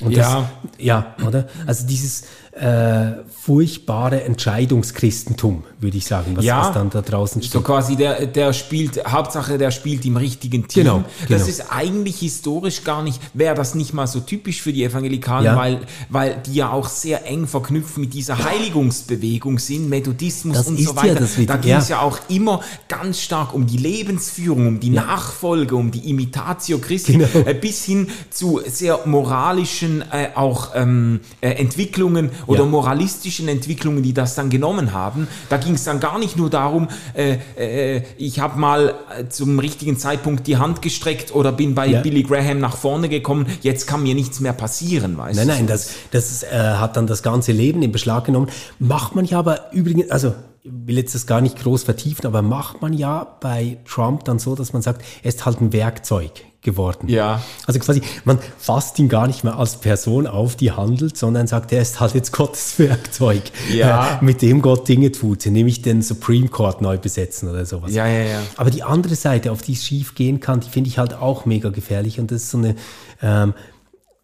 Und 0.02 0.12
ja. 0.12 0.50
Das, 0.64 0.72
ja, 0.80 1.16
oder? 1.26 1.48
Also 1.68 1.86
dieses, 1.86 2.24
äh, 2.60 3.24
furchtbare 3.30 4.24
Entscheidungschristentum, 4.24 5.64
würde 5.80 5.98
ich 5.98 6.06
sagen, 6.06 6.36
was, 6.36 6.44
ja, 6.44 6.60
was 6.60 6.74
dann 6.74 6.90
da 6.90 7.02
draußen 7.02 7.42
steht. 7.42 7.54
So 7.54 7.62
quasi, 7.62 7.96
der, 7.96 8.26
der 8.26 8.52
spielt, 8.52 9.04
Hauptsache, 9.06 9.58
der 9.58 9.72
spielt 9.72 10.06
im 10.06 10.18
richtigen 10.18 10.68
Team. 10.68 10.84
Genau, 10.84 10.96
genau. 10.98 11.06
Das 11.30 11.48
ist 11.48 11.72
eigentlich 11.72 12.20
historisch 12.20 12.84
gar 12.84 13.02
nicht, 13.02 13.22
wäre 13.34 13.56
das 13.56 13.76
nicht 13.76 13.94
mal 13.94 14.08
so 14.08 14.20
typisch 14.20 14.62
für 14.62 14.74
die 14.74 14.84
Evangelikalen, 14.84 15.46
ja. 15.46 15.56
weil, 15.56 15.80
weil 16.10 16.42
die 16.46 16.56
ja 16.56 16.72
auch 16.72 16.90
sehr 16.90 17.26
eng 17.26 17.48
verknüpft 17.48 17.98
mit 17.98 18.14
dieser 18.14 18.44
Heiligungsbewegung 18.44 19.58
sind, 19.58 19.90
Methodismus 19.90 20.58
das 20.58 20.68
und 20.68 20.80
so 20.80 20.96
weiter. 20.98 21.22
Ja, 21.22 21.46
da 21.46 21.58
ging 21.58 21.76
es 21.76 21.90
ja. 21.90 21.98
ja 21.98 22.02
auch 22.02 22.20
immer 22.28 22.60
ganz 22.90 23.22
stark 23.22 23.54
um 23.54 23.68
die 23.68 23.78
Lebensführung, 23.78 24.68
um 24.68 24.80
die 24.82 24.90
Nachfolge, 24.90 25.76
um 25.76 25.92
die 25.92 26.10
Imitatio 26.10 26.80
Christi, 26.80 27.14
genau. 27.14 27.28
äh, 27.46 27.54
bis 27.54 27.86
hin 27.86 28.10
zu 28.30 28.60
sehr 28.68 29.00
moralischen 29.06 30.04
äh, 30.12 30.30
auch 30.36 30.72
ähm, 30.76 31.22
äh, 31.40 31.52
Entwicklungen 31.52 32.32
oder 32.50 32.64
ja. 32.64 32.66
moralistischen 32.66 33.48
Entwicklungen, 33.48 34.02
die 34.02 34.12
das 34.12 34.34
dann 34.34 34.50
genommen 34.50 34.92
haben. 34.92 35.28
Da 35.50 35.58
ging 35.58 35.76
es 35.76 35.84
dann 35.84 36.00
gar 36.00 36.18
nicht 36.18 36.36
nur 36.36 36.50
darum, 36.50 36.88
äh, 37.14 37.38
äh, 37.58 38.02
ich 38.18 38.40
habe 38.40 38.60
mal 38.60 38.96
äh, 39.16 39.30
zum 39.30 39.60
richtigen 39.60 40.00
Zeitpunkt 40.00 40.48
die 40.48 40.58
Hand 40.58 40.82
gestreckt 40.82 41.34
oder 41.34 41.52
bin 41.52 41.76
bei 41.76 41.86
ja. 41.86 42.02
Billy 42.02 42.24
Graham 42.24 42.60
nach 42.60 42.76
vorne 42.76 43.08
gekommen, 43.08 43.46
jetzt 43.62 43.86
kann 43.86 44.02
mir 44.02 44.16
nichts 44.16 44.40
mehr 44.40 44.54
passieren, 44.54 45.16
weißt 45.16 45.38
nein, 45.38 45.48
du? 45.48 45.54
Nein, 45.54 45.66
nein, 45.66 45.68
das, 45.68 45.92
das 46.10 46.42
äh, 46.42 46.48
hat 46.50 46.98
dann 46.98 47.06
das 47.06 47.22
ganze 47.22 47.52
Leben 47.52 47.84
in 47.84 47.92
Beschlag 47.92 48.26
genommen. 48.26 48.50
Macht 48.80 49.16
man 49.16 49.26
ja 49.26 49.38
aber 49.38 49.72
übrigens, 49.72 50.10
also 50.10 50.34
ich 50.64 50.72
will 50.74 50.98
jetzt 50.98 51.14
das 51.14 51.28
gar 51.28 51.42
nicht 51.42 51.62
groß 51.62 51.84
vertiefen, 51.84 52.26
aber 52.26 52.42
macht 52.42 52.82
man 52.82 52.94
ja 52.94 53.28
bei 53.40 53.78
Trump 53.86 54.26
dann 54.26 54.40
so, 54.40 54.56
dass 54.56 54.74
man 54.74 54.82
sagt, 54.82 55.04
er 55.22 55.30
ist 55.30 55.46
halt 55.46 55.62
ein 55.62 55.72
Werkzeug 55.72 56.32
geworden. 56.62 57.08
Ja. 57.08 57.42
Also 57.66 57.80
quasi, 57.80 58.02
man 58.26 58.40
fasst 58.58 59.00
ihn 59.00 59.08
gar 59.08 59.28
nicht 59.28 59.44
mehr 59.44 59.58
als 59.58 59.78
Person 59.78 60.28
auf, 60.28 60.56
die 60.56 60.72
handelt, 60.72 61.18
sondern 61.18 61.48
sagt, 61.48 61.72
er 61.72 61.82
ist 61.82 62.00
halt 62.00 62.14
jetzt 62.16 62.32
Gottes 62.32 62.78
Werkzeug, 62.80 63.44
ja. 63.72 64.20
äh, 64.20 64.24
mit 64.24 64.42
dem 64.42 64.62
Gott 64.62 64.88
Dinge 64.88 65.12
tut, 65.12 65.46
nämlich 65.46 65.82
den 65.82 66.02
Supreme 66.02 66.50
Court 66.50 66.82
neu 66.82 66.98
besetzen 66.98 67.50
oder 67.50 67.66
sowas. 67.66 67.94
Ja, 67.94 68.08
ja, 68.08 68.24
ja. 68.24 68.42
Aber 68.58 68.72
die 68.72 68.84
andere 68.84 69.16
Seite, 69.16 69.52
auf 69.52 69.62
die 69.62 69.74
es 69.74 69.86
schief 69.86 70.16
gehen 70.16 70.40
kann, 70.40 70.60
die 70.60 70.70
finde 70.70 70.90
ich 70.90 70.98
halt 70.98 71.14
auch 71.14 71.46
mega 71.46 71.70
gefährlich 71.70 72.20
und 72.20 72.32
das 72.32 72.44
ist 72.44 72.52
so 72.52 72.58
eine 72.58 72.76
ähm, 73.22 73.54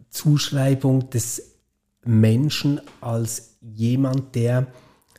Zuschreibung 0.09 1.09
des 1.09 1.53
Menschen 2.05 2.81
als 3.01 3.57
jemand, 3.61 4.35
der 4.35 4.67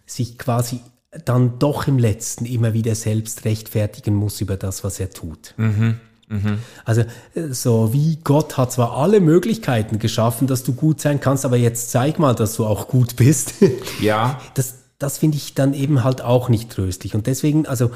sich 0.07 0.39
quasi 0.39 0.81
dann 1.25 1.59
doch 1.59 1.87
im 1.87 1.99
letzten 1.99 2.45
immer 2.45 2.75
wieder 2.75 2.95
selbst 2.95 3.45
rechtfertigen 3.45 4.15
muss 4.15 4.41
über 4.41 4.57
das, 4.57 4.85
was 4.85 5.01
er 5.01 5.11
tut. 5.11 5.55
Mhm. 5.57 6.01
Mhm. 6.29 6.59
Also 6.85 7.05
so 7.51 7.93
wie 7.93 8.19
Gott 8.25 8.57
hat 8.57 8.73
zwar 8.73 8.97
alle 8.97 9.21
Möglichkeiten 9.21 9.99
geschaffen, 9.99 10.47
dass 10.47 10.65
du 10.65 10.73
gut 10.73 11.01
sein 11.01 11.21
kannst, 11.21 11.45
aber 11.45 11.57
jetzt 11.57 11.91
zeig 11.91 12.19
mal, 12.19 12.35
dass 12.35 12.57
du 12.57 12.67
auch 12.67 12.89
gut 12.89 13.17
bist. 13.17 13.55
Ja. 14.01 14.41
Das, 14.55 14.75
das 14.99 15.19
finde 15.19 15.37
ich 15.37 15.55
dann 15.55 15.73
eben 15.73 16.05
halt 16.05 16.21
auch 16.21 16.49
nicht 16.49 16.71
tröstlich. 16.71 17.15
Und 17.15 17.27
deswegen, 17.27 17.67
also 17.67 17.91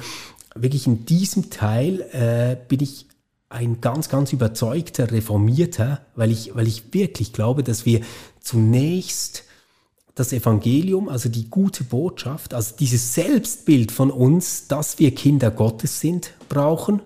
wirklich 0.54 0.86
in 0.86 1.04
diesem 1.04 1.50
Teil 1.50 2.00
äh, 2.12 2.56
bin 2.68 2.80
ich 2.80 3.06
ein 3.48 3.80
ganz, 3.80 4.08
ganz 4.08 4.32
überzeugter 4.32 5.10
Reformierter, 5.10 6.00
weil 6.14 6.30
ich, 6.30 6.54
weil 6.54 6.66
ich 6.66 6.94
wirklich 6.94 7.32
glaube, 7.32 7.62
dass 7.62 7.84
wir 7.84 8.00
zunächst 8.40 9.44
das 10.14 10.32
Evangelium, 10.32 11.08
also 11.08 11.28
die 11.28 11.50
gute 11.50 11.84
Botschaft, 11.84 12.54
also 12.54 12.74
dieses 12.78 13.14
Selbstbild 13.14 13.92
von 13.92 14.10
uns, 14.10 14.68
dass 14.68 14.98
wir 14.98 15.14
Kinder 15.14 15.50
Gottes 15.50 16.00
sind, 16.00 16.32
brauchen 16.48 17.02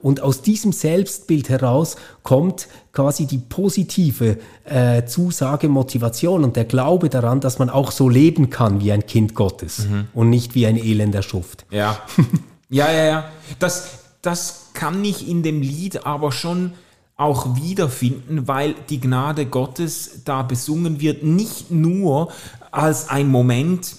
und 0.00 0.20
aus 0.20 0.42
diesem 0.42 0.72
Selbstbild 0.72 1.48
heraus 1.48 1.96
kommt 2.22 2.68
quasi 2.92 3.26
die 3.26 3.38
positive 3.38 4.38
äh, 4.64 5.04
Zusage, 5.04 5.68
Motivation 5.68 6.44
und 6.44 6.56
der 6.56 6.64
Glaube 6.64 7.08
daran, 7.08 7.40
dass 7.40 7.58
man 7.58 7.70
auch 7.70 7.90
so 7.90 8.08
leben 8.08 8.50
kann 8.50 8.80
wie 8.80 8.92
ein 8.92 9.06
Kind 9.06 9.34
Gottes 9.34 9.86
mhm. 9.86 10.08
und 10.14 10.30
nicht 10.30 10.54
wie 10.54 10.66
ein 10.66 10.76
elender 10.76 11.22
Schuft. 11.22 11.64
Ja, 11.70 11.98
ja, 12.68 12.90
ja, 12.90 13.04
ja. 13.04 13.24
Das, 13.58 13.98
das 14.20 14.70
kann 14.74 15.04
ich 15.04 15.28
in 15.28 15.42
dem 15.42 15.62
Lied 15.62 16.06
aber 16.06 16.32
schon 16.32 16.72
auch 17.16 17.56
wiederfinden, 17.56 18.48
weil 18.48 18.74
die 18.88 19.00
Gnade 19.00 19.46
Gottes 19.46 20.22
da 20.24 20.42
besungen 20.42 21.00
wird, 21.00 21.22
nicht 21.22 21.70
nur 21.70 22.32
als 22.70 23.08
ein 23.08 23.28
Moment, 23.28 23.96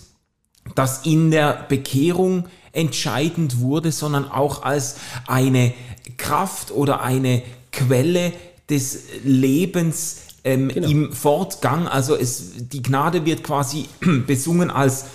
das 0.76 1.05
in 1.05 1.32
der 1.32 1.65
Bekehrung 1.69 2.45
entscheidend 2.74 3.59
wurde, 3.59 3.91
sondern 3.91 4.30
auch 4.30 4.63
als 4.63 4.97
eine 5.28 5.74
Kraft 6.17 6.71
oder 6.71 7.01
eine 7.01 7.41
Quelle 7.71 8.34
des 8.69 9.03
Lebens 9.24 10.17
ähm, 10.43 10.67
genau. 10.69 10.89
im 10.89 11.13
Fortgang. 11.13 11.88
Also 11.88 12.15
es, 12.15 12.51
die 12.57 12.82
Gnade 12.82 13.26
wird 13.26 13.43
quasi 13.43 13.86
besungen 14.28 14.69
als 14.69 15.05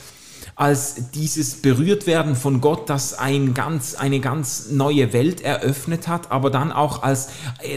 als 0.59 1.11
dieses 1.15 1.63
Berührtwerden 1.63 2.35
von 2.35 2.61
Gott, 2.61 2.91
das 2.91 3.17
ein 3.17 3.55
ganz, 3.55 3.95
eine 3.95 4.19
ganz 4.19 4.71
neue 4.73 5.13
Welt 5.13 5.41
eröffnet 5.41 6.09
hat, 6.09 6.33
aber 6.33 6.51
dann 6.51 6.73
auch 6.73 7.05
als 7.05 7.29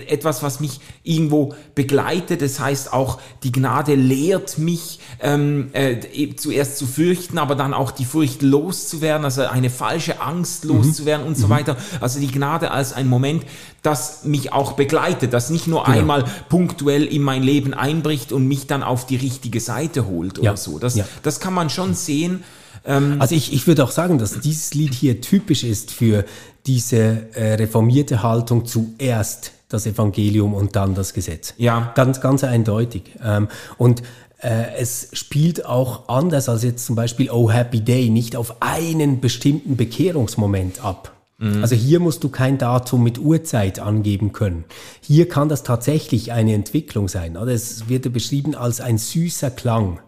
etwas, 0.08 0.42
was 0.42 0.60
mich 0.60 0.82
irgendwo 1.04 1.54
begleitet. 1.76 2.42
Das 2.42 2.60
heißt 2.60 2.92
auch, 2.92 3.20
die 3.44 3.52
Gnade 3.52 3.94
lehrt 3.94 4.58
mich 4.58 5.00
ähm, 5.22 5.70
äh, 5.74 6.36
zuerst 6.36 6.78
zu 6.78 6.88
fürchten, 6.88 7.38
aber 7.38 7.54
dann 7.54 7.76
auch 7.76 7.92
die 7.92 8.04
Furcht 8.04 8.42
loszuwerden, 8.42 9.26
also 9.26 9.44
eine 9.44 9.70
falsche 9.70 10.20
Angst 10.20 10.66
mhm. 10.66 10.72
loszuwerden 10.72 11.26
mhm. 11.26 11.34
und 11.34 11.38
so 11.38 11.46
mhm. 11.46 11.52
weiter. 11.52 11.78
Also 12.00 12.20
die 12.20 12.32
Gnade 12.32 12.72
als 12.72 12.94
ein 12.94 13.08
Moment, 13.08 13.46
das 13.84 14.24
mich 14.24 14.54
auch 14.54 14.72
begleitet, 14.72 15.34
das 15.34 15.52
nicht 15.52 15.68
nur 15.68 15.84
genau. 15.84 15.98
einmal 16.00 16.26
punktuell 16.50 17.06
in 17.06 17.22
mein 17.22 17.44
Leben 17.44 17.76
einbricht 17.76 18.32
und 18.32 18.48
mich 18.48 18.66
dann 18.66 18.82
auf 18.82 19.06
die 19.06 19.18
richtige 19.18 19.60
Seite 19.60 20.08
holt 20.08 20.40
ja. 20.40 20.50
oder 20.50 20.58
so. 20.58 20.80
Das, 20.80 20.96
ja. 20.96 21.06
das 21.22 21.40
kann 21.40 21.54
man 21.54 21.70
schon 21.70 21.94
sehen. 21.94 22.44
Ähm, 22.86 23.18
also 23.20 23.36
ich, 23.36 23.54
ich 23.54 23.68
würde 23.68 23.84
auch 23.84 23.92
sagen, 23.92 24.18
dass 24.18 24.40
dieses 24.40 24.74
Lied 24.74 24.94
hier 24.94 25.22
typisch 25.22 25.64
ist 25.64 25.92
für 25.92 26.26
diese 26.66 27.34
äh, 27.34 27.54
reformierte 27.56 28.24
Haltung 28.24 28.66
zuerst 28.66 29.52
das 29.70 29.86
Evangelium 29.86 30.54
und 30.54 30.76
dann 30.76 30.96
das 30.96 31.14
Gesetz. 31.14 31.54
Ja. 31.58 31.92
Ganz, 31.96 32.22
ganz 32.22 32.44
eindeutig. 32.44 33.04
Ähm, 33.24 33.48
und 33.78 34.04
äh, 34.42 34.76
es 34.78 35.10
spielt 35.14 35.66
auch 35.66 36.10
anders 36.10 36.50
als 36.50 36.64
jetzt 36.64 36.86
zum 36.86 36.96
Beispiel 36.96 37.30
Oh 37.30 37.50
Happy 37.50 37.82
Day 37.82 38.10
nicht 38.10 38.36
auf 38.36 38.62
einen 38.62 39.22
bestimmten 39.22 39.78
Bekehrungsmoment 39.78 40.84
ab. 40.84 41.14
Mhm. 41.38 41.62
Also 41.62 41.76
hier 41.76 42.00
musst 42.00 42.24
du 42.24 42.30
kein 42.30 42.58
Datum 42.58 43.04
mit 43.04 43.20
Uhrzeit 43.20 43.80
angeben 43.80 44.34
können. 44.34 44.66
Hier 45.02 45.30
kann 45.30 45.50
das 45.50 45.64
tatsächlich 45.64 46.32
eine 46.32 46.54
Entwicklung 46.54 47.08
sein. 47.08 47.38
Oder 47.38 47.52
es 47.52 47.88
wird 47.88 48.12
beschrieben 48.12 48.56
als 48.56 48.82
ein 48.82 48.98
süßer 48.98 49.52
Klang 49.52 50.00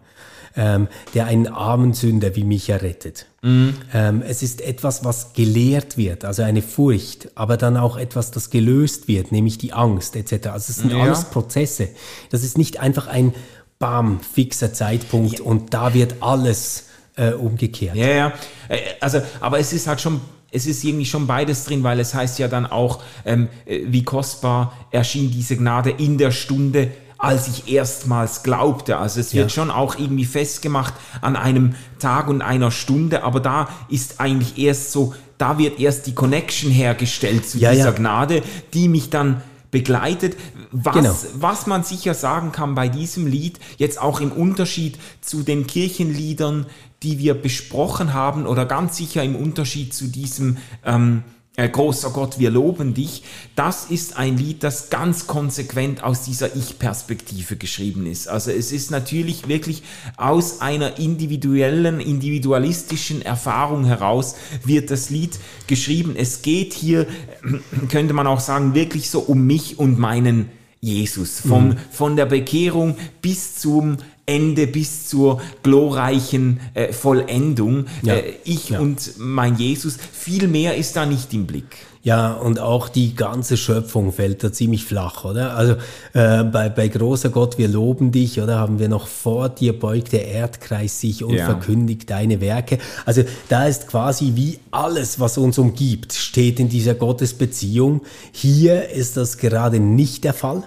ähm, 0.56 0.88
der 1.14 1.26
einen 1.26 1.48
armen 1.48 1.92
Sünder 1.92 2.36
wie 2.36 2.44
mich 2.44 2.68
errettet. 2.68 3.26
Mhm. 3.42 3.74
Ähm, 3.92 4.22
es 4.26 4.42
ist 4.42 4.60
etwas, 4.60 5.04
was 5.04 5.32
gelehrt 5.32 5.96
wird, 5.96 6.24
also 6.24 6.42
eine 6.42 6.62
Furcht, 6.62 7.28
aber 7.34 7.56
dann 7.56 7.76
auch 7.76 7.96
etwas, 7.96 8.30
das 8.30 8.50
gelöst 8.50 9.08
wird, 9.08 9.32
nämlich 9.32 9.58
die 9.58 9.72
Angst 9.72 10.16
etc. 10.16 10.48
Also 10.48 10.70
es 10.70 10.76
sind 10.76 10.92
ja. 10.92 11.02
alles 11.02 11.24
Prozesse. 11.24 11.88
Das 12.30 12.42
ist 12.42 12.56
nicht 12.56 12.80
einfach 12.80 13.06
ein 13.06 13.34
bam, 13.78 14.20
fixer 14.20 14.72
Zeitpunkt 14.72 15.40
ja. 15.40 15.44
und 15.44 15.74
da 15.74 15.94
wird 15.94 16.16
alles 16.20 16.86
äh, 17.16 17.32
umgekehrt. 17.32 17.96
Ja, 17.96 18.08
ja. 18.08 18.32
Äh, 18.68 18.78
also, 19.00 19.20
aber 19.40 19.58
es 19.58 19.72
ist 19.72 19.86
halt 19.86 20.00
schon 20.00 20.20
es 20.54 20.66
ist 20.66 20.84
irgendwie 20.84 21.04
schon 21.04 21.26
beides 21.26 21.64
drin, 21.64 21.82
weil 21.82 21.98
es 21.98 22.14
heißt 22.14 22.38
ja 22.38 22.46
dann 22.46 22.64
auch, 22.64 23.02
ähm, 23.24 23.48
äh, 23.66 23.80
wie 23.86 24.04
kostbar 24.04 24.72
erschien 24.92 25.32
diese 25.32 25.56
Gnade 25.56 25.90
in 25.90 26.16
der 26.16 26.30
Stunde, 26.30 26.92
als 27.24 27.48
ich 27.48 27.72
erstmals 27.72 28.42
glaubte. 28.42 28.98
Also 28.98 29.20
es 29.20 29.34
wird 29.34 29.50
ja. 29.50 29.54
schon 29.54 29.70
auch 29.70 29.98
irgendwie 29.98 30.24
festgemacht 30.24 30.94
an 31.20 31.36
einem 31.36 31.74
Tag 31.98 32.28
und 32.28 32.42
einer 32.42 32.70
Stunde, 32.70 33.24
aber 33.24 33.40
da 33.40 33.68
ist 33.88 34.20
eigentlich 34.20 34.58
erst 34.58 34.92
so, 34.92 35.14
da 35.38 35.58
wird 35.58 35.80
erst 35.80 36.06
die 36.06 36.14
Connection 36.14 36.70
hergestellt 36.70 37.48
zu 37.48 37.58
ja, 37.58 37.72
dieser 37.72 37.86
ja. 37.86 37.92
Gnade, 37.92 38.42
die 38.72 38.88
mich 38.88 39.10
dann 39.10 39.42
begleitet. 39.70 40.36
Was, 40.70 40.94
genau. 40.94 41.16
was 41.34 41.66
man 41.66 41.82
sicher 41.82 42.14
sagen 42.14 42.52
kann 42.52 42.74
bei 42.74 42.88
diesem 42.88 43.26
Lied, 43.26 43.58
jetzt 43.76 44.00
auch 44.00 44.20
im 44.20 44.30
Unterschied 44.30 44.98
zu 45.20 45.42
den 45.42 45.66
Kirchenliedern, 45.66 46.66
die 47.02 47.18
wir 47.18 47.34
besprochen 47.34 48.14
haben, 48.14 48.46
oder 48.46 48.66
ganz 48.66 48.96
sicher 48.96 49.22
im 49.22 49.36
Unterschied 49.36 49.92
zu 49.92 50.06
diesem 50.06 50.58
ähm, 50.84 51.22
äh, 51.26 51.43
großer 51.56 52.10
Gott, 52.10 52.40
wir 52.40 52.50
loben 52.50 52.94
dich, 52.94 53.22
das 53.54 53.84
ist 53.84 54.16
ein 54.16 54.36
Lied, 54.36 54.64
das 54.64 54.90
ganz 54.90 55.28
konsequent 55.28 56.02
aus 56.02 56.22
dieser 56.22 56.56
Ich-Perspektive 56.56 57.56
geschrieben 57.56 58.06
ist. 58.06 58.26
Also 58.28 58.50
es 58.50 58.72
ist 58.72 58.90
natürlich 58.90 59.46
wirklich 59.46 59.84
aus 60.16 60.60
einer 60.60 60.98
individuellen, 60.98 62.00
individualistischen 62.00 63.22
Erfahrung 63.22 63.84
heraus 63.84 64.34
wird 64.64 64.90
das 64.90 65.10
Lied 65.10 65.38
geschrieben. 65.68 66.16
Es 66.16 66.42
geht 66.42 66.72
hier, 66.72 67.06
könnte 67.88 68.14
man 68.14 68.26
auch 68.26 68.40
sagen, 68.40 68.74
wirklich 68.74 69.08
so 69.08 69.20
um 69.20 69.46
mich 69.46 69.78
und 69.78 69.96
meinen 69.96 70.48
Jesus. 70.80 71.40
Vom, 71.40 71.68
mhm. 71.68 71.76
Von 71.92 72.16
der 72.16 72.26
Bekehrung 72.26 72.96
bis 73.22 73.54
zum 73.54 73.96
Ende 74.26 74.66
bis 74.66 75.08
zur 75.08 75.40
glorreichen 75.62 76.60
äh, 76.74 76.92
Vollendung. 76.92 77.86
Ja. 78.02 78.14
Äh, 78.14 78.34
ich 78.44 78.70
ja. 78.70 78.80
und 78.80 79.12
mein 79.18 79.56
Jesus. 79.56 79.98
Viel 80.12 80.48
mehr 80.48 80.76
ist 80.76 80.96
da 80.96 81.06
nicht 81.06 81.32
im 81.34 81.46
Blick. 81.46 81.76
Ja, 82.04 82.34
und 82.34 82.60
auch 82.60 82.90
die 82.90 83.14
ganze 83.14 83.56
Schöpfung 83.56 84.12
fällt 84.12 84.44
da 84.44 84.52
ziemlich 84.52 84.84
flach, 84.84 85.24
oder? 85.24 85.56
Also 85.56 85.72
äh, 86.12 86.44
bei, 86.44 86.68
bei 86.68 86.88
großer 86.88 87.30
Gott, 87.30 87.56
wir 87.56 87.66
loben 87.66 88.12
dich, 88.12 88.42
oder 88.42 88.58
haben 88.58 88.78
wir 88.78 88.90
noch 88.90 89.06
vor 89.06 89.48
dir 89.48 89.78
beugt 89.78 90.12
der 90.12 90.28
Erdkreis 90.28 91.00
sich 91.00 91.24
und 91.24 91.32
ja. 91.32 91.46
verkündigt 91.46 92.10
deine 92.10 92.42
Werke. 92.42 92.76
Also 93.06 93.22
da 93.48 93.66
ist 93.66 93.88
quasi 93.88 94.32
wie 94.34 94.58
alles, 94.70 95.18
was 95.18 95.38
uns 95.38 95.56
umgibt, 95.56 96.12
steht 96.12 96.60
in 96.60 96.68
dieser 96.68 96.94
Gottesbeziehung. 96.94 98.02
Hier 98.32 98.90
ist 98.90 99.16
das 99.16 99.38
gerade 99.38 99.80
nicht 99.80 100.24
der 100.24 100.34
Fall. 100.34 100.64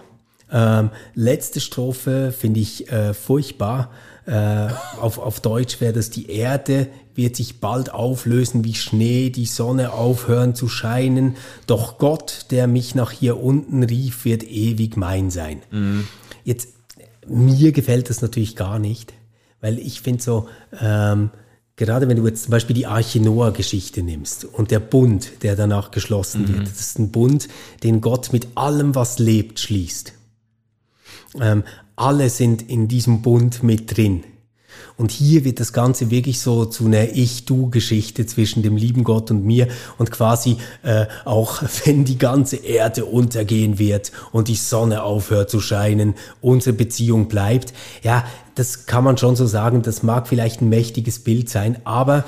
Ähm, 0.52 0.92
letzte 1.14 1.60
Strophe 1.60 2.32
finde 2.32 2.60
ich 2.60 2.92
äh, 2.92 3.14
furchtbar. 3.14 3.92
Äh, 4.26 4.68
auf, 5.00 5.20
auf 5.20 5.40
Deutsch 5.40 5.80
wäre 5.80 5.94
das, 5.94 6.10
die 6.10 6.30
Erde 6.30 6.88
wird 7.16 7.36
sich 7.36 7.60
bald 7.60 7.92
auflösen 7.92 8.64
wie 8.64 8.76
Schnee, 8.76 9.30
die 9.30 9.46
Sonne 9.48 9.92
aufhören 9.92 10.54
zu 10.54 10.68
scheinen, 10.68 11.36
doch 11.66 11.98
Gott, 11.98 12.46
der 12.52 12.68
mich 12.68 12.94
nach 12.94 13.12
hier 13.12 13.42
unten 13.42 13.84
rief, 13.84 14.24
wird 14.24 14.44
ewig 14.44 14.96
mein 14.98 15.32
sein. 15.32 15.62
Mhm. 15.72 16.08
Jetzt, 16.44 16.70
mir 17.28 17.72
gefällt 17.72 18.10
das 18.10 18.22
natürlich 18.22 18.56
gar 18.56 18.80
nicht, 18.80 19.14
weil 19.62 19.80
ich 19.80 20.02
finde 20.02 20.22
so, 20.22 20.48
ähm, 20.80 21.32
gerade 21.76 22.08
wenn 22.08 22.18
du 22.18 22.28
jetzt 22.28 22.44
zum 22.44 22.52
Beispiel 22.52 22.76
die 22.76 22.86
Arche 22.86 23.20
Noah-Geschichte 23.20 24.04
nimmst 24.04 24.46
und 24.46 24.70
der 24.70 24.80
Bund, 24.80 25.44
der 25.44 25.56
danach 25.56 25.90
geschlossen 25.90 26.44
mhm. 26.44 26.48
wird, 26.50 26.68
das 26.68 26.80
ist 26.80 27.00
ein 27.00 27.12
Bund, 27.12 27.48
den 27.84 28.00
Gott 28.02 28.32
mit 28.32 28.50
allem, 28.56 28.94
was 28.94 29.18
lebt, 29.18 29.60
schließt. 29.60 30.14
Ähm, 31.40 31.64
alle 31.96 32.30
sind 32.30 32.62
in 32.70 32.88
diesem 32.88 33.22
Bund 33.22 33.64
mit 33.64 33.96
drin. 33.98 34.24
Und 34.98 35.12
hier 35.12 35.46
wird 35.46 35.60
das 35.60 35.74
Ganze 35.74 36.10
wirklich 36.10 36.40
so 36.40 36.66
zu 36.66 36.86
einer 36.86 37.16
Ich-Du-Geschichte 37.16 38.26
zwischen 38.26 38.64
dem 38.64 38.78
lieben 38.78 39.04
Gott 39.04 39.30
und 39.30 39.46
mir 39.46 39.68
und 39.98 40.12
quasi 40.12 40.58
äh, 40.84 41.06
auch 41.26 41.62
wenn 41.86 42.04
die 42.04 42.18
ganze 42.18 42.58
Erde 42.58 43.06
untergehen 43.06 43.80
wird 43.80 44.12
und 44.32 44.48
die 44.48 44.56
Sonne 44.56 45.04
aufhört 45.04 45.50
zu 45.50 45.60
scheinen, 45.60 46.16
unsere 46.42 46.76
Beziehung 46.76 47.28
bleibt. 47.28 47.74
Ja, 48.04 48.26
das 48.56 48.88
kann 48.88 49.04
man 49.04 49.18
schon 49.18 49.36
so 49.36 49.46
sagen, 49.46 49.84
das 49.84 50.02
mag 50.02 50.28
vielleicht 50.28 50.62
ein 50.62 50.70
mächtiges 50.70 51.20
Bild 51.20 51.48
sein, 51.48 51.78
aber 51.84 52.26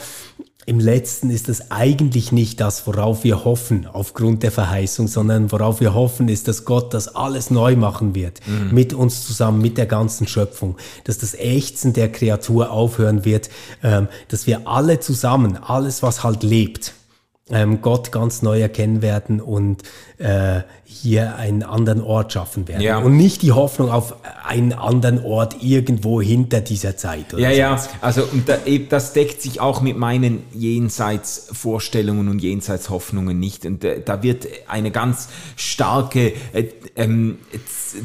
im 0.69 0.79
letzten 0.79 1.31
ist 1.31 1.49
das 1.49 1.71
eigentlich 1.71 2.31
nicht 2.31 2.61
das, 2.61 2.85
worauf 2.85 3.23
wir 3.23 3.43
hoffen 3.43 3.87
aufgrund 3.91 4.43
der 4.43 4.51
Verheißung, 4.51 5.07
sondern 5.07 5.51
worauf 5.51 5.79
wir 5.79 5.95
hoffen, 5.95 6.29
ist, 6.29 6.47
dass 6.47 6.63
Gott 6.63 6.93
das 6.93 7.15
alles 7.15 7.49
neu 7.49 7.75
machen 7.75 8.13
wird, 8.13 8.39
mhm. 8.45 8.71
mit 8.71 8.93
uns 8.93 9.25
zusammen, 9.25 9.63
mit 9.63 9.79
der 9.79 9.87
ganzen 9.87 10.27
Schöpfung, 10.27 10.77
dass 11.05 11.17
das 11.17 11.33
Ächzen 11.33 11.93
der 11.93 12.11
Kreatur 12.11 12.69
aufhören 12.69 13.25
wird, 13.25 13.49
ähm, 13.81 14.09
dass 14.27 14.45
wir 14.45 14.67
alle 14.67 14.99
zusammen, 14.99 15.57
alles, 15.57 16.03
was 16.03 16.23
halt 16.23 16.43
lebt, 16.43 16.93
ähm, 17.49 17.81
Gott 17.81 18.11
ganz 18.11 18.43
neu 18.43 18.61
erkennen 18.61 19.01
werden 19.01 19.41
und 19.41 19.81
äh, 20.19 20.61
hier 20.91 21.35
einen 21.35 21.61
anderen 21.61 22.01
Ort 22.01 22.33
schaffen 22.33 22.67
werden. 22.67 22.81
Ja. 22.81 22.97
Und 22.97 23.15
nicht 23.15 23.43
die 23.43 23.51
Hoffnung 23.51 23.91
auf 23.91 24.15
einen 24.43 24.73
anderen 24.73 25.23
Ort 25.23 25.57
irgendwo 25.61 26.19
hinter 26.19 26.61
dieser 26.61 26.97
Zeit. 26.97 27.33
ja, 27.37 27.51
ja, 27.51 27.79
also 28.01 28.23
und 28.23 28.49
da, 28.49 28.57
das 28.89 29.13
deckt 29.13 29.39
sich 29.41 29.61
auch 29.61 29.81
mit 29.81 29.97
meinen 29.97 30.41
Jenseitsvorstellungen 30.51 32.27
und 32.27 32.39
Jenseitshoffnungen 32.39 33.39
nicht. 33.39 33.67
Und 33.67 33.83
äh, 33.83 34.01
da 34.03 34.23
wird 34.23 34.47
eine 34.67 34.89
ganz 34.89 35.29
starke 35.55 36.33
äh, 36.53 36.65
ähm, 36.95 37.37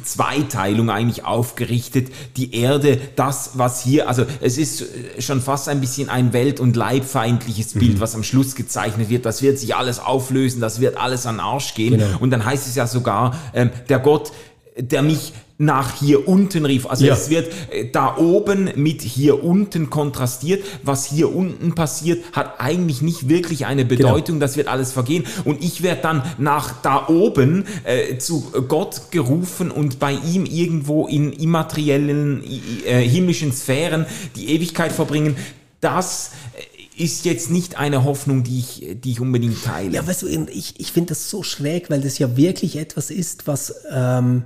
Zweiteilung 0.02 0.90
eigentlich 0.90 1.24
aufgerichtet. 1.24 2.08
Die 2.36 2.54
Erde, 2.54 3.00
das, 3.16 3.52
was 3.54 3.82
hier, 3.82 4.08
also 4.08 4.26
es 4.42 4.58
ist 4.58 4.84
schon 5.20 5.40
fast 5.40 5.70
ein 5.70 5.80
bisschen 5.80 6.10
ein 6.10 6.34
welt- 6.34 6.60
und 6.60 6.76
leibfeindliches 6.76 7.72
Bild, 7.72 7.94
mhm. 7.94 8.00
was 8.00 8.14
am 8.14 8.22
Schluss 8.22 8.54
gezeichnet 8.54 9.08
wird. 9.08 9.24
Das 9.24 9.40
wird 9.40 9.58
sich 9.58 9.74
alles 9.74 9.98
auflösen, 9.98 10.60
das 10.60 10.80
wird 10.80 10.98
alles 10.98 11.26
an 11.26 11.40
Arsch 11.40 11.74
gehen. 11.74 11.98
Genau. 11.98 12.18
Und 12.20 12.30
dann 12.30 12.44
heißt 12.44 12.66
es 12.66 12.73
ja 12.76 12.86
sogar, 12.86 13.38
ähm, 13.54 13.70
der 13.88 13.98
Gott, 13.98 14.32
der 14.76 15.02
mich 15.02 15.32
nach 15.56 15.94
hier 16.00 16.26
unten 16.26 16.66
rief. 16.66 16.86
Also 16.86 17.04
ja. 17.04 17.14
es 17.14 17.30
wird 17.30 17.52
äh, 17.70 17.88
da 17.90 18.16
oben 18.16 18.70
mit 18.74 19.02
hier 19.02 19.44
unten 19.44 19.88
kontrastiert. 19.88 20.64
Was 20.82 21.06
hier 21.06 21.34
unten 21.34 21.74
passiert, 21.74 22.24
hat 22.32 22.60
eigentlich 22.60 23.02
nicht 23.02 23.28
wirklich 23.28 23.66
eine 23.66 23.86
genau. 23.86 24.08
Bedeutung. 24.08 24.36
Genau. 24.36 24.46
Das 24.46 24.56
wird 24.56 24.68
alles 24.68 24.92
vergehen. 24.92 25.24
Und 25.44 25.62
ich 25.62 25.82
werde 25.82 26.02
dann 26.02 26.22
nach 26.38 26.82
da 26.82 27.06
oben 27.08 27.66
äh, 27.84 28.18
zu 28.18 28.52
Gott 28.68 29.12
gerufen 29.12 29.70
und 29.70 29.98
bei 30.00 30.12
ihm 30.12 30.44
irgendwo 30.44 31.06
in 31.06 31.32
immateriellen 31.32 32.42
äh, 32.84 33.00
himmlischen 33.00 33.52
Sphären 33.52 34.06
die 34.34 34.50
Ewigkeit 34.50 34.90
verbringen. 34.90 35.36
Das 35.80 36.32
äh, 36.56 36.73
ist 36.96 37.24
jetzt 37.24 37.50
nicht 37.50 37.76
eine 37.78 38.04
Hoffnung, 38.04 38.44
die 38.44 38.58
ich, 38.60 38.96
die 39.02 39.12
ich 39.12 39.20
unbedingt 39.20 39.64
teile. 39.64 39.94
Ja, 39.94 40.06
weißt 40.06 40.22
du, 40.22 40.28
ich, 40.28 40.78
ich 40.78 40.92
finde 40.92 41.10
das 41.10 41.28
so 41.30 41.42
schräg, 41.42 41.90
weil 41.90 42.00
das 42.00 42.18
ja 42.18 42.36
wirklich 42.36 42.76
etwas 42.76 43.10
ist, 43.10 43.46
was 43.46 43.74
ähm, 43.92 44.44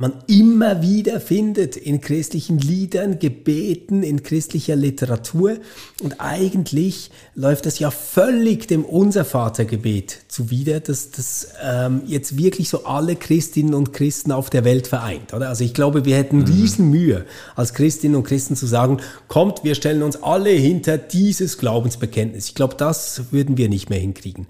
man 0.00 0.14
immer 0.26 0.80
wieder 0.80 1.20
findet 1.20 1.76
in 1.76 2.00
christlichen 2.00 2.58
Liedern, 2.58 3.18
Gebeten, 3.18 4.02
in 4.02 4.22
christlicher 4.22 4.74
Literatur. 4.74 5.58
Und 6.02 6.20
eigentlich 6.20 7.10
läuft 7.34 7.66
das 7.66 7.78
ja 7.78 7.90
völlig 7.90 8.66
dem 8.66 8.84
Unser-Vater-Gebet 8.84 10.22
zuwider, 10.28 10.80
dass 10.80 11.10
das 11.10 11.48
ähm, 11.62 12.00
jetzt 12.06 12.38
wirklich 12.38 12.70
so 12.70 12.84
alle 12.84 13.14
Christinnen 13.14 13.74
und 13.74 13.92
Christen 13.92 14.32
auf 14.32 14.48
der 14.48 14.64
Welt 14.64 14.86
vereint. 14.86 15.34
Oder? 15.34 15.50
Also 15.50 15.64
ich 15.64 15.74
glaube, 15.74 16.06
wir 16.06 16.16
hätten 16.16 16.38
mhm. 16.38 16.44
riesen 16.44 16.90
Mühe 16.90 17.26
als 17.54 17.74
Christinnen 17.74 18.16
und 18.16 18.24
Christen 18.24 18.56
zu 18.56 18.66
sagen, 18.66 19.00
kommt, 19.28 19.64
wir 19.64 19.74
stellen 19.74 20.02
uns 20.02 20.22
alle 20.22 20.50
hinter 20.50 20.96
dieses 20.96 21.58
Glaubensbekenntnis. 21.58 22.46
Ich 22.46 22.54
glaube, 22.54 22.74
das 22.74 23.32
würden 23.32 23.58
wir 23.58 23.68
nicht 23.68 23.90
mehr 23.90 24.00
hinkriegen. 24.00 24.46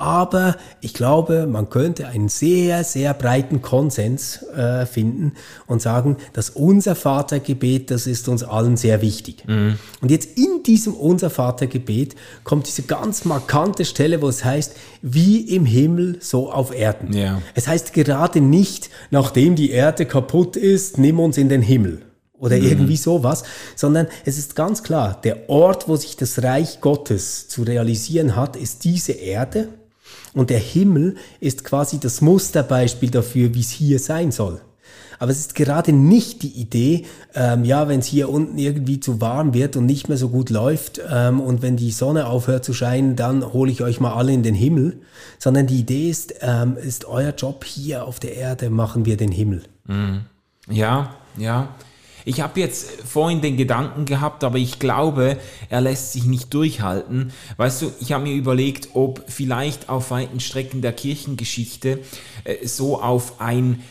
Aber 0.00 0.56
ich 0.80 0.94
glaube, 0.94 1.46
man 1.46 1.68
könnte 1.68 2.06
einen 2.06 2.30
sehr, 2.30 2.84
sehr 2.84 3.12
breiten 3.12 3.60
Konsens 3.60 4.42
äh, 4.56 4.86
finden 4.86 5.34
und 5.66 5.82
sagen, 5.82 6.16
dass 6.32 6.48
unser 6.48 6.94
Vatergebet, 6.94 7.90
das 7.90 8.06
ist 8.06 8.26
uns 8.26 8.42
allen 8.42 8.78
sehr 8.78 9.02
wichtig. 9.02 9.44
Mhm. 9.46 9.78
Und 10.00 10.10
jetzt 10.10 10.38
in 10.38 10.62
diesem 10.62 10.94
unser 10.94 11.28
Vatergebet 11.28 12.14
kommt 12.44 12.66
diese 12.66 12.84
ganz 12.84 13.26
markante 13.26 13.84
Stelle, 13.84 14.22
wo 14.22 14.28
es 14.30 14.42
heißt, 14.42 14.74
wie 15.02 15.40
im 15.54 15.66
Himmel, 15.66 16.16
so 16.20 16.50
auf 16.50 16.74
Erden. 16.74 17.12
Ja. 17.12 17.42
Es 17.54 17.68
heißt 17.68 17.92
gerade 17.92 18.40
nicht, 18.40 18.88
nachdem 19.10 19.54
die 19.54 19.70
Erde 19.70 20.06
kaputt 20.06 20.56
ist, 20.56 20.96
nimm 20.96 21.20
uns 21.20 21.36
in 21.36 21.50
den 21.50 21.60
Himmel 21.60 22.00
oder 22.38 22.56
mhm. 22.56 22.64
irgendwie 22.64 22.96
sowas, 22.96 23.44
sondern 23.76 24.06
es 24.24 24.38
ist 24.38 24.56
ganz 24.56 24.82
klar, 24.82 25.20
der 25.22 25.50
Ort, 25.50 25.88
wo 25.88 25.96
sich 25.96 26.16
das 26.16 26.42
Reich 26.42 26.80
Gottes 26.80 27.48
zu 27.48 27.64
realisieren 27.64 28.34
hat, 28.34 28.56
ist 28.56 28.84
diese 28.84 29.12
Erde 29.12 29.68
und 30.34 30.50
der 30.50 30.58
Himmel 30.58 31.16
ist 31.40 31.64
quasi 31.64 31.98
das 31.98 32.20
Musterbeispiel 32.20 33.10
dafür, 33.10 33.54
wie 33.54 33.60
es 33.60 33.70
hier 33.70 33.98
sein 33.98 34.30
soll. 34.30 34.60
Aber 35.20 35.30
es 35.30 35.38
ist 35.38 35.54
gerade 35.54 35.92
nicht 35.92 36.42
die 36.42 36.60
Idee, 36.60 37.04
ähm, 37.34 37.64
ja, 37.64 37.88
wenn 37.88 38.00
es 38.00 38.06
hier 38.06 38.30
unten 38.30 38.56
irgendwie 38.56 39.00
zu 39.00 39.20
warm 39.20 39.52
wird 39.52 39.76
und 39.76 39.84
nicht 39.84 40.08
mehr 40.08 40.16
so 40.16 40.30
gut 40.30 40.48
läuft 40.48 40.98
ähm, 41.10 41.40
und 41.40 41.60
wenn 41.60 41.76
die 41.76 41.90
Sonne 41.90 42.26
aufhört 42.26 42.64
zu 42.64 42.72
scheinen, 42.72 43.16
dann 43.16 43.52
hole 43.52 43.70
ich 43.70 43.82
euch 43.82 44.00
mal 44.00 44.14
alle 44.14 44.32
in 44.32 44.42
den 44.42 44.54
Himmel, 44.54 45.02
sondern 45.38 45.66
die 45.66 45.80
Idee 45.80 46.08
ist, 46.08 46.36
ähm, 46.40 46.78
ist 46.78 47.04
euer 47.04 47.34
Job 47.34 47.66
hier 47.66 48.06
auf 48.06 48.18
der 48.18 48.34
Erde, 48.34 48.70
machen 48.70 49.04
wir 49.04 49.18
den 49.18 49.30
Himmel. 49.30 49.64
Mhm. 49.86 50.22
Ja, 50.70 51.16
ja. 51.36 51.74
Ich 52.24 52.40
habe 52.40 52.60
jetzt 52.60 53.02
vorhin 53.02 53.40
den 53.40 53.56
Gedanken 53.56 54.04
gehabt, 54.04 54.44
aber 54.44 54.58
ich 54.58 54.78
glaube, 54.78 55.38
er 55.68 55.80
lässt 55.80 56.12
sich 56.12 56.24
nicht 56.24 56.52
durchhalten. 56.52 57.32
Weißt 57.56 57.82
du, 57.82 57.92
ich 58.00 58.12
habe 58.12 58.24
mir 58.24 58.34
überlegt, 58.34 58.90
ob 58.94 59.24
vielleicht 59.28 59.88
auf 59.88 60.10
weiten 60.10 60.40
Strecken 60.40 60.82
der 60.82 60.92
Kirchengeschichte 60.92 62.00
äh, 62.44 62.66
so 62.66 63.00
auf 63.00 63.40
ein 63.40 63.82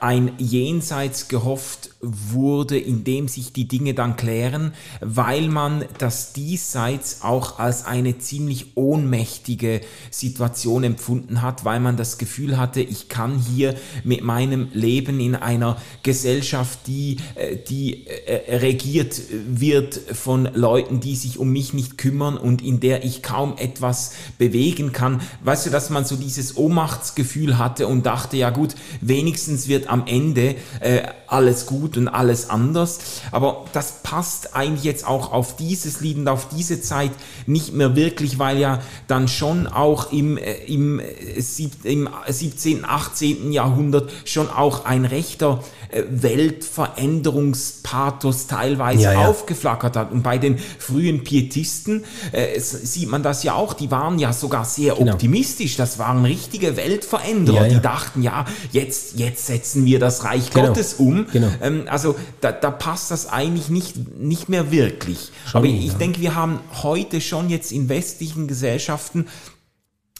ein 0.00 0.32
Jenseits 0.36 1.28
gehofft 1.28 1.90
wurde, 2.02 2.78
in 2.78 3.04
dem 3.04 3.28
sich 3.28 3.52
die 3.52 3.68
Dinge 3.68 3.92
dann 3.92 4.16
klären, 4.16 4.72
weil 5.00 5.48
man 5.48 5.84
das 5.98 6.32
Diesseits 6.32 7.22
auch 7.22 7.58
als 7.58 7.84
eine 7.84 8.18
ziemlich 8.18 8.76
ohnmächtige 8.76 9.82
Situation 10.10 10.84
empfunden 10.84 11.42
hat, 11.42 11.64
weil 11.64 11.78
man 11.78 11.96
das 11.96 12.16
Gefühl 12.16 12.56
hatte, 12.56 12.80
ich 12.80 13.08
kann 13.08 13.38
hier 13.38 13.74
mit 14.02 14.22
meinem 14.22 14.68
Leben 14.72 15.20
in 15.20 15.34
einer 15.34 15.76
Gesellschaft, 16.02 16.86
die, 16.86 17.18
äh, 17.34 17.56
die 17.56 18.06
äh, 18.06 18.56
regiert 18.56 19.20
wird 19.46 19.94
von 19.94 20.48
Leuten, 20.54 21.00
die 21.00 21.16
sich 21.16 21.38
um 21.38 21.50
mich 21.50 21.74
nicht 21.74 21.98
kümmern 21.98 22.38
und 22.38 22.62
in 22.62 22.80
der 22.80 23.04
ich 23.04 23.22
kaum 23.22 23.56
etwas 23.58 24.14
bewegen 24.38 24.92
kann. 24.92 25.20
Weißt 25.44 25.66
du, 25.66 25.70
dass 25.70 25.90
man 25.90 26.06
so 26.06 26.16
dieses 26.16 26.56
Ohnmachtsgefühl 26.56 27.58
hatte 27.58 27.86
und 27.86 28.06
dachte, 28.06 28.38
ja 28.38 28.48
gut, 28.48 28.74
wenigstens 29.02 29.68
wird 29.68 29.88
am 29.88 30.06
Ende 30.06 30.54
äh, 30.80 31.02
alles 31.26 31.66
gut 31.66 31.89
und 31.96 32.08
alles 32.08 32.50
anders. 32.50 32.98
Aber 33.30 33.64
das 33.72 34.02
passt 34.02 34.54
eigentlich 34.54 34.84
jetzt 34.84 35.06
auch 35.06 35.32
auf 35.32 35.56
dieses 35.56 36.00
Lied 36.00 36.18
und 36.18 36.28
auf 36.28 36.48
diese 36.48 36.80
Zeit 36.80 37.12
nicht 37.46 37.72
mehr 37.72 37.96
wirklich, 37.96 38.38
weil 38.38 38.58
ja 38.58 38.80
dann 39.06 39.28
schon 39.28 39.66
auch 39.66 40.12
im, 40.12 40.36
äh, 40.36 40.54
im, 40.66 41.00
äh, 41.00 41.42
im 41.84 42.08
17., 42.26 42.84
18. 42.84 43.52
Jahrhundert 43.52 44.10
schon 44.24 44.50
auch 44.50 44.84
ein 44.84 45.04
rechter 45.04 45.62
äh, 45.90 46.02
Weltveränderungspathos 46.08 48.46
teilweise 48.46 49.02
ja, 49.02 49.12
ja. 49.12 49.28
aufgeflackert 49.28 49.96
hat. 49.96 50.12
Und 50.12 50.22
bei 50.22 50.38
den 50.38 50.58
frühen 50.78 51.24
Pietisten 51.24 52.04
äh, 52.32 52.58
sieht 52.60 53.08
man 53.08 53.22
das 53.22 53.42
ja 53.42 53.54
auch, 53.54 53.74
die 53.74 53.90
waren 53.90 54.18
ja 54.18 54.32
sogar 54.32 54.64
sehr 54.64 54.94
genau. 54.94 55.12
optimistisch. 55.12 55.76
Das 55.76 55.98
waren 55.98 56.24
richtige 56.24 56.76
Weltveränderer, 56.76 57.66
ja, 57.66 57.74
die 57.74 57.80
dachten, 57.80 58.22
ja, 58.22 58.44
jetzt, 58.72 59.18
jetzt 59.18 59.46
setzen 59.46 59.84
wir 59.84 59.98
das 59.98 60.24
Reich 60.24 60.50
genau. 60.50 60.68
Gottes 60.68 60.94
um. 60.94 61.26
Genau. 61.32 61.48
Ähm, 61.60 61.79
also 61.88 62.18
da, 62.40 62.52
da 62.52 62.70
passt 62.70 63.10
das 63.10 63.26
eigentlich 63.28 63.68
nicht, 63.68 64.18
nicht 64.18 64.48
mehr 64.48 64.70
wirklich. 64.70 65.30
Schon, 65.46 65.58
Aber 65.58 65.66
ich 65.66 65.94
denke, 65.94 66.20
wir 66.20 66.34
haben 66.34 66.60
heute 66.82 67.20
schon 67.20 67.50
jetzt 67.50 67.72
in 67.72 67.88
westlichen 67.88 68.48
Gesellschaften 68.48 69.26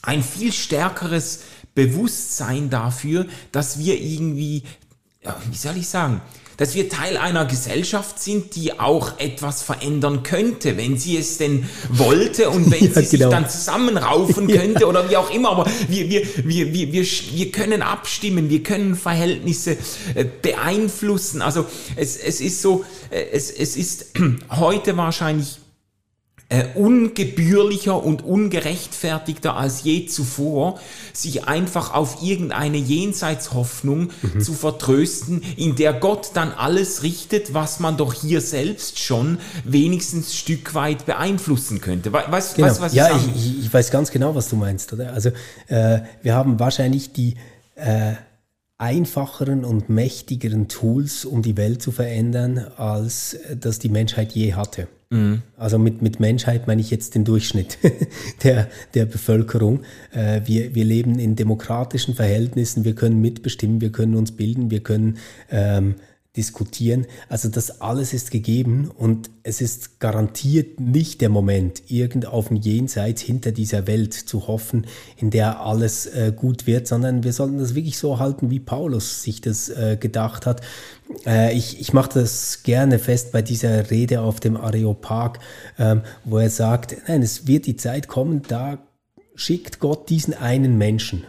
ein 0.03 0.23
viel 0.23 0.53
stärkeres 0.53 1.41
Bewusstsein 1.75 2.71
dafür, 2.71 3.27
dass 3.53 3.79
wir 3.79 4.01
irgendwie 4.01 4.63
ja, 5.23 5.37
wie 5.51 5.57
soll 5.57 5.77
ich 5.77 5.89
sagen, 5.89 6.21
dass 6.61 6.75
wir 6.75 6.91
Teil 6.91 7.17
einer 7.17 7.47
Gesellschaft 7.47 8.21
sind, 8.21 8.55
die 8.55 8.79
auch 8.79 9.19
etwas 9.19 9.63
verändern 9.63 10.23
könnte, 10.23 10.77
wenn 10.77 10.99
sie 10.99 11.17
es 11.17 11.39
denn 11.39 11.67
wollte 11.89 12.51
und 12.51 12.71
wenn 12.71 12.85
ja, 12.93 13.01
sie 13.01 13.17
genau. 13.17 13.31
sich 13.31 13.39
dann 13.39 13.49
zusammenraufen 13.49 14.47
könnte 14.59 14.83
ja. 14.83 14.87
oder 14.87 15.09
wie 15.09 15.17
auch 15.17 15.31
immer. 15.31 15.53
Aber 15.53 15.65
wir, 15.89 16.11
wir, 16.11 16.23
wir, 16.45 16.75
wir, 16.75 16.93
wir, 16.93 17.03
wir 17.03 17.51
können 17.51 17.81
abstimmen, 17.81 18.51
wir 18.51 18.63
können 18.63 18.95
Verhältnisse 18.95 19.79
äh, 20.15 20.27
beeinflussen. 20.43 21.41
Also 21.41 21.65
es, 21.97 22.19
es 22.19 22.43
ist 22.43 22.61
so, 22.61 22.85
äh, 23.09 23.25
es, 23.33 23.51
es 23.51 23.77
ist 23.77 24.09
heute 24.51 24.99
wahrscheinlich 24.99 25.60
äh, 26.51 26.65
ungebührlicher 26.75 28.03
und 28.03 28.25
ungerechtfertigter 28.25 29.57
als 29.57 29.85
je 29.85 30.07
zuvor, 30.07 30.81
sich 31.13 31.45
einfach 31.45 31.95
auf 31.95 32.23
irgendeine 32.23 32.77
Jenseitshoffnung 32.77 34.11
mhm. 34.21 34.41
zu 34.41 34.53
vertrösten, 34.53 35.43
in 35.57 35.77
der 35.77 35.93
Gott 35.93 36.33
dann 36.35 36.53
alles 36.53 37.05
richtet, 37.05 37.55
was 37.55 37.79
man 37.79 37.97
doch 37.97 38.13
hier 38.13 38.41
selbst 38.41 38.99
schon 38.99 39.39
wenigstens 39.65 40.35
Stück 40.35 40.75
weit 40.75 41.07
beeinflussen 41.07 41.81
könnte. 41.81 42.13
weißt 42.13 42.53
du, 42.53 42.63
genau. 42.63 42.81
was 42.81 42.93
ich 42.93 42.99
ja, 42.99 43.17
ich, 43.17 43.61
ich, 43.61 43.73
weiß 43.73 43.93
ganz 43.93 44.11
genau, 44.11 44.35
was 44.35 44.49
du 44.49 44.57
meinst. 44.57 44.93
Oder? 44.93 45.13
Also 45.13 45.31
äh, 45.69 46.01
wir 46.23 46.35
haben 46.35 46.59
wahrscheinlich 46.59 47.13
die 47.13 47.37
äh, 47.77 48.15
einfacheren 48.77 49.65
und 49.65 49.89
mächtigeren 49.89 50.67
Tools, 50.67 51.25
um 51.25 51.43
die 51.43 51.57
Welt 51.57 51.81
zu 51.81 51.93
verändern, 51.93 52.59
als 52.77 53.35
äh, 53.35 53.57
das 53.57 53.79
die 53.79 53.89
Menschheit 53.89 54.33
je 54.33 54.55
hatte. 54.55 54.89
Mhm. 55.11 55.43
Also 55.57 55.79
mit, 55.79 56.03
mit 56.03 56.21
Menschheit 56.21 56.69
meine 56.69 56.81
ich 56.81 56.91
jetzt 56.91 57.17
den 57.17 57.25
Durchschnitt 57.25 57.79
der, 58.45 58.69
der 58.95 59.07
Bevölkerung. 59.07 59.81
Äh, 60.13 60.43
wir, 60.45 60.75
wir 60.75 60.85
leben 60.85 61.19
in 61.19 61.35
demokratischen 61.35 62.15
Verhältnissen, 62.15 62.85
wir 62.85 62.95
können 62.95 63.21
mitbestimmen, 63.21 63.81
wir 63.81 63.91
können 63.91 64.15
uns 64.15 64.33
bilden, 64.33 64.71
wir 64.71 64.81
können 64.81 65.19
ähm, 65.51 65.97
diskutieren. 66.41 67.07
Also 67.29 67.51
das 67.51 67.83
alles 67.83 68.15
ist 68.15 68.31
gegeben 68.31 68.91
und 68.97 69.29
es 69.43 69.61
ist 69.61 70.01
garantiert 70.01 70.81
nicht 70.81 71.21
der 71.21 71.29
Moment, 71.29 71.83
irgend 71.89 72.25
auf 72.25 72.49
dem 72.49 72.57
Jenseits 72.57 73.21
hinter 73.21 73.53
dieser 73.53 73.87
Welt 73.87 74.15
zu 74.15 74.47
hoffen, 74.47 74.87
in 75.19 75.29
der 75.29 75.61
alles 75.61 76.07
äh, 76.07 76.33
gut 76.35 76.67
wird, 76.67 76.87
sondern 76.87 77.25
wir 77.25 77.35
sollten 77.35 77.59
das 77.59 77.75
wirklich 77.75 77.99
so 77.99 78.19
halten, 78.19 78.49
wie 78.49 78.59
Paulus 78.59 79.23
sich 79.23 79.43
das 79.43 79.69
äh, 79.69 79.99
gedacht 80.01 80.47
hat. 80.47 80.63
Äh, 81.27 81.55
ich 81.55 81.79
ich 81.79 81.93
mache 81.93 82.21
das 82.21 82.63
gerne 82.63 82.99
fest 82.99 83.33
bei 83.33 83.43
dieser 83.43 83.91
Rede 83.91 84.23
auf 84.23 84.41
dem 84.41 84.57
Areopag, 84.57 85.41
ähm, 85.79 86.01
wo 86.25 86.39
er 86.39 86.49
sagt, 86.49 86.97
nein, 87.07 87.21
es 87.21 87.47
wird 87.47 87.67
die 87.67 87.77
Zeit 87.77 88.09
kommen, 88.09 88.41
da 88.49 88.79
schickt 89.35 89.79
Gott 89.79 90.09
diesen 90.09 90.33
einen 90.33 90.79
Menschen 90.79 91.25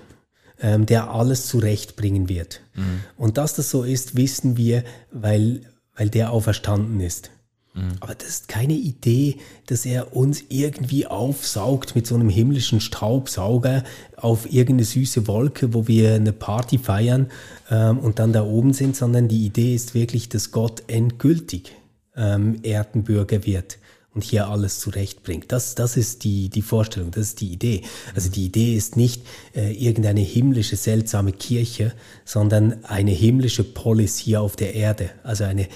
ähm, 0.62 0.86
der 0.86 1.12
alles 1.12 1.48
zurechtbringen 1.48 2.30
wird. 2.30 2.62
Mhm. 2.76 3.02
Und 3.18 3.38
dass 3.38 3.56
das 3.56 3.70
so 3.70 3.84
ist, 3.84 4.16
wissen 4.16 4.58
wir, 4.58 4.84
weil, 5.12 5.62
weil 5.96 6.10
der 6.10 6.32
auferstanden 6.32 7.00
ist. 7.00 7.32
Mhm. 7.74 7.94
Aber 8.00 8.16
das 8.16 8.28
ist 8.28 8.48
keine 8.48 8.74
Idee, 8.74 9.38
dass 9.68 9.86
er 9.86 10.16
uns 10.16 10.44
irgendwie 10.50 11.08
aufsaugt 11.08 11.96
mit 11.96 12.06
so 12.06 12.16
einem 12.16 12.30
himmlischen 12.30 12.82
Staubsauger 12.82 13.84
auf 14.18 14.46
irgendeine 14.46 14.86
süße 14.86 15.28
Wolke, 15.28 15.74
wo 15.74 15.88
wir 15.88 16.16
eine 16.16 16.34
Party 16.34 16.78
feiern 16.78 17.32
ähm, 17.70 18.00
und 18.00 18.20
dann 18.20 18.34
da 18.34 18.44
oben 18.44 18.74
sind, 18.74 18.96
sondern 18.96 19.28
die 19.28 19.46
Idee 19.46 19.74
ist 19.74 19.94
wirklich, 19.94 20.30
dass 20.30 20.52
Gott 20.52 20.84
endgültig 20.88 21.72
ähm, 22.16 22.60
Erdenbürger 22.64 23.46
wird 23.46 23.78
und 24.14 24.24
hier 24.24 24.48
alles 24.48 24.80
zurechtbringt. 24.80 25.52
Das, 25.52 25.76
das 25.76 25.96
ist 25.96 26.24
die, 26.24 26.50
die 26.50 26.62
Vorstellung, 26.62 27.12
das 27.12 27.28
ist 27.28 27.42
die 27.42 27.52
Idee. 27.52 27.84
Also 28.14 28.30
die 28.30 28.46
Idee 28.46 28.76
ist 28.76 28.98
nicht 28.98 29.24
äh, 29.56 29.72
irgendeine 29.72 30.20
himmlische, 30.20 30.76
seltsame 30.76 31.32
Kirche, 31.32 31.94
sondern 32.26 32.84
eine 32.84 33.12
himmlische 33.12 33.64
Polis 33.64 34.18
hier 34.18 34.42
auf 34.42 34.56
der 34.56 34.76
Erde. 34.76 35.12
Also 35.24 35.46
eine 35.46 35.68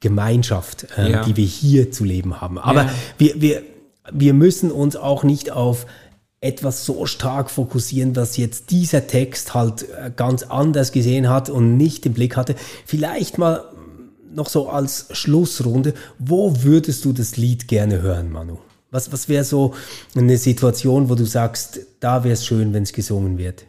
Gemeinschaft, 0.00 0.86
äh, 0.96 1.12
ja. 1.12 1.24
die 1.24 1.36
wir 1.36 1.46
hier 1.46 1.92
zu 1.92 2.04
leben 2.04 2.40
haben. 2.40 2.58
Aber 2.58 2.84
ja. 2.84 2.94
wir, 3.18 3.40
wir, 3.40 3.62
wir 4.12 4.34
müssen 4.34 4.72
uns 4.72 4.96
auch 4.96 5.22
nicht 5.22 5.52
auf 5.52 5.86
etwas 6.40 6.84
so 6.84 7.06
stark 7.06 7.50
fokussieren, 7.50 8.12
dass 8.12 8.36
jetzt 8.36 8.70
dieser 8.70 9.06
Text 9.06 9.54
halt 9.54 9.82
äh, 9.82 10.10
ganz 10.14 10.44
anders 10.44 10.92
gesehen 10.92 11.28
hat 11.28 11.50
und 11.50 11.76
nicht 11.76 12.06
im 12.06 12.14
Blick 12.14 12.36
hatte. 12.36 12.54
Vielleicht 12.86 13.38
mal 13.38 13.64
noch 14.32 14.48
so 14.48 14.68
als 14.68 15.06
Schlussrunde, 15.12 15.94
wo 16.18 16.62
würdest 16.62 17.04
du 17.04 17.12
das 17.12 17.36
Lied 17.36 17.68
gerne 17.68 18.02
hören, 18.02 18.30
Manu? 18.30 18.58
Was, 18.90 19.12
was 19.12 19.28
wäre 19.28 19.44
so 19.44 19.74
eine 20.14 20.38
Situation, 20.38 21.08
wo 21.08 21.14
du 21.14 21.24
sagst, 21.24 21.80
da 22.00 22.24
wäre 22.24 22.34
es 22.34 22.46
schön, 22.46 22.72
wenn 22.72 22.84
es 22.84 22.92
gesungen 22.92 23.36
wird? 23.36 23.66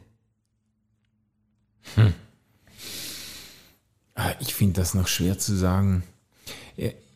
Hm. 1.96 2.14
Ah, 4.16 4.34
ich 4.40 4.54
finde 4.54 4.82
das 4.82 4.94
noch 4.94 5.08
schwer 5.08 5.38
zu 5.38 5.56
sagen. 5.56 6.04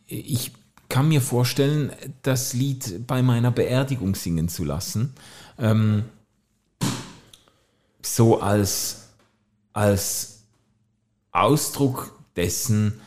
Ich 0.08 0.52
kann 0.90 1.08
mir 1.08 1.22
vorstellen, 1.22 1.92
das 2.22 2.54
Lied 2.54 3.08
bei 3.08 3.22
meiner 3.22 3.52
Beerdigung 3.52 4.16
singen 4.16 4.48
zu 4.48 4.64
lassen. 4.64 5.14
Ähm, 5.58 6.04
so 8.02 8.42
als, 8.42 9.10
als 9.74 10.44
Ausdruck 11.32 12.18
dessen, 12.36 13.02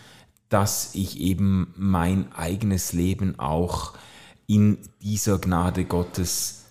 dass 0.49 0.95
ich 0.95 1.21
eben 1.21 1.73
mein 1.77 2.33
eigenes 2.33 2.93
Leben 2.93 3.39
auch 3.39 3.95
in 4.47 4.79
dieser 5.03 5.39
Gnade 5.39 5.85
Gottes 5.85 6.67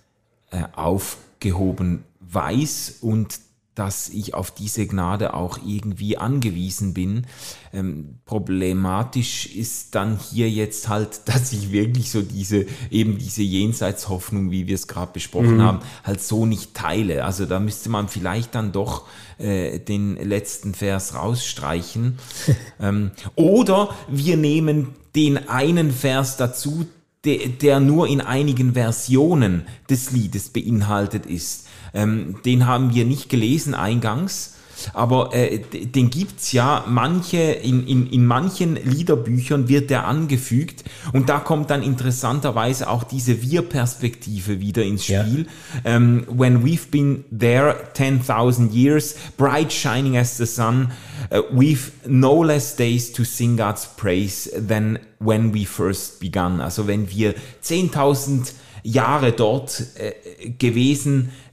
äh, 0.52 0.64
aufgehoben 0.76 2.04
weiß 2.20 3.00
und 3.02 3.40
dass 3.76 4.08
ich 4.08 4.34
auf 4.34 4.52
diese 4.52 4.88
Gnade 4.88 5.34
auch 5.34 5.60
irgendwie 5.66 6.18
angewiesen 6.18 6.94
bin. 6.94 7.28
Ähm, 7.74 8.20
problematisch 8.26 9.48
ist 9.48 9.96
dann 9.96 10.18
hier 10.18 10.50
jetzt 10.50 10.88
halt, 10.88 11.22
dass 11.26 11.52
ich 11.52 11.72
wirklich 11.72 12.10
so 12.10 12.22
diese, 12.22 12.66
eben 12.90 13.18
diese 13.18 13.44
Jenseitshoffnung, 13.44 14.50
wie 14.50 14.68
wir 14.68 14.76
es 14.76 14.88
gerade 14.88 15.12
besprochen 15.12 15.58
mhm. 15.58 15.62
haben, 15.62 15.80
halt 16.04 16.22
so 16.22 16.46
nicht 16.46 16.74
teile. 16.74 17.26
Also 17.26 17.46
da 17.46 17.60
müsste 17.60 17.90
man 17.90 18.08
vielleicht 18.08 18.56
dann 18.56 18.72
doch 18.72 19.08
äh, 19.38 19.80
den 19.80 20.16
letzten 20.16 20.74
Vers 20.74 21.14
rausstreichen. 21.14 22.18
ähm, 22.80 23.12
oder 23.36 23.90
wir 24.08 24.38
nehmen 24.38 24.96
den 25.16 25.50
einen 25.50 25.92
Vers 25.92 26.38
dazu, 26.38 26.86
der, 27.26 27.48
der 27.48 27.80
nur 27.80 28.08
in 28.08 28.22
einigen 28.22 28.74
Versionen 28.74 29.66
des 29.90 30.12
Liedes 30.12 30.50
beinhaltet 30.50 31.26
ist. 31.26 31.68
Ähm, 31.96 32.36
den 32.46 32.68
haben 32.68 32.94
wir 32.94 33.06
nicht 33.06 33.30
gelesen 33.30 33.74
eingangs. 33.74 34.56
Aber 34.94 35.34
äh, 35.34 35.60
den 35.60 36.10
gibt's 36.10 36.52
ja, 36.52 36.84
manche, 36.88 37.38
in, 37.38 37.88
in, 37.88 38.08
in 38.08 38.26
manchen 38.26 38.76
Liederbüchern 38.76 39.70
wird 39.70 39.90
der 39.90 40.06
angefügt 40.06 40.84
und 41.14 41.30
da 41.30 41.40
kommt 41.40 41.70
dann 41.70 41.82
interessanterweise 41.82 42.90
auch 42.90 43.04
diese 43.04 43.42
Wir-Perspektive 43.42 44.60
wieder 44.60 44.84
ins 44.84 45.06
Spiel. 45.06 45.48
Ja. 45.84 45.96
Ähm, 45.96 46.26
when 46.28 46.66
we've 46.66 46.90
been 46.92 47.24
there 47.38 47.76
10,000 47.94 48.74
years, 48.74 49.16
bright 49.38 49.72
shining 49.72 50.18
as 50.18 50.38
the 50.38 50.46
sun, 50.46 50.92
uh, 51.32 51.42
we've 51.52 51.92
no 52.06 52.44
less 52.44 52.76
days 52.76 53.12
to 53.14 53.24
sing 53.24 53.58
God's 53.58 53.88
praise 53.96 54.50
than 54.68 55.00
when 55.20 55.54
we 55.54 55.66
first 55.66 56.20
began. 56.20 56.60
Also 56.60 56.88
wenn 56.88 57.10
wir 57.10 57.34
10.000 57.64 58.52
Jahre 58.84 59.32
dort 59.32 59.84
äh, 59.96 60.50
gewesen 60.52 61.24
sind, 61.24 61.45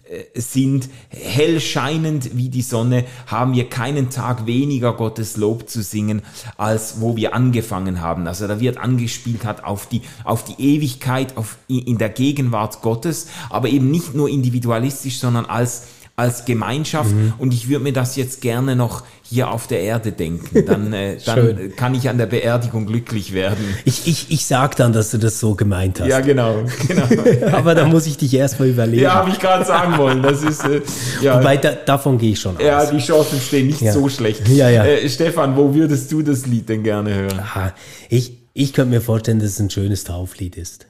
hell 1.10 1.60
scheinend 1.60 2.36
wie 2.36 2.48
die 2.48 2.62
Sonne, 2.62 3.04
haben 3.26 3.54
wir 3.54 3.68
keinen 3.68 4.10
Tag 4.10 4.46
weniger 4.46 4.92
Gottes 4.94 5.36
Lob 5.36 5.68
zu 5.68 5.82
singen, 5.82 6.22
als 6.56 7.00
wo 7.00 7.16
wir 7.16 7.34
angefangen 7.34 8.00
haben. 8.00 8.26
Also 8.26 8.46
da 8.46 8.60
wird 8.60 8.78
angespielt 8.78 9.44
hat 9.44 9.64
auf 9.64 9.86
die, 9.86 10.02
auf 10.24 10.44
die 10.44 10.62
Ewigkeit, 10.62 11.36
auf, 11.36 11.56
in 11.68 11.98
der 11.98 12.10
Gegenwart 12.10 12.82
Gottes, 12.82 13.28
aber 13.50 13.68
eben 13.68 13.90
nicht 13.90 14.14
nur 14.14 14.28
individualistisch, 14.28 15.18
sondern 15.18 15.46
als 15.46 15.84
als 16.22 16.44
Gemeinschaft 16.44 17.10
mhm. 17.10 17.34
und 17.38 17.52
ich 17.52 17.68
würde 17.68 17.82
mir 17.82 17.92
das 17.92 18.16
jetzt 18.16 18.40
gerne 18.40 18.76
noch 18.76 19.02
hier 19.22 19.50
auf 19.50 19.66
der 19.66 19.80
Erde 19.80 20.12
denken. 20.12 20.64
Dann, 20.66 20.92
äh, 20.92 21.16
dann 21.24 21.72
kann 21.74 21.94
ich 21.94 22.08
an 22.08 22.18
der 22.18 22.26
Beerdigung 22.26 22.86
glücklich 22.86 23.32
werden. 23.32 23.64
Ich, 23.84 24.06
ich, 24.06 24.30
ich 24.30 24.44
sag 24.44 24.76
dann, 24.76 24.92
dass 24.92 25.10
du 25.10 25.18
das 25.18 25.40
so 25.40 25.54
gemeint 25.54 26.00
hast. 26.00 26.08
Ja, 26.08 26.20
genau. 26.20 26.64
genau. 26.86 27.06
Aber 27.56 27.74
da 27.74 27.86
muss 27.86 28.06
ich 28.06 28.18
dich 28.18 28.34
erstmal 28.34 28.68
überlegen. 28.68 29.02
Ja, 29.02 29.14
habe 29.14 29.30
ich 29.30 29.38
gerade 29.38 29.64
sagen 29.64 29.96
wollen. 29.96 30.22
Das 30.22 30.42
ist, 30.42 30.64
äh, 30.64 30.82
ja. 31.22 31.38
Wobei, 31.38 31.56
da, 31.56 31.72
davon 31.72 32.18
gehe 32.18 32.32
ich 32.32 32.40
schon 32.40 32.56
aus. 32.56 32.62
Ja, 32.62 32.84
die 32.84 32.98
Chancen 32.98 33.40
stehen 33.40 33.68
nicht 33.68 33.80
ja. 33.80 33.92
so 33.92 34.08
schlecht. 34.08 34.46
Ja, 34.48 34.68
ja. 34.68 34.84
Äh, 34.84 35.08
Stefan, 35.08 35.56
wo 35.56 35.74
würdest 35.74 36.12
du 36.12 36.22
das 36.22 36.46
Lied 36.46 36.68
denn 36.68 36.82
gerne 36.82 37.14
hören? 37.14 37.38
Aha. 37.38 37.72
Ich, 38.10 38.38
ich 38.52 38.74
könnte 38.74 38.90
mir 38.90 39.00
vorstellen, 39.00 39.38
dass 39.38 39.50
es 39.50 39.60
ein 39.60 39.70
schönes 39.70 40.04
Tauflied 40.04 40.56
ist. 40.56 40.86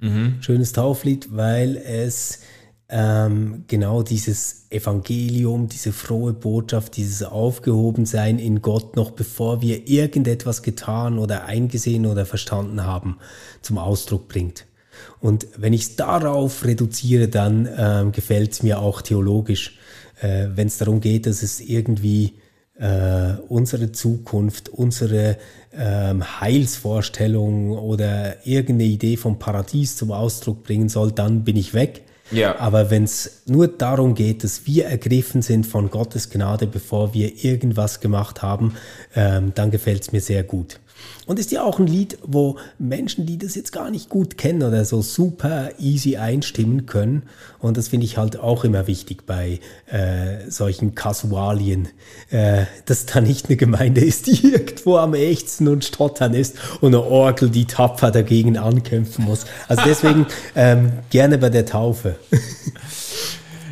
Mhm. 0.00 0.36
Schönes 0.40 0.72
Tauflied, 0.72 1.28
weil 1.30 1.76
es 1.76 2.40
ähm, 2.90 3.64
genau 3.66 4.02
dieses 4.02 4.66
Evangelium, 4.70 5.68
diese 5.68 5.92
frohe 5.92 6.32
Botschaft, 6.32 6.96
dieses 6.96 7.22
Aufgehobensein 7.22 8.38
in 8.38 8.62
Gott, 8.62 8.96
noch 8.96 9.10
bevor 9.10 9.60
wir 9.60 9.88
irgendetwas 9.88 10.62
getan 10.62 11.18
oder 11.18 11.44
eingesehen 11.44 12.06
oder 12.06 12.24
verstanden 12.24 12.84
haben, 12.84 13.18
zum 13.60 13.76
Ausdruck 13.78 14.28
bringt. 14.28 14.66
Und 15.20 15.46
wenn 15.56 15.72
ich 15.72 15.82
es 15.82 15.96
darauf 15.96 16.64
reduziere, 16.64 17.28
dann 17.28 17.68
ähm, 17.76 18.12
gefällt 18.12 18.52
es 18.52 18.62
mir 18.62 18.80
auch 18.80 19.02
theologisch, 19.02 19.78
äh, 20.20 20.48
wenn 20.54 20.68
es 20.68 20.78
darum 20.78 21.00
geht, 21.00 21.26
dass 21.26 21.42
es 21.42 21.60
irgendwie 21.60 22.34
äh, 22.78 23.34
unsere 23.48 23.92
Zukunft, 23.92 24.70
unsere 24.70 25.36
ähm, 25.72 26.40
Heilsvorstellung 26.40 27.72
oder 27.72 28.46
irgendeine 28.46 28.90
Idee 28.90 29.16
vom 29.16 29.38
Paradies 29.38 29.96
zum 29.96 30.10
Ausdruck 30.10 30.62
bringen 30.62 30.88
soll, 30.88 31.12
dann 31.12 31.44
bin 31.44 31.56
ich 31.56 31.74
weg. 31.74 32.04
Ja. 32.30 32.58
Aber 32.58 32.90
wenn 32.90 33.04
es 33.04 33.42
nur 33.46 33.68
darum 33.68 34.14
geht, 34.14 34.44
dass 34.44 34.66
wir 34.66 34.86
ergriffen 34.86 35.42
sind 35.42 35.66
von 35.66 35.90
Gottes 35.90 36.30
Gnade, 36.30 36.66
bevor 36.66 37.14
wir 37.14 37.44
irgendwas 37.44 38.00
gemacht 38.00 38.42
haben, 38.42 38.74
ähm, 39.14 39.52
dann 39.54 39.70
gefällt 39.70 40.02
es 40.02 40.12
mir 40.12 40.20
sehr 40.20 40.42
gut. 40.42 40.80
Und 41.26 41.38
ist 41.38 41.52
ja 41.52 41.62
auch 41.62 41.78
ein 41.78 41.86
Lied, 41.86 42.18
wo 42.22 42.56
Menschen, 42.78 43.26
die 43.26 43.36
das 43.36 43.54
jetzt 43.54 43.72
gar 43.72 43.90
nicht 43.90 44.08
gut 44.08 44.38
kennen 44.38 44.62
oder 44.62 44.84
so 44.84 45.02
super 45.02 45.70
easy 45.78 46.16
einstimmen 46.16 46.86
können. 46.86 47.24
Und 47.58 47.76
das 47.76 47.88
finde 47.88 48.06
ich 48.06 48.16
halt 48.16 48.38
auch 48.38 48.64
immer 48.64 48.86
wichtig 48.86 49.26
bei 49.26 49.60
äh, 49.86 50.48
solchen 50.50 50.94
Kasualien, 50.94 51.88
äh, 52.30 52.64
dass 52.86 53.06
da 53.06 53.20
nicht 53.20 53.46
eine 53.46 53.56
Gemeinde 53.56 54.00
ist, 54.00 54.26
die 54.26 54.46
irgendwo 54.52 54.96
am 54.96 55.14
ächzen 55.14 55.68
und 55.68 55.84
stottern 55.84 56.34
ist 56.34 56.56
und 56.80 56.94
eine 56.94 57.04
Orgel, 57.04 57.50
die 57.50 57.66
tapfer 57.66 58.10
dagegen 58.10 58.56
ankämpfen 58.56 59.24
muss. 59.24 59.44
Also 59.68 59.82
deswegen 59.84 60.26
ähm, 60.54 60.92
gerne 61.10 61.38
bei 61.38 61.50
der 61.50 61.66
Taufe. 61.66 62.16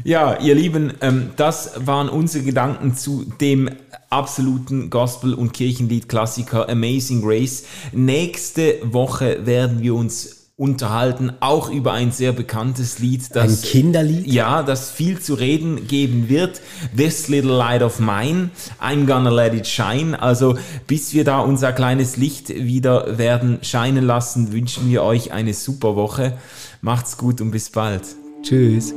Ja, 0.07 0.39
ihr 0.39 0.55
Lieben, 0.55 0.93
ähm, 1.01 1.31
das 1.35 1.73
waren 1.85 2.09
unsere 2.09 2.45
Gedanken 2.45 2.95
zu 2.95 3.25
dem 3.41 3.69
absoluten 4.11 4.91
Gospel- 4.91 5.35
und 5.35 5.53
Kirchenlied-Klassiker 5.53 6.69
Amazing 6.69 7.23
Grace. 7.23 7.65
Nächste 7.93 8.79
Woche 8.83 9.47
werden 9.47 9.81
wir 9.81 9.95
uns 9.95 10.47
unterhalten, 10.59 11.33
auch 11.41 11.69
über 11.69 11.93
ein 11.93 12.13
sehr 12.13 12.33
bekanntes 12.33 12.99
Lied, 12.99 13.37
das 13.37 13.63
ein 13.63 13.69
Kinderlied, 13.69 14.27
ja, 14.27 14.63
das 14.63 14.91
viel 14.91 15.21
zu 15.21 15.35
reden 15.35 15.87
geben 15.87 16.31
wird. 16.31 16.63
This 16.97 17.29
Little 17.29 17.55
Light 17.55 17.83
of 17.83 18.01
Mine, 18.01 18.51
I'm 18.81 19.05
Gonna 19.05 19.29
Let 19.29 19.53
It 19.53 19.67
Shine. 19.67 20.21
Also 20.21 20.57
bis 20.87 21.13
wir 21.13 21.25
da 21.25 21.41
unser 21.41 21.73
kleines 21.73 22.17
Licht 22.17 22.49
wieder 22.49 23.19
werden 23.19 23.59
scheinen 23.61 24.05
lassen, 24.05 24.53
wünschen 24.53 24.89
wir 24.89 25.03
euch 25.03 25.33
eine 25.33 25.53
super 25.53 25.95
Woche. 25.95 26.39
Macht's 26.81 27.19
gut 27.19 27.43
und 27.43 27.51
bis 27.51 27.69
bald. 27.69 28.03
Tschüss. 28.43 28.95